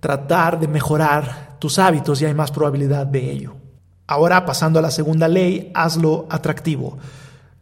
tratar 0.00 0.58
de 0.58 0.68
mejorar 0.68 1.58
tus 1.60 1.78
hábitos 1.78 2.20
y 2.20 2.24
hay 2.24 2.34
más 2.34 2.50
probabilidad 2.50 3.06
de 3.06 3.30
ello. 3.30 3.67
Ahora, 4.10 4.46
pasando 4.46 4.78
a 4.78 4.82
la 4.82 4.90
segunda 4.90 5.28
ley, 5.28 5.70
hazlo 5.74 6.26
atractivo. 6.30 6.96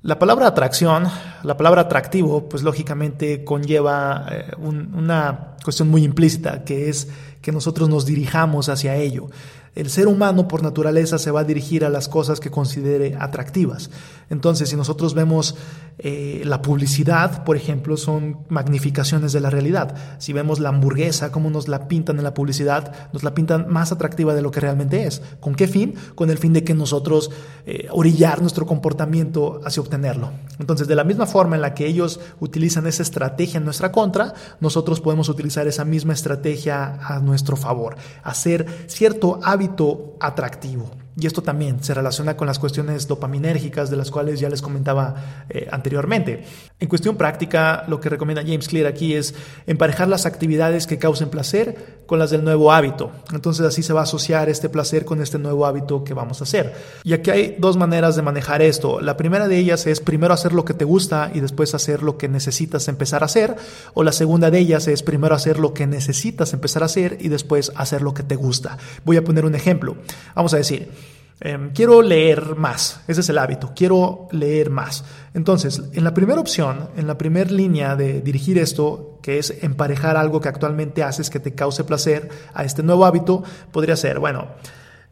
La 0.03 0.21
palabra 0.21 0.47
atracción, 0.47 1.09
la 1.43 1.57
palabra 1.57 1.83
atractivo, 1.83 2.49
pues 2.49 2.63
lógicamente 2.63 3.43
conlleva 3.43 4.27
eh, 4.31 4.53
una 4.61 5.57
cuestión 5.65 5.89
muy 5.89 6.05
implícita, 6.05 6.63
que 6.63 6.89
es 6.89 7.09
que 7.43 7.51
nosotros 7.51 7.89
nos 7.89 8.07
dirijamos 8.07 8.69
hacia 8.69 8.95
ello. 8.95 9.29
El 9.75 9.91
ser 9.91 10.07
humano 10.07 10.47
por 10.47 10.63
naturaleza 10.63 11.19
se 11.19 11.33
va 11.33 11.41
a 11.41 11.45
dirigir 11.45 11.85
a 11.85 11.91
las 11.91 12.07
cosas 12.09 12.39
que 12.39 12.53
considere 12.53 13.17
atractivas. 13.19 13.91
Entonces, 14.31 14.69
si 14.69 14.77
nosotros 14.77 15.15
vemos 15.15 15.57
eh, 15.99 16.43
la 16.45 16.61
publicidad, 16.61 17.43
por 17.45 17.57
ejemplo, 17.57 17.97
son 17.97 18.45
magnificaciones 18.49 19.33
de 19.33 19.41
la 19.41 19.49
realidad. 19.49 19.95
Si 20.19 20.33
vemos 20.33 20.61
la 20.61 20.69
hamburguesa, 20.69 21.33
cómo 21.33 21.49
nos 21.49 21.69
la 21.69 21.89
pintan 21.89 22.19
en 22.19 22.25
la 22.25 22.35
publicidad, 22.35 22.93
nos 23.13 23.23
la 23.23 23.35
pintan 23.35 23.67
más 23.69 23.93
atractiva 23.93 24.35
de 24.35 24.43
lo 24.43 24.51
que 24.51 24.61
realmente 24.61 25.07
es. 25.07 25.23
¿Con 25.41 25.55
qué 25.55 25.67
fin? 25.67 25.95
Con 26.15 26.31
el 26.31 26.39
fin 26.39 26.53
de 26.53 26.65
que 26.65 26.75
nosotros 26.75 27.31
eh, 27.65 27.89
orillar 27.91 28.43
nuestro 28.43 28.67
comportamiento 28.67 29.61
hacia 29.65 29.81
obtenerlo. 29.81 30.31
Entonces, 30.59 30.87
de 30.87 30.97
la 30.97 31.05
misma 31.05 31.27
forma 31.27 31.57
en 31.57 31.63
la 31.63 31.75
que 31.75 31.87
ellos 31.87 32.21
utilizan 32.41 32.87
esa 32.87 33.03
estrategia 33.03 33.59
en 33.59 33.65
nuestra 33.65 33.91
contra, 33.91 34.35
nosotros 34.61 35.01
podemos 35.01 35.29
utilizar 35.29 35.67
esa 35.67 35.85
misma 35.85 36.13
estrategia 36.13 36.99
a 37.01 37.21
nuestro 37.21 37.57
favor. 37.57 37.97
Hacer 38.23 38.67
cierto 38.87 39.41
hábito 39.43 40.17
atractivo. 40.21 41.06
Y 41.19 41.27
esto 41.27 41.43
también 41.43 41.83
se 41.83 41.95
relaciona 41.95 42.37
con 42.37 42.47
las 42.47 42.59
cuestiones 42.59 43.09
dopaminérgicas 43.09 43.89
de 43.89 43.97
las 43.97 44.11
cuales 44.11 44.39
ya 44.39 44.51
les 44.51 44.61
comentaba 44.61 45.47
eh, 45.49 45.67
anteriormente. 45.71 46.45
En 46.79 46.89
cuestión 46.89 47.17
práctica, 47.17 47.85
lo 47.89 48.01
que 48.01 48.11
recomienda 48.11 48.43
James 48.43 48.69
Clear 48.69 48.87
aquí 48.87 49.15
es 49.15 49.35
emparejar 49.67 50.09
las 50.09 50.27
actividades 50.27 50.87
que 50.87 50.99
causen 50.99 51.31
placer 51.31 52.05
con 52.05 52.19
las 52.19 52.31
del 52.31 52.45
nuevo 52.45 52.71
hábito. 52.71 53.13
Entonces 53.33 53.65
así 53.65 53.83
se 53.83 53.95
va 53.95 54.01
a 54.01 54.03
asociar 54.03 54.51
este 54.51 54.69
placer 54.69 55.07
con 55.07 55.23
este 55.23 55.39
nuevo 55.39 55.65
hábito 55.65 56.05
que 56.05 56.13
vamos 56.13 56.41
a 56.41 56.45
hacer. 56.45 56.75
Y 57.03 57.15
aquí 57.15 57.31
hay 57.31 57.57
dos 57.59 57.79
maneras 57.79 58.15
de 58.15 58.21
manejar 58.21 58.61
esto. 58.61 59.01
La 59.01 59.17
primera 59.17 59.49
de 59.49 59.57
ellas 59.57 59.87
es 59.87 60.01
primero 60.01 60.35
hacer 60.35 60.53
lo 60.53 60.67
que 60.67 60.75
te 60.75 60.85
gusta 60.85 61.31
y 61.33 61.41
después 61.41 61.75
hacer 61.75 62.03
lo 62.03 62.19
que 62.19 62.29
necesitas 62.29 62.89
empezar 62.89 63.23
a 63.23 63.27
hacer. 63.27 63.57
O 63.95 64.05
la 64.05 64.13
segunda 64.13 64.51
de 64.51 64.59
ellas 64.59 64.87
es 64.87 65.03
primero 65.03 65.35
hacer 65.35 65.59
lo 65.59 65.73
que 65.73 65.87
necesitas 65.87 66.53
empezar 66.53 66.83
a 66.83 66.87
hacer 66.87 67.17
y 67.21 67.29
después 67.29 67.73
hacer 67.75 68.03
lo 68.03 68.13
que 68.13 68.23
te 68.23 68.37
gusta. 68.37 68.77
Voy 69.07 69.17
a 69.17 69.25
poner 69.25 69.47
un 69.47 69.55
ejemplo. 69.55 69.97
Vamos 70.35 70.53
a 70.53 70.59
decir, 70.59 70.91
Em, 71.39 71.71
quiero 71.75 72.01
leer 72.01 72.57
más, 72.57 73.01
ese 73.09 73.21
es 73.21 73.29
el 73.29 73.37
hábito, 73.37 73.73
quiero 73.77 74.27
leer 74.31 74.71
más. 74.71 75.05
Entonces, 75.35 75.83
en 75.93 76.03
la 76.03 76.15
primera 76.15 76.41
opción, 76.41 76.89
en 76.97 77.07
la 77.07 77.19
primera 77.19 77.51
línea 77.51 77.95
de 77.95 78.23
dirigir 78.23 78.57
esto, 78.57 79.19
que 79.23 79.39
es 79.39 79.63
emparejar 79.63 80.17
algo 80.17 80.41
que 80.41 80.49
actualmente 80.49 81.03
haces 81.03 81.29
que 81.29 81.41
te 81.41 81.55
cause 81.55 81.85
placer 81.85 82.31
a 82.55 82.65
este 82.65 82.83
nuevo 82.83 83.05
hábito, 83.05 83.43
podría 83.71 83.97
ser, 83.97 84.19
bueno, 84.19 84.49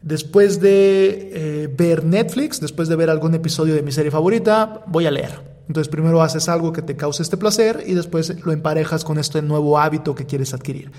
después 0.01 0.61
de 0.61 1.31
eh, 1.35 1.69
ver 1.69 2.05
Netflix, 2.05 2.59
después 2.59 2.89
de 2.89 2.97
ver 2.97 3.11
algún 3.11 3.35
episodio 3.35 3.75
de 3.75 3.83
mi 3.83 3.93
serie 3.93 4.11
favorita, 4.11 4.83
voy 4.87 5.07
a 5.07 5.11
leer. 5.11 5.55
Entonces 5.69 5.91
primero 5.91 6.23
haces 6.23 6.49
algo 6.49 6.73
que 6.73 6.83
te 6.83 6.97
cause 6.97 7.23
este 7.23 7.37
placer 7.37 7.85
y 7.87 7.95
después 7.95 8.45
lo 8.45 8.53
emparejas 8.53 9.05
con 9.05 9.19
este 9.19 9.41
nuevo 9.41 9.79
hábito 9.79 10.15
que 10.15 10.27
quieres 10.27 10.53
adquirir. 10.53 10.91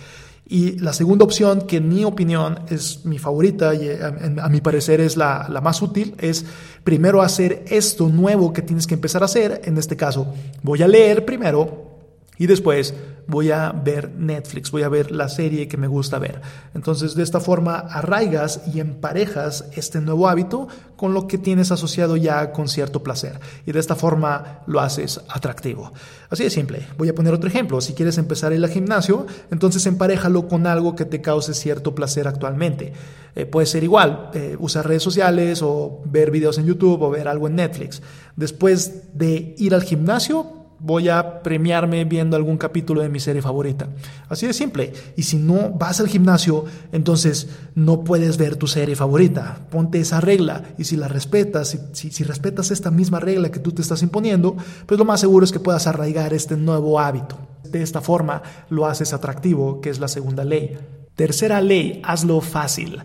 Y 0.47 0.77
la 0.79 0.93
segunda 0.93 1.25
opción, 1.25 1.61
que 1.61 1.77
en 1.77 1.89
mi 1.89 2.03
opinión 2.05 2.59
es 2.69 3.03
mi 3.05 3.17
favorita 3.17 3.73
y 3.73 3.87
eh, 3.87 3.99
a, 4.01 4.47
mi 4.49 4.61
parecer 4.61 5.01
es 5.01 5.17
la, 5.17 5.47
la, 5.49 5.59
más 5.59 5.81
útil, 5.81 6.13
es 6.19 6.45
primero 6.83 7.23
hacer 7.23 7.65
esto 7.67 8.09
nuevo 8.09 8.53
que 8.53 8.61
tienes 8.61 8.85
que 8.85 8.93
empezar 8.93 9.23
a 9.23 9.25
hacer. 9.25 9.61
En 9.65 9.77
este 9.77 9.97
caso, 9.97 10.33
voy 10.61 10.83
a 10.83 10.87
leer 10.87 11.25
primero 11.25 11.94
y 12.37 12.47
después 12.47 12.93
voy 13.27 13.51
a 13.51 13.71
ver 13.71 14.11
Netflix, 14.11 14.71
voy 14.71 14.83
a 14.83 14.89
ver 14.89 15.11
la 15.11 15.29
serie 15.29 15.67
que 15.67 15.77
me 15.77 15.87
gusta 15.87 16.19
ver. 16.19 16.41
Entonces, 16.73 17.15
de 17.15 17.23
esta 17.23 17.39
forma 17.39 17.75
arraigas 17.75 18.61
y 18.73 18.79
emparejas 18.79 19.65
este 19.75 20.01
nuevo 20.01 20.27
hábito 20.27 20.67
con 20.95 21.13
lo 21.13 21.27
que 21.27 21.37
tienes 21.37 21.71
asociado 21.71 22.17
ya 22.17 22.51
con 22.51 22.67
cierto 22.67 23.03
placer. 23.03 23.39
Y 23.65 23.71
de 23.71 23.79
esta 23.79 23.95
forma 23.95 24.61
lo 24.67 24.79
haces 24.79 25.21
atractivo. 25.29 25.91
Así 26.29 26.43
de 26.43 26.49
simple. 26.49 26.87
Voy 26.97 27.09
a 27.09 27.15
poner 27.15 27.33
otro 27.33 27.49
ejemplo. 27.49 27.81
Si 27.81 27.93
quieres 27.93 28.17
empezar 28.17 28.53
al 28.53 28.69
gimnasio, 28.69 29.25
entonces 29.51 29.85
emparejalo 29.85 30.47
con 30.47 30.67
algo 30.67 30.95
que 30.95 31.05
te 31.05 31.21
cause 31.21 31.53
cierto 31.53 31.95
placer 31.95 32.27
actualmente. 32.27 32.93
Eh, 33.35 33.45
puede 33.45 33.67
ser 33.67 33.83
igual, 33.83 34.29
eh, 34.33 34.55
usar 34.59 34.87
redes 34.87 35.03
sociales 35.03 35.61
o 35.61 36.01
ver 36.05 36.31
videos 36.31 36.57
en 36.57 36.65
YouTube 36.65 37.01
o 37.01 37.09
ver 37.09 37.27
algo 37.27 37.47
en 37.47 37.55
Netflix. 37.55 38.01
Después 38.35 39.17
de 39.17 39.55
ir 39.57 39.75
al 39.75 39.83
gimnasio, 39.83 40.64
voy 40.79 41.09
a 41.09 41.41
premiarme 41.41 42.05
viendo 42.05 42.35
algún 42.35 42.57
capítulo 42.57 43.01
de 43.01 43.09
mi 43.09 43.19
serie 43.19 43.41
favorita. 43.41 43.87
Así 44.29 44.45
de 44.47 44.53
simple. 44.53 44.93
Y 45.15 45.23
si 45.23 45.37
no 45.37 45.71
vas 45.71 45.99
al 45.99 46.07
gimnasio, 46.07 46.65
entonces 46.91 47.49
no 47.75 48.03
puedes 48.03 48.37
ver 48.37 48.55
tu 48.55 48.67
serie 48.67 48.95
favorita. 48.95 49.59
Ponte 49.69 49.99
esa 49.99 50.21
regla 50.21 50.63
y 50.77 50.83
si 50.83 50.97
la 50.97 51.07
respetas, 51.07 51.77
si, 51.93 52.11
si, 52.11 52.23
respetas 52.23 52.71
esta 52.71 52.91
misma 52.91 53.19
regla 53.19 53.51
que 53.51 53.59
tú 53.59 53.71
te 53.71 53.81
estás 53.81 54.03
imponiendo, 54.03 54.55
pues 54.85 54.99
lo 54.99 55.05
más 55.05 55.19
seguro 55.19 55.45
es 55.45 55.51
que 55.51 55.59
puedas 55.59 55.87
arraigar 55.87 56.33
este 56.33 56.57
nuevo 56.57 56.99
hábito. 56.99 57.37
De 57.63 57.81
esta 57.81 58.01
forma 58.01 58.41
lo 58.69 58.85
haces 58.85 59.13
atractivo, 59.13 59.81
que 59.81 59.89
es 59.89 59.99
la 59.99 60.07
segunda 60.07 60.43
ley. 60.43 60.77
Tercera 61.15 61.61
ley, 61.61 62.01
hazlo 62.03 62.41
fácil. 62.41 63.01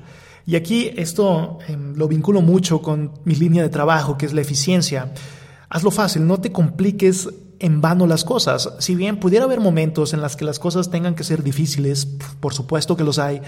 Y 0.46 0.56
aquí 0.56 0.90
esto 0.96 1.58
em, 1.68 1.94
lo 1.94 2.08
vinculo 2.08 2.42
mucho 2.42 2.82
con 2.82 3.12
mi 3.24 3.34
línea 3.34 3.62
de 3.62 3.68
trabajo, 3.68 4.18
que 4.18 4.26
es 4.26 4.32
la 4.32 4.40
eficiencia. 4.40 5.12
Hazlo 5.68 5.92
fácil, 5.92 6.26
no 6.26 6.40
te 6.40 6.50
compliques 6.50 7.28
en 7.60 7.80
vano 7.80 8.06
las 8.06 8.24
cosas. 8.24 8.70
Si 8.78 8.94
bien 8.94 9.18
pudiera 9.18 9.44
haber 9.44 9.60
momentos 9.60 10.12
en 10.12 10.20
los 10.20 10.36
que 10.36 10.44
las 10.44 10.58
cosas 10.58 10.90
tengan 10.90 11.14
que 11.14 11.24
ser 11.24 11.42
difíciles, 11.42 12.06
por 12.40 12.54
supuesto 12.54 12.96
que 12.96 13.04
los 13.04 13.18
hay, 13.18 13.40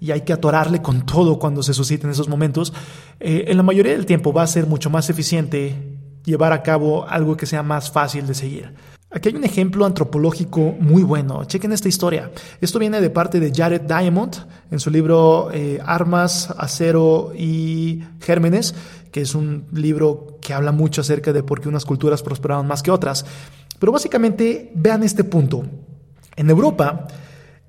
y 0.00 0.10
hay 0.10 0.20
que 0.20 0.32
atorarle 0.32 0.82
con 0.82 1.06
todo 1.06 1.38
cuando 1.38 1.62
se 1.62 1.74
susciten 1.74 2.10
esos 2.10 2.28
momentos, 2.28 2.72
eh, 3.20 3.46
en 3.48 3.56
la 3.56 3.62
mayoría 3.62 3.92
del 3.92 4.06
tiempo 4.06 4.32
va 4.32 4.42
a 4.42 4.46
ser 4.46 4.66
mucho 4.66 4.90
más 4.90 5.08
eficiente 5.10 5.98
llevar 6.24 6.52
a 6.52 6.62
cabo 6.62 7.06
algo 7.08 7.36
que 7.36 7.46
sea 7.46 7.62
más 7.62 7.90
fácil 7.90 8.26
de 8.26 8.34
seguir. 8.34 8.74
Aquí 9.14 9.28
hay 9.28 9.36
un 9.36 9.44
ejemplo 9.44 9.86
antropológico 9.86 10.74
muy 10.80 11.04
bueno. 11.04 11.44
Chequen 11.44 11.70
esta 11.70 11.88
historia. 11.88 12.32
Esto 12.60 12.80
viene 12.80 13.00
de 13.00 13.10
parte 13.10 13.38
de 13.38 13.52
Jared 13.54 13.82
Diamond 13.82 14.34
en 14.72 14.80
su 14.80 14.90
libro 14.90 15.50
eh, 15.52 15.80
Armas, 15.86 16.52
Acero 16.58 17.32
y 17.32 18.02
Gérmenes, 18.20 18.74
que 19.12 19.20
es 19.20 19.36
un 19.36 19.66
libro 19.72 20.38
que 20.40 20.52
habla 20.52 20.72
mucho 20.72 21.02
acerca 21.02 21.32
de 21.32 21.44
por 21.44 21.60
qué 21.60 21.68
unas 21.68 21.84
culturas 21.84 22.24
prosperaron 22.24 22.66
más 22.66 22.82
que 22.82 22.90
otras. 22.90 23.24
Pero 23.78 23.92
básicamente 23.92 24.72
vean 24.74 25.04
este 25.04 25.22
punto. 25.22 25.64
En 26.34 26.50
Europa, 26.50 27.06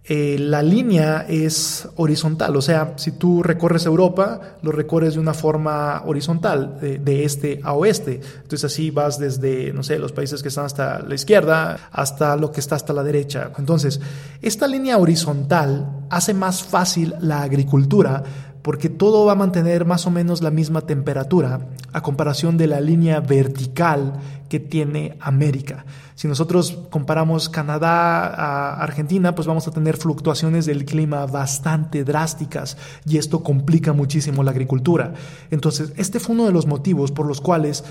eh, 0.08 0.38
la 0.39 0.62
línea 0.62 1.26
es 1.28 1.89
horizontal, 1.95 2.56
o 2.56 2.62
sea, 2.62 2.93
si 2.97 3.14
tú 3.14 3.41
recorres 3.41 3.88
Europa, 3.88 4.58
lo 4.62 4.72
recorres 4.72 5.16
de 5.16 5.20
una 5.20 5.34
forma 5.34 6.03
horizontal, 6.06 6.80
de, 6.80 7.24
este 7.24 7.60
a 7.64 7.74
oeste. 7.74 8.22
Entonces 8.43 8.66
así 8.66 8.91
vas 8.91 9.18
desde, 9.18 9.74
no 9.74 9.82
sé, 9.82 9.97
los 9.97 10.12
países 10.12 10.43
que 10.43 10.49
están 10.49 10.66
hasta 10.66 10.99
la 10.99 11.16
izquierda 11.16 11.89
hasta 11.91 12.36
lo 12.36 12.51
que 12.51 12.60
está 12.60 12.76
hasta 12.76 12.93
la 12.93 13.03
derecha. 13.03 13.51
Entonces, 13.58 13.99
esta 14.41 14.68
línea 14.68 14.97
horizontal 14.97 16.06
hace 16.12 16.36
más 16.36 16.64
fácil 16.64 17.16
la 17.20 17.41
agricultura 17.41 18.24
porque 18.66 18.89
todo 18.89 19.26
va 19.26 19.34
a 19.34 19.36
mantener 19.36 19.86
más 19.86 20.07
o 20.07 20.09
menos 20.09 20.41
la 20.41 20.49
misma 20.49 20.82
temperatura 20.82 21.68
a 21.93 22.01
comparación 22.01 22.57
de 22.57 22.66
la 22.66 22.82
línea 22.82 23.20
vertical 23.20 24.13
que 24.49 24.59
tiene 24.59 25.18
América. 25.22 25.86
Si 26.16 26.28
nosotros 26.28 26.76
comparamos 26.89 27.47
Canadá 27.47 28.26
a 28.26 28.82
Argentina, 28.82 29.36
pues 29.36 29.45
vamos 29.47 29.68
a 29.68 29.72
tener 29.72 29.97
fluctuaciones 29.97 30.66
del 30.66 30.84
clima 30.84 31.28
bastante 31.28 32.03
drásticas 32.03 32.76
y 33.05 33.20
esto 33.20 33.43
complica 33.43 33.93
muchísimo 33.93 34.41
la 34.41 34.49
agricultura. 34.49 35.13
Entonces, 35.51 35.93
este 35.95 36.20
fue 36.20 36.34
uno 36.34 36.47
de 36.47 36.51
los 36.51 36.66
motivos 36.66 37.11
por 37.11 37.28
los 37.28 37.41
cuales 37.41 37.84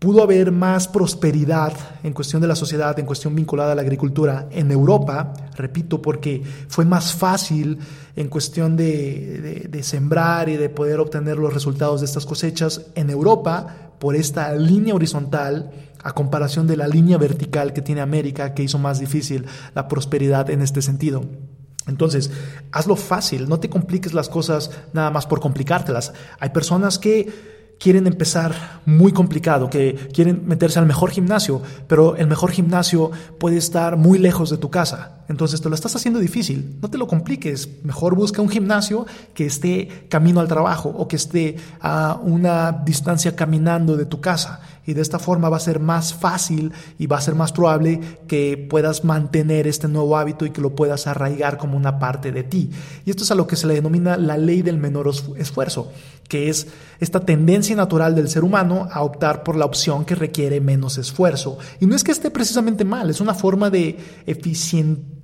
pudo 0.00 0.22
haber 0.22 0.52
más 0.52 0.88
prosperidad 0.88 1.72
en 2.02 2.12
cuestión 2.12 2.42
de 2.42 2.48
la 2.48 2.56
sociedad, 2.56 2.98
en 2.98 3.06
cuestión 3.06 3.34
vinculada 3.34 3.72
a 3.72 3.74
la 3.74 3.82
agricultura 3.82 4.48
en 4.50 4.70
Europa, 4.70 5.32
repito, 5.56 6.02
porque 6.02 6.42
fue 6.68 6.84
más 6.84 7.14
fácil 7.14 7.78
en 8.16 8.28
cuestión 8.28 8.76
de, 8.76 9.68
sembrar 9.82 10.48
y 10.48 10.56
de 10.56 10.70
poder 10.70 11.00
obtener 11.00 11.36
los 11.36 11.52
resultados 11.52 12.00
de 12.00 12.06
estas 12.06 12.24
cosechas 12.24 12.86
en 12.94 13.10
Europa 13.10 13.92
por 13.98 14.16
esta 14.16 14.54
línea 14.54 14.94
horizontal 14.94 15.70
a 16.02 16.12
comparación 16.12 16.66
de 16.66 16.76
la 16.76 16.88
línea 16.88 17.18
vertical 17.18 17.72
que 17.72 17.82
tiene 17.82 18.00
América, 18.00 18.54
que 18.54 18.62
hizo 18.62 18.78
más 18.78 18.98
difícil 19.00 19.44
la 19.74 19.86
prosperidad 19.86 20.48
en 20.50 20.62
este 20.62 20.80
sentido. 20.80 21.24
Entonces, 21.86 22.30
hazlo 22.72 22.96
fácil, 22.96 23.48
no 23.48 23.60
te 23.60 23.68
compliques 23.68 24.14
las 24.14 24.28
cosas 24.28 24.70
nada 24.92 25.10
más 25.10 25.26
por 25.26 25.40
complicártelas. 25.40 26.12
Hay 26.40 26.50
personas 26.50 26.98
que 26.98 27.76
quieren 27.78 28.06
empezar 28.06 28.80
muy 28.86 29.12
complicado, 29.12 29.68
que 29.68 29.94
quieren 30.12 30.42
meterse 30.46 30.78
al 30.78 30.86
mejor 30.86 31.10
gimnasio, 31.10 31.60
pero 31.86 32.16
el 32.16 32.26
mejor 32.26 32.50
gimnasio 32.50 33.10
puede 33.38 33.58
estar 33.58 33.96
muy 33.96 34.18
lejos 34.18 34.50
de 34.50 34.56
tu 34.56 34.70
casa. 34.70 35.15
Entonces 35.28 35.60
te 35.60 35.68
lo 35.68 35.74
estás 35.74 35.96
haciendo 35.96 36.20
difícil. 36.20 36.76
No 36.80 36.88
te 36.88 36.98
lo 36.98 37.06
compliques. 37.06 37.68
Mejor 37.82 38.14
busca 38.14 38.42
un 38.42 38.48
gimnasio 38.48 39.06
que 39.34 39.46
esté 39.46 40.06
camino 40.08 40.40
al 40.40 40.48
trabajo 40.48 40.88
o 40.88 41.08
que 41.08 41.16
esté 41.16 41.56
a 41.80 42.18
una 42.22 42.72
distancia 42.72 43.34
caminando 43.34 43.96
de 43.96 44.06
tu 44.06 44.20
casa. 44.20 44.60
Y 44.86 44.94
de 44.94 45.02
esta 45.02 45.18
forma 45.18 45.48
va 45.48 45.56
a 45.56 45.60
ser 45.60 45.80
más 45.80 46.14
fácil 46.14 46.72
y 46.96 47.08
va 47.08 47.18
a 47.18 47.20
ser 47.20 47.34
más 47.34 47.50
probable 47.52 48.00
que 48.28 48.56
puedas 48.70 49.04
mantener 49.04 49.66
este 49.66 49.88
nuevo 49.88 50.16
hábito 50.16 50.46
y 50.46 50.50
que 50.50 50.60
lo 50.60 50.76
puedas 50.76 51.08
arraigar 51.08 51.58
como 51.58 51.76
una 51.76 51.98
parte 51.98 52.30
de 52.30 52.44
ti. 52.44 52.70
Y 53.04 53.10
esto 53.10 53.24
es 53.24 53.32
a 53.32 53.34
lo 53.34 53.48
que 53.48 53.56
se 53.56 53.66
le 53.66 53.74
denomina 53.74 54.16
la 54.16 54.38
ley 54.38 54.62
del 54.62 54.78
menor 54.78 55.10
esfuerzo, 55.36 55.90
que 56.28 56.48
es 56.48 56.68
esta 57.00 57.20
tendencia 57.20 57.74
natural 57.74 58.14
del 58.14 58.28
ser 58.28 58.44
humano 58.44 58.88
a 58.92 59.02
optar 59.02 59.42
por 59.42 59.56
la 59.56 59.64
opción 59.64 60.04
que 60.04 60.14
requiere 60.14 60.60
menos 60.60 60.98
esfuerzo. 60.98 61.58
Y 61.80 61.86
no 61.86 61.96
es 61.96 62.04
que 62.04 62.12
esté 62.12 62.30
precisamente 62.30 62.84
mal, 62.84 63.10
es 63.10 63.20
una 63.20 63.34
forma 63.34 63.70
de 63.70 63.98
eficiente 64.24 65.15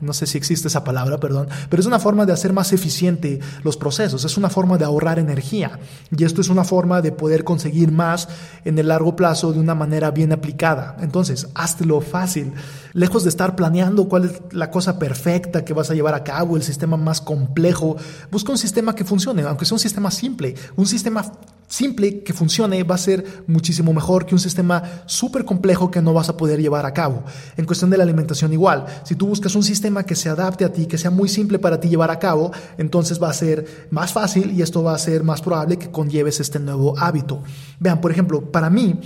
no 0.00 0.12
sé 0.12 0.26
si 0.26 0.36
existe 0.36 0.68
esa 0.68 0.84
palabra, 0.84 1.18
perdón, 1.18 1.48
pero 1.70 1.80
es 1.80 1.86
una 1.86 1.98
forma 1.98 2.26
de 2.26 2.32
hacer 2.32 2.52
más 2.52 2.72
eficiente 2.72 3.40
los 3.62 3.76
procesos, 3.76 4.24
es 4.24 4.36
una 4.36 4.50
forma 4.50 4.76
de 4.76 4.84
ahorrar 4.84 5.18
energía 5.18 5.78
y 6.14 6.24
esto 6.24 6.42
es 6.42 6.48
una 6.48 6.64
forma 6.64 7.00
de 7.00 7.12
poder 7.12 7.42
conseguir 7.42 7.90
más 7.92 8.28
en 8.64 8.78
el 8.78 8.88
largo 8.88 9.16
plazo 9.16 9.52
de 9.52 9.60
una 9.60 9.74
manera 9.74 10.10
bien 10.10 10.32
aplicada. 10.32 10.96
Entonces, 11.00 11.48
lo 11.80 12.00
fácil, 12.00 12.52
lejos 12.92 13.22
de 13.22 13.30
estar 13.30 13.56
planeando 13.56 14.08
cuál 14.08 14.26
es 14.26 14.42
la 14.52 14.70
cosa 14.70 14.98
perfecta 14.98 15.64
que 15.64 15.72
vas 15.72 15.90
a 15.90 15.94
llevar 15.94 16.14
a 16.14 16.22
cabo, 16.22 16.56
el 16.56 16.62
sistema 16.62 16.96
más 16.96 17.20
complejo, 17.20 17.96
busca 18.30 18.52
un 18.52 18.58
sistema 18.58 18.94
que 18.94 19.04
funcione, 19.04 19.42
aunque 19.42 19.64
sea 19.64 19.76
un 19.76 19.80
sistema 19.80 20.10
simple, 20.10 20.54
un 20.76 20.86
sistema 20.86 21.24
simple 21.68 22.22
que 22.22 22.32
funcione 22.32 22.82
va 22.84 22.94
a 22.94 22.98
ser 22.98 23.44
muchísimo 23.46 23.92
mejor 23.92 24.26
que 24.26 24.34
un 24.34 24.38
sistema 24.40 24.82
súper 25.06 25.44
complejo 25.44 25.90
que 25.90 26.02
no 26.02 26.12
vas 26.12 26.28
a 26.28 26.36
poder 26.36 26.60
llevar 26.60 26.86
a 26.86 26.92
cabo. 26.92 27.24
En 27.56 27.64
cuestión 27.64 27.90
de 27.90 27.96
la 27.96 28.04
alimentación 28.04 28.52
igual, 28.52 28.86
si 29.04 29.14
tú 29.14 29.26
buscas 29.26 29.54
un 29.54 29.62
sistema 29.62 30.04
que 30.04 30.14
se 30.14 30.28
adapte 30.28 30.64
a 30.64 30.72
ti, 30.72 30.86
que 30.86 30.98
sea 30.98 31.10
muy 31.10 31.28
simple 31.28 31.58
para 31.58 31.80
ti 31.80 31.88
llevar 31.88 32.10
a 32.10 32.18
cabo, 32.18 32.52
entonces 32.78 33.22
va 33.22 33.30
a 33.30 33.34
ser 33.34 33.88
más 33.90 34.12
fácil 34.12 34.52
y 34.52 34.62
esto 34.62 34.82
va 34.82 34.94
a 34.94 34.98
ser 34.98 35.24
más 35.24 35.40
probable 35.40 35.78
que 35.78 35.90
conlleves 35.90 36.40
este 36.40 36.58
nuevo 36.58 36.98
hábito. 36.98 37.42
Vean, 37.78 38.00
por 38.00 38.10
ejemplo, 38.10 38.50
para 38.50 38.70
mí 38.70 39.00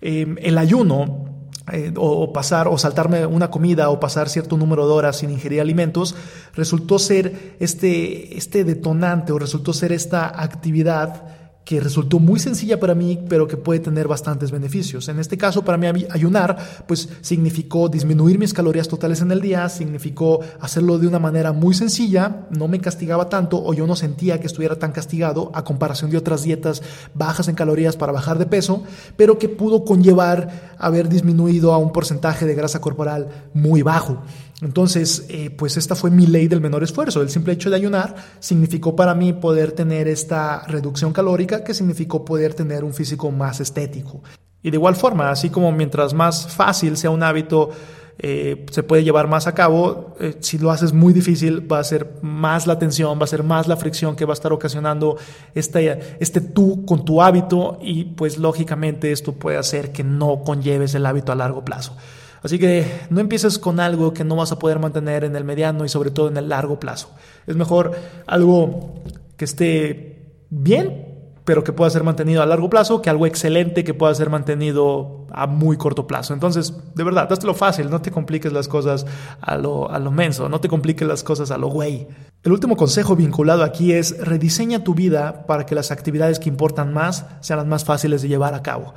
em, 0.00 0.36
el 0.40 0.58
ayuno 0.58 1.26
eh, 1.72 1.92
o, 1.96 2.32
pasar 2.32 2.68
o 2.68 2.78
saltarme 2.78 3.26
una 3.26 3.50
comida 3.50 3.90
o 3.90 3.98
pasar 3.98 4.28
cierto 4.28 4.56
número 4.56 4.86
de 4.86 4.92
horas 4.92 5.16
sin 5.16 5.30
ingerir 5.30 5.60
alimentos, 5.60 6.14
resultó 6.54 7.00
ser 7.00 7.56
este, 7.58 8.36
este 8.38 8.62
detonante 8.62 9.32
o 9.32 9.38
resultó 9.38 9.72
ser 9.72 9.90
esta 9.90 10.28
actividad 10.40 11.35
que 11.66 11.80
resultó 11.80 12.20
muy 12.20 12.38
sencilla 12.38 12.78
para 12.78 12.94
mí, 12.94 13.18
pero 13.28 13.48
que 13.48 13.56
puede 13.56 13.80
tener 13.80 14.06
bastantes 14.06 14.52
beneficios. 14.52 15.08
En 15.08 15.18
este 15.18 15.36
caso, 15.36 15.64
para 15.64 15.76
mí 15.76 16.06
ayunar, 16.10 16.56
pues 16.86 17.08
significó 17.22 17.88
disminuir 17.88 18.38
mis 18.38 18.54
calorías 18.54 18.86
totales 18.86 19.20
en 19.20 19.32
el 19.32 19.40
día, 19.40 19.68
significó 19.68 20.38
hacerlo 20.60 20.96
de 20.96 21.08
una 21.08 21.18
manera 21.18 21.50
muy 21.50 21.74
sencilla, 21.74 22.46
no 22.50 22.68
me 22.68 22.80
castigaba 22.80 23.28
tanto 23.28 23.60
o 23.60 23.74
yo 23.74 23.84
no 23.88 23.96
sentía 23.96 24.38
que 24.38 24.46
estuviera 24.46 24.76
tan 24.76 24.92
castigado 24.92 25.50
a 25.54 25.64
comparación 25.64 26.08
de 26.12 26.18
otras 26.18 26.44
dietas 26.44 26.84
bajas 27.14 27.48
en 27.48 27.56
calorías 27.56 27.96
para 27.96 28.12
bajar 28.12 28.38
de 28.38 28.46
peso, 28.46 28.84
pero 29.16 29.36
que 29.36 29.48
pudo 29.48 29.84
conllevar 29.84 30.76
haber 30.78 31.08
disminuido 31.08 31.72
a 31.74 31.78
un 31.78 31.90
porcentaje 31.90 32.46
de 32.46 32.54
grasa 32.54 32.80
corporal 32.80 33.48
muy 33.54 33.82
bajo. 33.82 34.22
Entonces, 34.62 35.26
eh, 35.28 35.50
pues 35.50 35.76
esta 35.76 35.94
fue 35.94 36.10
mi 36.10 36.26
ley 36.26 36.48
del 36.48 36.62
menor 36.62 36.82
esfuerzo. 36.82 37.20
El 37.20 37.28
simple 37.28 37.52
hecho 37.52 37.68
de 37.68 37.76
ayunar 37.76 38.14
significó 38.38 38.96
para 38.96 39.14
mí 39.14 39.34
poder 39.34 39.72
tener 39.72 40.08
esta 40.08 40.64
reducción 40.66 41.12
calórica 41.12 41.62
que 41.62 41.74
significó 41.74 42.24
poder 42.24 42.54
tener 42.54 42.82
un 42.82 42.94
físico 42.94 43.30
más 43.30 43.60
estético. 43.60 44.22
Y 44.62 44.70
de 44.70 44.76
igual 44.76 44.96
forma, 44.96 45.30
así 45.30 45.50
como 45.50 45.70
mientras 45.72 46.14
más 46.14 46.48
fácil 46.48 46.96
sea 46.96 47.10
un 47.10 47.22
hábito, 47.22 47.70
eh, 48.18 48.64
se 48.70 48.82
puede 48.82 49.04
llevar 49.04 49.28
más 49.28 49.46
a 49.46 49.54
cabo. 49.54 50.16
Eh, 50.20 50.36
si 50.40 50.58
lo 50.58 50.70
haces 50.70 50.94
muy 50.94 51.12
difícil, 51.12 51.70
va 51.70 51.78
a 51.78 51.84
ser 51.84 52.14
más 52.22 52.66
la 52.66 52.78
tensión, 52.78 53.18
va 53.20 53.24
a 53.24 53.28
ser 53.28 53.42
más 53.42 53.68
la 53.68 53.76
fricción 53.76 54.16
que 54.16 54.24
va 54.24 54.32
a 54.32 54.34
estar 54.34 54.54
ocasionando 54.54 55.18
este, 55.54 56.16
este 56.18 56.40
tú 56.40 56.86
con 56.86 57.04
tu 57.04 57.20
hábito 57.20 57.78
y 57.82 58.04
pues 58.04 58.38
lógicamente 58.38 59.12
esto 59.12 59.32
puede 59.32 59.58
hacer 59.58 59.92
que 59.92 60.02
no 60.02 60.42
conlleves 60.42 60.94
el 60.94 61.04
hábito 61.04 61.30
a 61.30 61.34
largo 61.34 61.62
plazo. 61.62 61.94
Así 62.42 62.58
que 62.58 62.86
no 63.10 63.20
empieces 63.20 63.58
con 63.58 63.80
algo 63.80 64.12
que 64.12 64.24
no 64.24 64.36
vas 64.36 64.52
a 64.52 64.58
poder 64.58 64.78
mantener 64.78 65.24
en 65.24 65.36
el 65.36 65.44
mediano 65.44 65.84
y 65.84 65.88
sobre 65.88 66.10
todo 66.10 66.28
en 66.28 66.36
el 66.36 66.48
largo 66.48 66.78
plazo. 66.78 67.10
Es 67.46 67.56
mejor 67.56 67.92
algo 68.26 69.02
que 69.36 69.44
esté 69.44 70.32
bien, 70.50 71.06
pero 71.44 71.62
que 71.62 71.72
pueda 71.72 71.90
ser 71.90 72.02
mantenido 72.02 72.42
a 72.42 72.46
largo 72.46 72.68
plazo, 72.68 73.00
que 73.00 73.08
algo 73.08 73.24
excelente 73.26 73.84
que 73.84 73.94
pueda 73.94 74.12
ser 74.14 74.30
mantenido 74.30 75.26
a 75.30 75.46
muy 75.46 75.76
corto 75.76 76.06
plazo. 76.06 76.34
Entonces, 76.34 76.74
de 76.94 77.04
verdad, 77.04 77.28
lo 77.44 77.54
fácil, 77.54 77.88
no 77.88 78.02
te 78.02 78.10
compliques 78.10 78.52
las 78.52 78.66
cosas 78.66 79.06
a 79.40 79.56
lo, 79.56 79.90
a 79.90 79.98
lo 80.00 80.10
menso, 80.10 80.48
no 80.48 80.60
te 80.60 80.68
compliques 80.68 81.06
las 81.06 81.22
cosas 81.22 81.52
a 81.52 81.58
lo 81.58 81.68
güey. 81.68 82.08
El 82.42 82.52
último 82.52 82.76
consejo 82.76 83.14
vinculado 83.14 83.62
aquí 83.62 83.92
es 83.92 84.18
rediseña 84.18 84.82
tu 84.82 84.94
vida 84.94 85.46
para 85.46 85.66
que 85.66 85.74
las 85.74 85.90
actividades 85.90 86.40
que 86.40 86.48
importan 86.48 86.92
más 86.92 87.26
sean 87.40 87.58
las 87.58 87.66
más 87.66 87.84
fáciles 87.84 88.22
de 88.22 88.28
llevar 88.28 88.54
a 88.54 88.62
cabo 88.62 88.94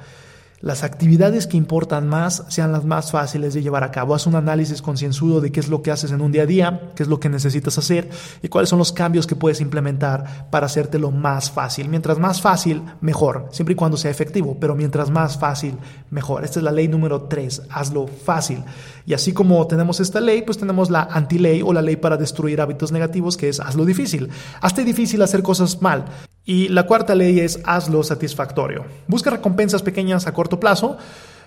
las 0.62 0.84
actividades 0.84 1.48
que 1.48 1.58
importan 1.58 2.08
más 2.08 2.44
sean 2.50 2.72
las 2.72 2.84
más 2.84 3.12
fáciles 3.12 3.54
de 3.54 3.62
llevar 3.62 3.84
a 3.84 3.92
cabo. 3.92 4.14
Haz 4.14 4.28
un 4.28 4.36
análisis 4.36 4.82
concienzudo 4.82 5.40
de 5.40 5.52
qué 5.52 5.60
es 5.60 5.70
lo 5.70 5.82
que 5.82 5.92
haces 5.92 6.12
en 6.12 6.22
un 6.22 6.32
día 6.32 6.44
a 6.44 6.46
día, 6.46 6.92
qué 6.96 7.04
es 7.04 7.10
lo 7.10 7.20
que 7.20 7.30
necesitas 7.30 7.78
hacer 7.78 8.10
y 8.42 8.50
cuáles 8.50 8.70
son 8.70 8.80
los 8.80 8.92
cambios 8.92 9.26
que 9.26 9.36
puedes 9.36 9.62
implementar 9.62 10.50
para 10.50 10.66
hacértelo 10.66 11.12
más 11.12 11.50
fácil. 11.50 11.88
Mientras 11.88 12.20
más 12.20 12.42
fácil, 12.42 12.84
mejor, 13.02 13.48
siempre 13.52 13.74
y 13.74 13.76
cuando 13.76 13.98
sea 13.98 14.12
efectivo, 14.12 14.58
pero 14.60 14.76
mientras 14.76 15.10
más 15.10 15.38
fácil, 15.38 15.76
mejor. 16.10 16.44
Esta 16.44 16.60
es 16.60 16.64
la 16.64 16.72
ley 16.72 16.88
número 16.88 17.24
tres, 17.24 17.62
hazlo 17.70 18.08
fácil. 18.08 18.64
Y 19.06 19.14
así 19.14 19.32
como 19.32 19.66
tenemos 19.66 20.00
esta 20.00 20.20
ley, 20.20 20.42
pues 20.42 20.58
tenemos 20.58 20.90
la 20.90 21.04
antiley 21.04 21.62
o 21.62 21.72
la 21.72 21.82
ley 21.82 21.96
para 21.96 22.18
destruir 22.18 22.60
hábitos 22.62 22.92
negativos, 22.92 23.38
que 23.38 23.50
es 23.50 23.60
hazlo 23.60 23.86
difícil. 23.86 24.30
Hazte 24.62 24.84
difícil 24.84 25.22
hacer 25.22 25.42
cosas 25.42 25.82
mal. 25.82 26.06
Y 26.50 26.68
la 26.70 26.88
cuarta 26.88 27.14
ley 27.14 27.42
es 27.42 27.60
hazlo 27.64 28.02
satisfactorio. 28.02 28.84
Busca 29.06 29.30
recompensas 29.30 29.84
pequeñas 29.84 30.26
a 30.26 30.34
corto 30.34 30.60
plazo. 30.60 30.98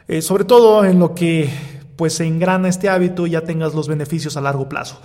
Eh, 0.07 0.23
sobre 0.23 0.45
todo 0.45 0.85
en 0.85 1.01
lo 1.01 1.13
que 1.13 1.51
pues 1.97 2.15
se 2.15 2.25
engrana 2.25 2.69
este 2.69 2.89
hábito 2.89 3.27
y 3.27 3.31
ya 3.31 3.41
tengas 3.41 3.75
los 3.75 3.89
beneficios 3.89 4.37
a 4.37 4.41
largo 4.41 4.69
plazo. 4.69 5.01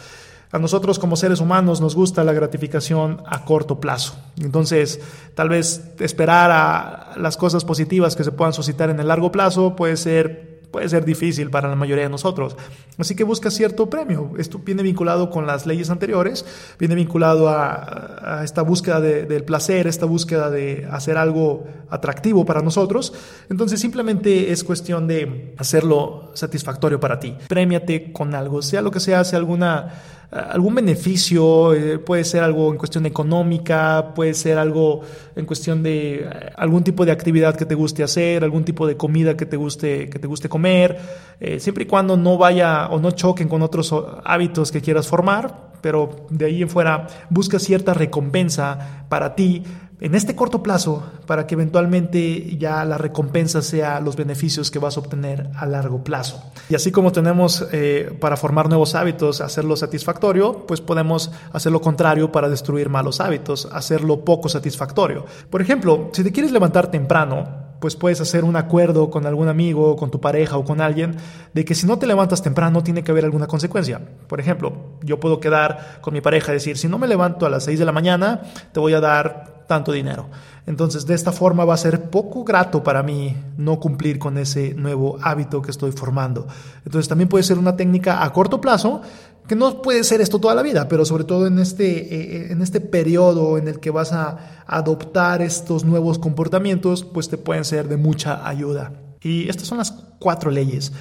A 0.52 0.60
nosotros 0.60 1.00
como 1.00 1.16
seres 1.16 1.40
humanos 1.40 1.82
nos 1.82 1.96
gusta 1.96 2.24
la 2.24 2.34
gratificación 2.34 3.24
a 3.26 3.44
corto 3.44 3.80
plazo. 3.80 4.14
Entonces, 4.40 5.00
tal 5.34 5.50
vez 5.50 5.90
esperar 5.98 6.52
a 6.52 7.18
las 7.18 7.36
cosas 7.36 7.66
positivas 7.66 8.16
que 8.16 8.24
se 8.24 8.32
puedan 8.32 8.54
suscitar 8.54 8.92
en 8.92 9.00
el 9.00 9.08
largo 9.08 9.32
plazo 9.32 9.76
puede 9.76 9.98
ser 9.98 10.47
puede 10.72 10.90
ser 10.90 11.06
difícil 11.06 11.50
para 11.50 11.70
la 11.70 11.76
mayoría 11.76 12.04
de 12.04 12.10
nosotros. 12.10 12.56
Así 12.98 13.16
que 13.16 13.24
busca 13.24 13.52
cierto 13.52 13.90
premio. 13.90 14.32
Esto 14.38 14.60
viene 14.60 14.84
vinculado 14.84 15.30
con 15.30 15.48
las 15.48 15.66
leyes 15.66 15.90
anteriores, 15.90 16.46
viene 16.80 16.96
vinculado 16.96 17.50
a, 17.50 18.42
esta 18.44 18.62
búsqueda 18.62 19.00
del 19.00 19.44
placer, 19.44 19.88
esta 19.88 20.06
búsqueda 20.06 20.50
de 20.50 20.88
hacer 20.92 21.18
algo 21.18 21.66
atractivo 21.90 22.46
para 22.46 22.62
nosotros. 22.62 23.14
Entonces 23.50 23.80
simplemente 23.80 24.52
es 24.52 24.64
cuestión 24.64 25.08
de 25.08 25.54
hacerlo 25.58 26.32
satisfactorio 26.34 27.00
para 27.00 27.20
ti. 27.20 27.36
Premiate 27.48 28.12
con 28.12 28.36
algo, 28.36 28.62
sea 28.62 28.82
lo 28.82 28.92
que 28.92 29.00
sea, 29.00 29.24
sea 29.24 29.40
alguna 29.40 29.94
algún 30.32 30.76
beneficio, 30.76 31.74
eh, 31.74 32.00
puede 32.00 32.26
ser 32.26 32.44
algo 32.44 32.72
en 32.72 32.78
cuestión 32.78 33.06
económica, 33.06 34.14
puede 34.14 34.34
ser 34.34 34.58
algo 34.58 35.02
en 35.36 35.46
cuestión 35.46 35.84
de 35.84 36.16
eh, 36.16 36.52
algún 36.58 36.84
tipo 36.84 37.06
de 37.06 37.12
actividad 37.12 37.56
que 37.56 37.66
te 37.66 37.76
guste 37.76 38.04
hacer, 38.04 38.44
algún 38.44 38.66
tipo 38.66 38.86
de 38.86 38.98
comida 38.98 39.38
que 39.38 39.46
te 39.46 39.56
guste, 39.56 40.10
que 40.10 40.20
te 40.20 40.28
guste 40.28 40.50
comer, 40.50 40.98
eh, 41.40 41.60
siempre 41.60 41.86
y 41.86 41.88
cuando 41.88 42.18
no 42.18 42.38
vaya 42.38 42.88
o 42.88 43.00
no 43.00 43.12
choquen 43.12 43.48
con 43.48 43.62
otros 43.62 43.94
hábitos 44.26 44.72
que 44.72 44.82
quieras 44.82 45.08
formar, 45.08 45.67
pero 45.82 46.28
de 46.30 46.46
ahí 46.46 46.62
en 46.62 46.70
fuera 46.70 47.08
busca 47.30 47.60
cierta 47.60 47.94
recompensa 47.94 49.06
para 49.10 49.36
ti 49.36 49.64
en 50.00 50.14
este 50.14 50.36
corto 50.36 50.62
plazo 50.62 51.04
para 51.26 51.48
que 51.48 51.56
eventualmente 51.56 52.56
ya 52.58 52.86
la 52.86 52.98
recompensa 52.98 53.62
sea 53.62 54.00
los 54.00 54.16
beneficios 54.16 54.70
que 54.70 54.80
vas 54.80 54.98
a 54.98 55.00
obtener 55.00 55.50
a 55.56 55.66
largo 55.66 56.04
plazo. 56.04 56.44
Y 56.70 56.76
así 56.76 56.92
como 56.92 57.12
tenemos 57.12 57.68
eh, 57.72 58.16
para 58.20 58.38
formar 58.38 58.70
nuevos 58.70 58.96
hábitos, 58.96 59.42
hacerlo 59.42 59.76
satisfactorio, 59.76 60.66
pues 60.68 60.82
podemos 60.82 61.32
hacer 61.52 61.72
lo 61.72 61.82
contrario 61.82 62.32
para 62.32 62.50
destruir 62.50 62.90
malos 62.90 63.20
hábitos, 63.20 63.68
hacerlo 63.72 64.24
poco 64.24 64.50
satisfactorio. 64.50 65.26
Por 65.50 65.62
ejemplo, 65.62 66.10
si 66.14 66.24
te 66.24 66.32
quieres 66.32 66.52
levantar 66.52 66.92
temprano, 66.92 67.67
pues 67.80 67.96
puedes 67.96 68.22
hacer 68.22 68.44
un 68.44 68.56
acuerdo 68.56 69.10
con 69.10 69.26
algún 69.26 69.48
amigo, 69.48 69.96
con 69.96 70.12
tu 70.12 70.20
pareja 70.20 70.58
o 70.58 70.64
con 70.64 70.82
alguien, 70.82 71.16
de 71.54 71.66
que 71.66 71.76
si 71.76 71.86
no 71.86 72.00
te 72.00 72.08
levantas 72.08 72.42
temprano 72.42 72.84
tiene 72.84 73.04
que 73.04 73.12
haber 73.12 73.26
alguna 73.26 73.48
consecuencia. 73.48 74.02
Por 74.28 74.40
ejemplo, 74.40 74.74
yo 75.04 75.20
puedo 75.20 75.40
quedar 75.40 76.00
con 76.02 76.14
mi 76.14 76.22
pareja 76.22 76.52
y 76.52 76.56
decir, 76.56 76.78
si 76.78 76.88
no 76.88 76.98
me 76.98 77.08
levanto 77.08 77.46
a 77.46 77.50
las 77.50 77.64
6 77.66 77.80
de 77.80 77.86
la 77.86 77.92
mañana, 77.92 78.42
te 78.72 78.80
voy 78.80 78.94
a 78.94 79.00
dar 79.00 79.66
tanto 79.68 79.92
dinero. 79.92 80.28
Entonces, 80.66 81.06
de 81.06 81.14
esta 81.14 81.32
forma 81.32 81.66
va 81.66 81.74
a 81.74 81.78
ser 81.78 82.10
poco 82.10 82.44
grato 82.44 82.84
para 82.84 83.04
mí 83.04 83.36
no 83.58 83.80
cumplir 83.80 84.18
con 84.18 84.38
ese 84.38 84.74
nuevo 84.74 85.18
hábito 85.22 85.62
que 85.62 85.72
estoy 85.72 85.92
formando. 85.92 86.48
Entonces, 86.86 87.08
también 87.08 87.30
puede 87.30 87.44
ser 87.44 87.58
una 87.58 87.76
técnica 87.76 88.24
a 88.24 88.34
corto 88.34 88.60
plazo 88.60 89.02
que 89.48 89.56
no 89.56 89.82
puede 89.82 90.04
ser 90.04 90.22
esto 90.22 90.40
toda 90.40 90.56
la 90.56 90.62
vida, 90.62 90.88
pero 90.88 91.06
sobre 91.06 91.24
todo 91.24 91.48
en 91.48 91.60
este, 91.60 92.14
eh, 92.14 92.52
en 92.52 92.62
este 92.62 92.82
periodo 92.82 93.58
en 93.58 93.68
el 93.68 93.80
que 93.80 93.92
vas 93.92 94.12
a 94.12 94.64
adoptar 94.68 95.42
estos 95.42 95.86
nuevos 95.86 96.20
comportamientos, 96.20 97.04
pues 97.04 97.30
te 97.30 97.38
pueden 97.38 97.66
ser 97.66 97.88
de 97.88 97.98
mucha 97.98 98.48
ayuda. 98.48 98.92
Y 99.22 99.50
estas 99.50 99.68
son 99.68 99.78
las 99.78 99.92
cuatro 100.20 100.52
leyes. 100.52 100.92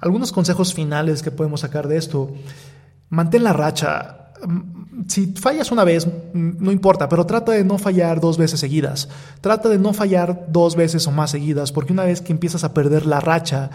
Algunos 0.00 0.32
consejos 0.32 0.74
finales 0.74 1.22
que 1.22 1.30
podemos 1.30 1.60
sacar 1.60 1.88
de 1.88 1.96
esto. 1.96 2.32
Mantén 3.08 3.44
la 3.44 3.52
racha. 3.52 4.32
Mm, 4.46 5.06
si 5.08 5.26
fallas 5.34 5.72
una 5.72 5.84
vez, 5.84 6.06
mm, 6.06 6.50
no 6.58 6.70
importa, 6.70 7.08
pero 7.08 7.26
trata 7.26 7.52
de 7.52 7.64
no 7.64 7.78
fallar 7.78 8.20
dos 8.20 8.38
veces 8.38 8.60
seguidas. 8.60 9.08
Trata 9.40 9.68
de 9.68 9.78
no 9.78 9.92
fallar 9.92 10.46
dos 10.48 10.76
veces 10.76 11.06
o 11.06 11.10
más 11.10 11.30
seguidas, 11.30 11.72
porque 11.72 11.92
una 11.92 12.04
vez 12.04 12.20
que 12.20 12.32
empiezas 12.32 12.64
a 12.64 12.72
perder 12.72 13.06
la 13.06 13.20
racha, 13.20 13.70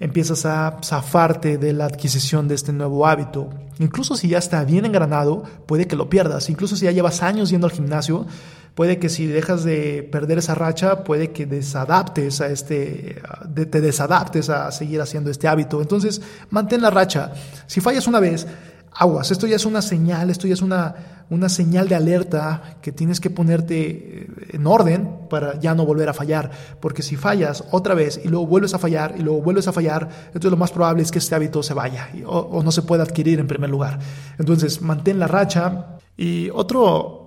empiezas 0.00 0.46
a 0.46 0.78
zafarte 0.82 1.58
de 1.58 1.74
la 1.74 1.84
adquisición 1.84 2.48
de 2.48 2.54
este 2.54 2.72
nuevo 2.72 3.06
hábito. 3.06 3.50
Incluso 3.78 4.16
si 4.16 4.28
ya 4.28 4.38
está 4.38 4.64
bien 4.64 4.86
engranado, 4.86 5.44
puede 5.66 5.86
que 5.86 5.94
lo 5.94 6.08
pierdas. 6.08 6.48
Incluso 6.48 6.74
si 6.74 6.86
ya 6.86 6.90
llevas 6.90 7.22
años 7.22 7.50
yendo 7.50 7.66
al 7.66 7.72
gimnasio, 7.72 8.26
puede 8.74 8.98
que 8.98 9.10
si 9.10 9.26
dejas 9.26 9.62
de 9.62 10.08
perder 10.10 10.38
esa 10.38 10.54
racha, 10.54 11.04
puede 11.04 11.32
que 11.32 11.44
desadaptes 11.44 12.40
a 12.40 12.48
este, 12.48 13.20
te 13.54 13.80
desadaptes 13.80 14.48
a 14.48 14.72
seguir 14.72 15.02
haciendo 15.02 15.30
este 15.30 15.48
hábito. 15.48 15.82
Entonces, 15.82 16.22
mantén 16.48 16.80
la 16.80 16.90
racha. 16.90 17.32
Si 17.66 17.80
fallas 17.82 18.06
una 18.06 18.20
vez, 18.20 18.46
aguas, 18.92 19.30
esto 19.30 19.46
ya 19.46 19.56
es 19.56 19.66
una 19.66 19.82
señal, 19.82 20.30
esto 20.30 20.46
ya 20.46 20.54
es 20.54 20.62
una, 20.62 21.24
una 21.30 21.48
señal 21.48 21.88
de 21.88 21.94
alerta 21.94 22.76
que 22.82 22.92
tienes 22.92 23.20
que 23.20 23.30
ponerte 23.30 23.88
eh, 23.88 24.28
en 24.52 24.66
orden 24.66 25.08
para 25.30 25.58
ya 25.60 25.74
no 25.74 25.86
volver 25.86 26.08
a 26.08 26.14
fallar, 26.14 26.50
porque 26.80 27.02
si 27.02 27.16
fallas 27.16 27.64
otra 27.70 27.94
vez 27.94 28.20
y 28.22 28.28
luego 28.28 28.46
vuelves 28.46 28.74
a 28.74 28.78
fallar 28.78 29.14
y 29.18 29.22
luego 29.22 29.42
vuelves 29.42 29.68
a 29.68 29.72
fallar, 29.72 30.08
entonces 30.26 30.50
lo 30.50 30.56
más 30.56 30.72
probable 30.72 31.02
es 31.02 31.10
que 31.10 31.18
este 31.18 31.34
hábito 31.34 31.62
se 31.62 31.74
vaya 31.74 32.10
o, 32.26 32.38
o 32.38 32.62
no 32.62 32.72
se 32.72 32.82
pueda 32.82 33.02
adquirir 33.02 33.38
en 33.38 33.46
primer 33.46 33.70
lugar. 33.70 33.98
Entonces, 34.38 34.82
mantén 34.82 35.18
la 35.18 35.26
racha. 35.26 35.98
Y 36.16 36.50
otro 36.50 37.20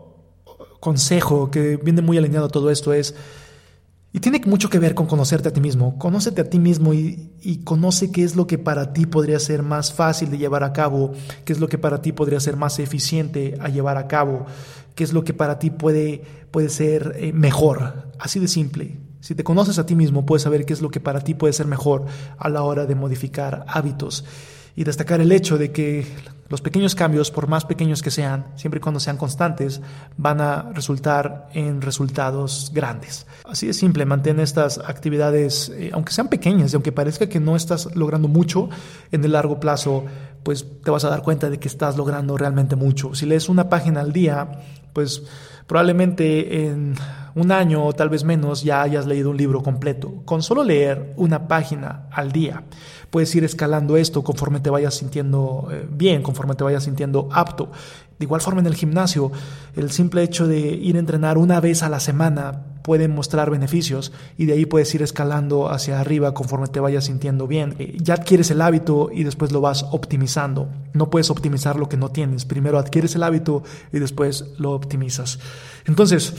consejo 0.80 1.50
que 1.50 1.78
viene 1.78 2.02
muy 2.02 2.18
alineado 2.18 2.48
a 2.48 2.50
todo 2.50 2.70
esto 2.70 2.94
es, 2.94 3.16
y 4.16 4.20
tiene 4.20 4.40
mucho 4.46 4.70
que 4.70 4.78
ver 4.78 4.94
con 4.94 5.08
conocerte 5.08 5.50
a 5.50 5.54
ti 5.54 5.60
mismo. 5.60 5.98
Conócete 5.98 6.42
a 6.42 6.50
ti 6.50 6.60
mismo 6.60 6.94
y, 6.94 7.62
conoce 7.64 8.12
qué 8.12 8.24
es 8.24 8.36
lo 8.36 8.46
que 8.46 8.60
para 8.60 8.94
ti 8.94 9.08
podría 9.08 9.40
ser 9.40 9.64
más 9.64 9.92
fácil 9.92 10.30
de 10.30 10.38
llevar 10.38 10.64
a 10.64 10.72
cabo, 10.72 11.14
qué 11.46 11.52
es 11.52 11.60
lo 11.60 11.68
que 11.68 11.80
para 11.80 12.02
ti 12.04 12.12
podría 12.12 12.40
ser 12.40 12.56
más 12.56 12.78
eficiente 12.78 13.58
a 13.60 13.70
llevar 13.70 13.98
a 13.98 14.08
cabo, 14.08 14.46
qué 14.94 15.04
es 15.04 15.14
lo 15.14 15.24
que 15.24 15.34
para 15.34 15.58
ti 15.58 15.72
puede, 15.72 16.24
puede 16.52 16.70
ser 16.70 17.16
eh, 17.18 17.34
mejor. 17.34 18.12
Así 18.20 18.40
de 18.40 18.48
simple. 18.48 19.00
Si 19.20 19.34
te 19.34 19.44
conoces 19.44 19.80
a 19.80 19.86
ti 19.88 19.96
mismo, 19.96 20.28
puedes 20.28 20.44
saber 20.44 20.66
qué 20.66 20.74
es 20.74 20.82
lo 20.82 20.92
que 20.92 21.00
para 21.00 21.22
ti 21.22 21.34
puede 21.34 21.54
ser 21.54 21.66
mejor 21.66 22.06
a 22.38 22.50
la 22.50 22.62
hora 22.62 22.86
de 22.86 22.94
modificar 22.94 23.66
hábitos 23.68 24.26
y 24.76 24.84
destacar 24.84 25.22
el 25.22 25.32
hecho 25.32 25.58
de 25.58 25.72
que 25.72 26.06
los 26.50 26.62
pequeños 26.62 26.96
cambios, 26.96 27.32
por 27.32 27.48
más 27.48 27.66
pequeños 27.66 28.02
que 28.02 28.12
sean, 28.12 28.46
siempre 28.56 28.78
y 28.80 28.82
cuando 28.82 29.00
sean 29.00 29.18
constantes, 29.18 29.82
van 30.18 30.42
a 30.42 30.72
resultar 30.74 31.50
en 31.54 31.82
resultados 31.82 32.72
grandes. 32.74 33.26
Así 33.46 33.68
de 33.68 33.74
simple, 33.74 34.06
mantén 34.06 34.40
estas 34.40 34.78
actividades, 34.78 35.70
eh, 35.70 35.92
aunque 35.94 36.14
sean 36.14 36.28
pequeñas 36.28 36.72
y 36.72 36.76
aunque 36.76 36.92
parezca 36.92 37.28
que 37.28 37.40
no 37.40 37.56
estás 37.56 37.96
logrando 37.96 38.28
mucho, 38.28 38.70
en 39.12 39.24
el 39.24 39.32
largo 39.32 39.60
plazo, 39.60 40.06
pues 40.44 40.66
te 40.84 40.92
vas 40.92 41.06
a 41.06 41.10
dar 41.10 41.24
cuenta 41.24 41.50
de 41.50 41.60
que 41.60 41.68
estás 41.68 41.98
logrando 41.98 42.38
realmente 42.38 42.76
mucho. 42.76 43.16
Si 43.16 43.26
lees 43.26 43.50
una 43.50 43.70
página 43.70 44.02
al 44.02 44.12
día, 44.12 44.52
pues 44.92 45.24
probablemente 45.66 46.68
en 46.68 46.96
un 47.36 47.52
año 47.52 47.86
o 47.86 47.94
tal 47.94 48.10
vez 48.10 48.24
menos 48.24 48.64
ya 48.64 48.82
hayas 48.82 49.06
leído 49.06 49.30
un 49.30 49.38
libro 49.38 49.62
completo. 49.62 50.22
Con 50.26 50.44
solo 50.44 50.64
leer 50.64 51.14
una 51.18 51.48
página 51.48 52.08
al 52.12 52.32
día 52.32 52.64
puedes 53.14 53.34
ir 53.36 53.44
escalando 53.44 53.96
esto 53.96 54.24
conforme 54.24 54.60
te 54.60 54.72
vayas 54.72 54.96
sintiendo 54.96 55.68
eh, 55.72 55.88
bien, 55.88 56.24
conforme 56.24 56.56
te 56.56 56.64
vayas 56.64 56.84
sintiendo 56.84 57.30
apto. 57.32 57.70
De 58.18 58.26
igual 58.26 58.42
forma 58.42 58.62
en 58.62 58.66
el 58.68 58.76
gimnasio, 58.76 59.32
el 59.76 59.92
simple 59.92 60.24
hecho 60.24 60.48
de 60.48 60.60
ir 60.60 60.96
a 60.96 61.00
entrenar 61.00 61.38
una 61.38 61.60
vez 61.60 61.84
a 61.84 61.90
la 61.90 62.00
semana 62.00 62.64
puede 62.82 63.08
mostrar 63.08 63.50
beneficios 63.50 64.12
y 64.38 64.46
de 64.46 64.54
ahí 64.54 64.66
puedes 64.66 64.94
ir 64.96 65.02
escalando 65.02 65.70
hacia 65.70 66.00
arriba 66.00 66.34
conforme 66.34 66.68
te 66.68 66.80
vayas 66.80 67.06
sintiendo 67.06 67.46
bien. 67.46 67.76
Eh, 67.80 67.98
ya 68.02 68.16
adquieres 68.16 68.50
el 68.50 68.62
hábito 68.62 69.10
y 69.14 69.24
después 69.24 69.52
lo 69.52 69.62
vas 69.62 69.86
optimizando. 69.92 70.70
No 70.94 71.10
puedes 71.12 71.30
optimizar 71.30 71.78
lo 71.78 71.90
que 71.90 71.98
no 71.98 72.10
tienes. 72.10 72.46
Primero 72.46 72.80
adquieres 72.80 73.16
el 73.16 73.22
hábito 73.22 73.62
y 73.92 74.00
después 74.00 74.46
lo 74.58 74.72
optimizas. 74.72 75.38
Entonces, 75.86 76.34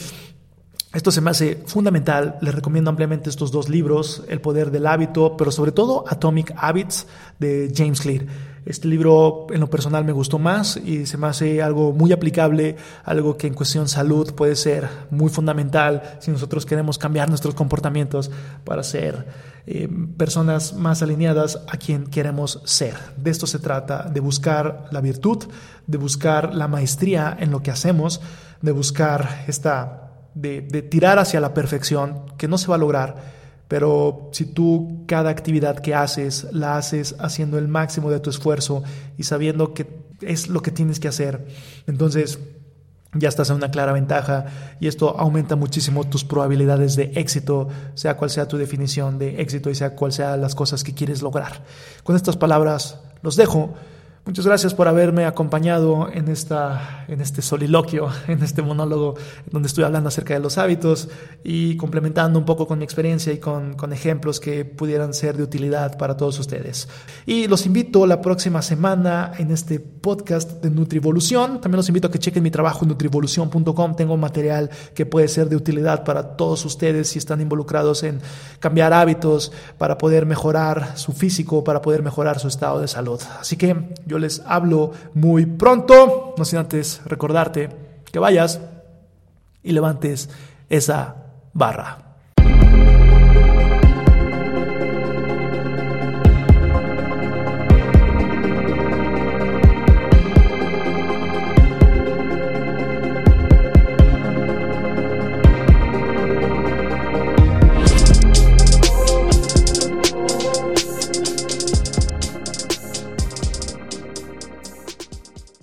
esto 0.95 1.11
se 1.11 1.21
me 1.21 1.31
hace 1.31 1.63
fundamental, 1.67 2.39
les 2.41 2.55
recomiendo 2.55 2.89
ampliamente 2.89 3.29
estos 3.29 3.51
dos 3.51 3.69
libros, 3.69 4.23
El 4.29 4.41
poder 4.41 4.71
del 4.71 4.87
hábito, 4.87 5.37
pero 5.37 5.51
sobre 5.51 5.73
todo 5.73 6.05
Atomic 6.07 6.55
Habits 6.57 7.09
de 7.41 7.73
James 7.75 8.01
Clear. 8.01 8.27
Este 8.65 8.87
libro 8.87 9.49
en 9.51 9.61
lo 9.61 9.69
personal 9.69 10.05
me 10.05 10.13
gustó 10.13 10.39
más 10.39 10.77
y 10.77 11.05
se 11.05 11.19
me 11.19 11.27
hace 11.27 11.61
algo 11.63 11.93
muy 11.93 12.13
aplicable, 12.13 12.77
algo 13.03 13.37
que 13.37 13.49
en 13.49 13.55
cuestión 13.55 13.89
salud 13.89 14.35
puede 14.35 14.55
ser 14.55 14.89
muy 15.11 15.31
fundamental 15.31 16.17
si 16.21 16.31
nosotros 16.31 16.65
queremos 16.65 16.97
cambiar 16.97 17.29
nuestros 17.29 17.55
comportamientos 17.55 18.31
para 18.63 18.85
ser 18.85 19.27
eh, 19.67 19.89
personas 20.17 20.75
más 20.75 21.03
alineadas 21.03 21.61
a 21.69 21.77
quien 21.77 22.07
queremos 22.07 22.61
ser. 22.65 22.95
De 23.17 23.33
esto 23.33 23.49
se 23.49 23.59
trata, 23.59 24.05
de 24.05 24.21
buscar 24.21 24.87
la 24.93 25.01
virtud, 25.01 25.45
de 25.87 25.99
buscar 25.99 26.55
la 26.55 26.69
maestría 26.69 27.37
en 27.39 27.51
lo 27.51 27.63
que 27.63 27.73
hacemos, 27.73 28.21
de 28.63 28.73
buscar 28.73 29.45
esta 29.47 30.04
de, 30.35 30.63
tirar 30.83 31.19
hacia 31.19 31.41
la 31.41 31.55
perfección, 31.55 32.27
que 32.37 32.49
no 32.49 32.59
se 32.59 32.69
va 32.69 32.75
a 32.75 32.79
lograr, 32.79 33.17
pero 33.69 34.29
si 34.33 34.45
tú 34.47 35.05
cada 35.07 35.31
actividad 35.31 35.79
que 35.79 35.95
haces 35.95 36.47
la 36.53 36.77
haces 36.77 37.17
haciendo 37.19 37.59
el 37.59 37.69
máximo 37.69 38.11
de 38.11 38.21
tu 38.21 38.31
esfuerzo 38.31 38.83
y 39.17 39.23
sabiendo 39.23 39.75
que 39.75 39.87
es 40.21 40.49
lo 40.49 40.63
que 40.63 40.71
tienes 40.71 41.01
que 41.01 41.09
hacer, 41.09 41.47
entonces 41.87 42.39
ya 43.15 43.29
estás 43.29 43.51
en 43.51 43.57
una 43.57 43.71
clara 43.71 43.93
ventaja 43.93 44.47
y 44.81 44.89
esto 44.89 45.17
aumenta 45.19 45.57
muchísimo 45.57 46.05
tus 46.05 46.25
probabilidades 46.25 46.97
de 46.97 47.13
éxito, 47.15 47.69
sea 47.95 48.17
cual 48.17 48.31
sea 48.31 48.49
tu 48.49 48.59
definición 48.59 49.19
de 49.19 49.41
éxito 49.41 49.71
y 49.71 49.75
sea 49.75 49.95
cual 49.95 50.13
sea 50.13 50.37
las 50.37 50.55
cosas 50.55 50.83
que 50.83 50.95
quieres 50.95 51.23
lograr. 51.23 51.63
Con 52.03 52.17
estas 52.17 52.37
palabras 52.37 52.99
los 53.23 53.37
dejo. 53.37 53.75
Muchas 54.27 54.47
gracias 54.47 54.73
por 54.73 54.89
haberme 54.89 55.27
acompañado 55.27 56.09
en, 56.11 56.29
esta, 56.29 57.05
en 57.09 57.21
este 57.21 57.43
soliloquio, 57.43 58.09
en 58.27 58.43
este 58.43 58.63
monólogo 58.63 59.17
donde 59.51 59.67
estoy 59.67 59.85
hablando 59.85 60.09
acerca 60.09 60.33
de 60.33 60.41
los 60.41 60.57
hábitos 60.57 61.11
y 61.45 61.77
complementando 61.77 62.39
un 62.39 62.47
poco 62.47 62.67
con 62.67 62.79
mi 62.79 62.85
experiencia 62.85 63.35
y 63.35 63.39
con, 63.39 63.75
con 63.75 63.93
ejemplos 63.93 64.41
que 64.41 64.65
pudieran 64.65 65.13
ser 65.13 65.37
de 65.37 65.43
utilidad 65.43 65.99
para 65.99 66.17
todos 66.17 66.39
ustedes. 66.39 66.89
Y 67.27 67.49
los 67.49 67.67
invito 67.67 68.07
la 68.07 68.23
próxima 68.23 68.63
semana 68.63 69.33
en 69.37 69.51
este 69.51 69.79
podcast 69.79 70.53
de 70.63 70.71
Nutrivolución. 70.71 71.61
También 71.61 71.77
los 71.77 71.89
invito 71.89 72.09
a 72.09 72.11
que 72.11 72.19
chequen 72.19 72.43
mi 72.43 72.51
trabajo 72.51 72.87
en 72.87 72.89
nutrivolución.com. 72.89 73.95
Tengo 73.95 74.17
material 74.17 74.71
que 74.95 75.05
puede 75.05 75.29
ser 75.29 75.51
de 75.51 75.57
utilidad 75.57 76.03
para 76.03 76.37
todos 76.37 76.65
ustedes 76.65 77.09
si 77.09 77.19
están 77.19 77.43
involucrados 77.43 78.03
en 78.03 78.21
cambiar 78.59 78.95
hábitos 78.95 79.53
para 79.77 79.99
poder 79.99 80.25
mejorar 80.25 80.97
su 80.97 81.13
físico, 81.13 81.63
para 81.63 81.83
poder 81.83 82.03
mejorar 82.03 82.39
su 82.39 82.49
estado 82.49 82.81
de 82.81 82.89
salud. 82.89 83.21
Así 83.39 83.59
que 83.59 83.77
yo 84.07 84.14
yo 84.15 84.21
les 84.21 84.43
hablo 84.47 84.93
muy 85.15 85.45
pronto, 85.45 86.37
no 86.39 86.45
sin 86.45 86.61
antes 86.61 87.01
recordarte 87.05 87.69
que 88.13 88.21
vayas 88.21 88.61
y 89.61 89.73
levantes 89.73 90.31
esa 90.69 91.33
barra. 91.53 92.14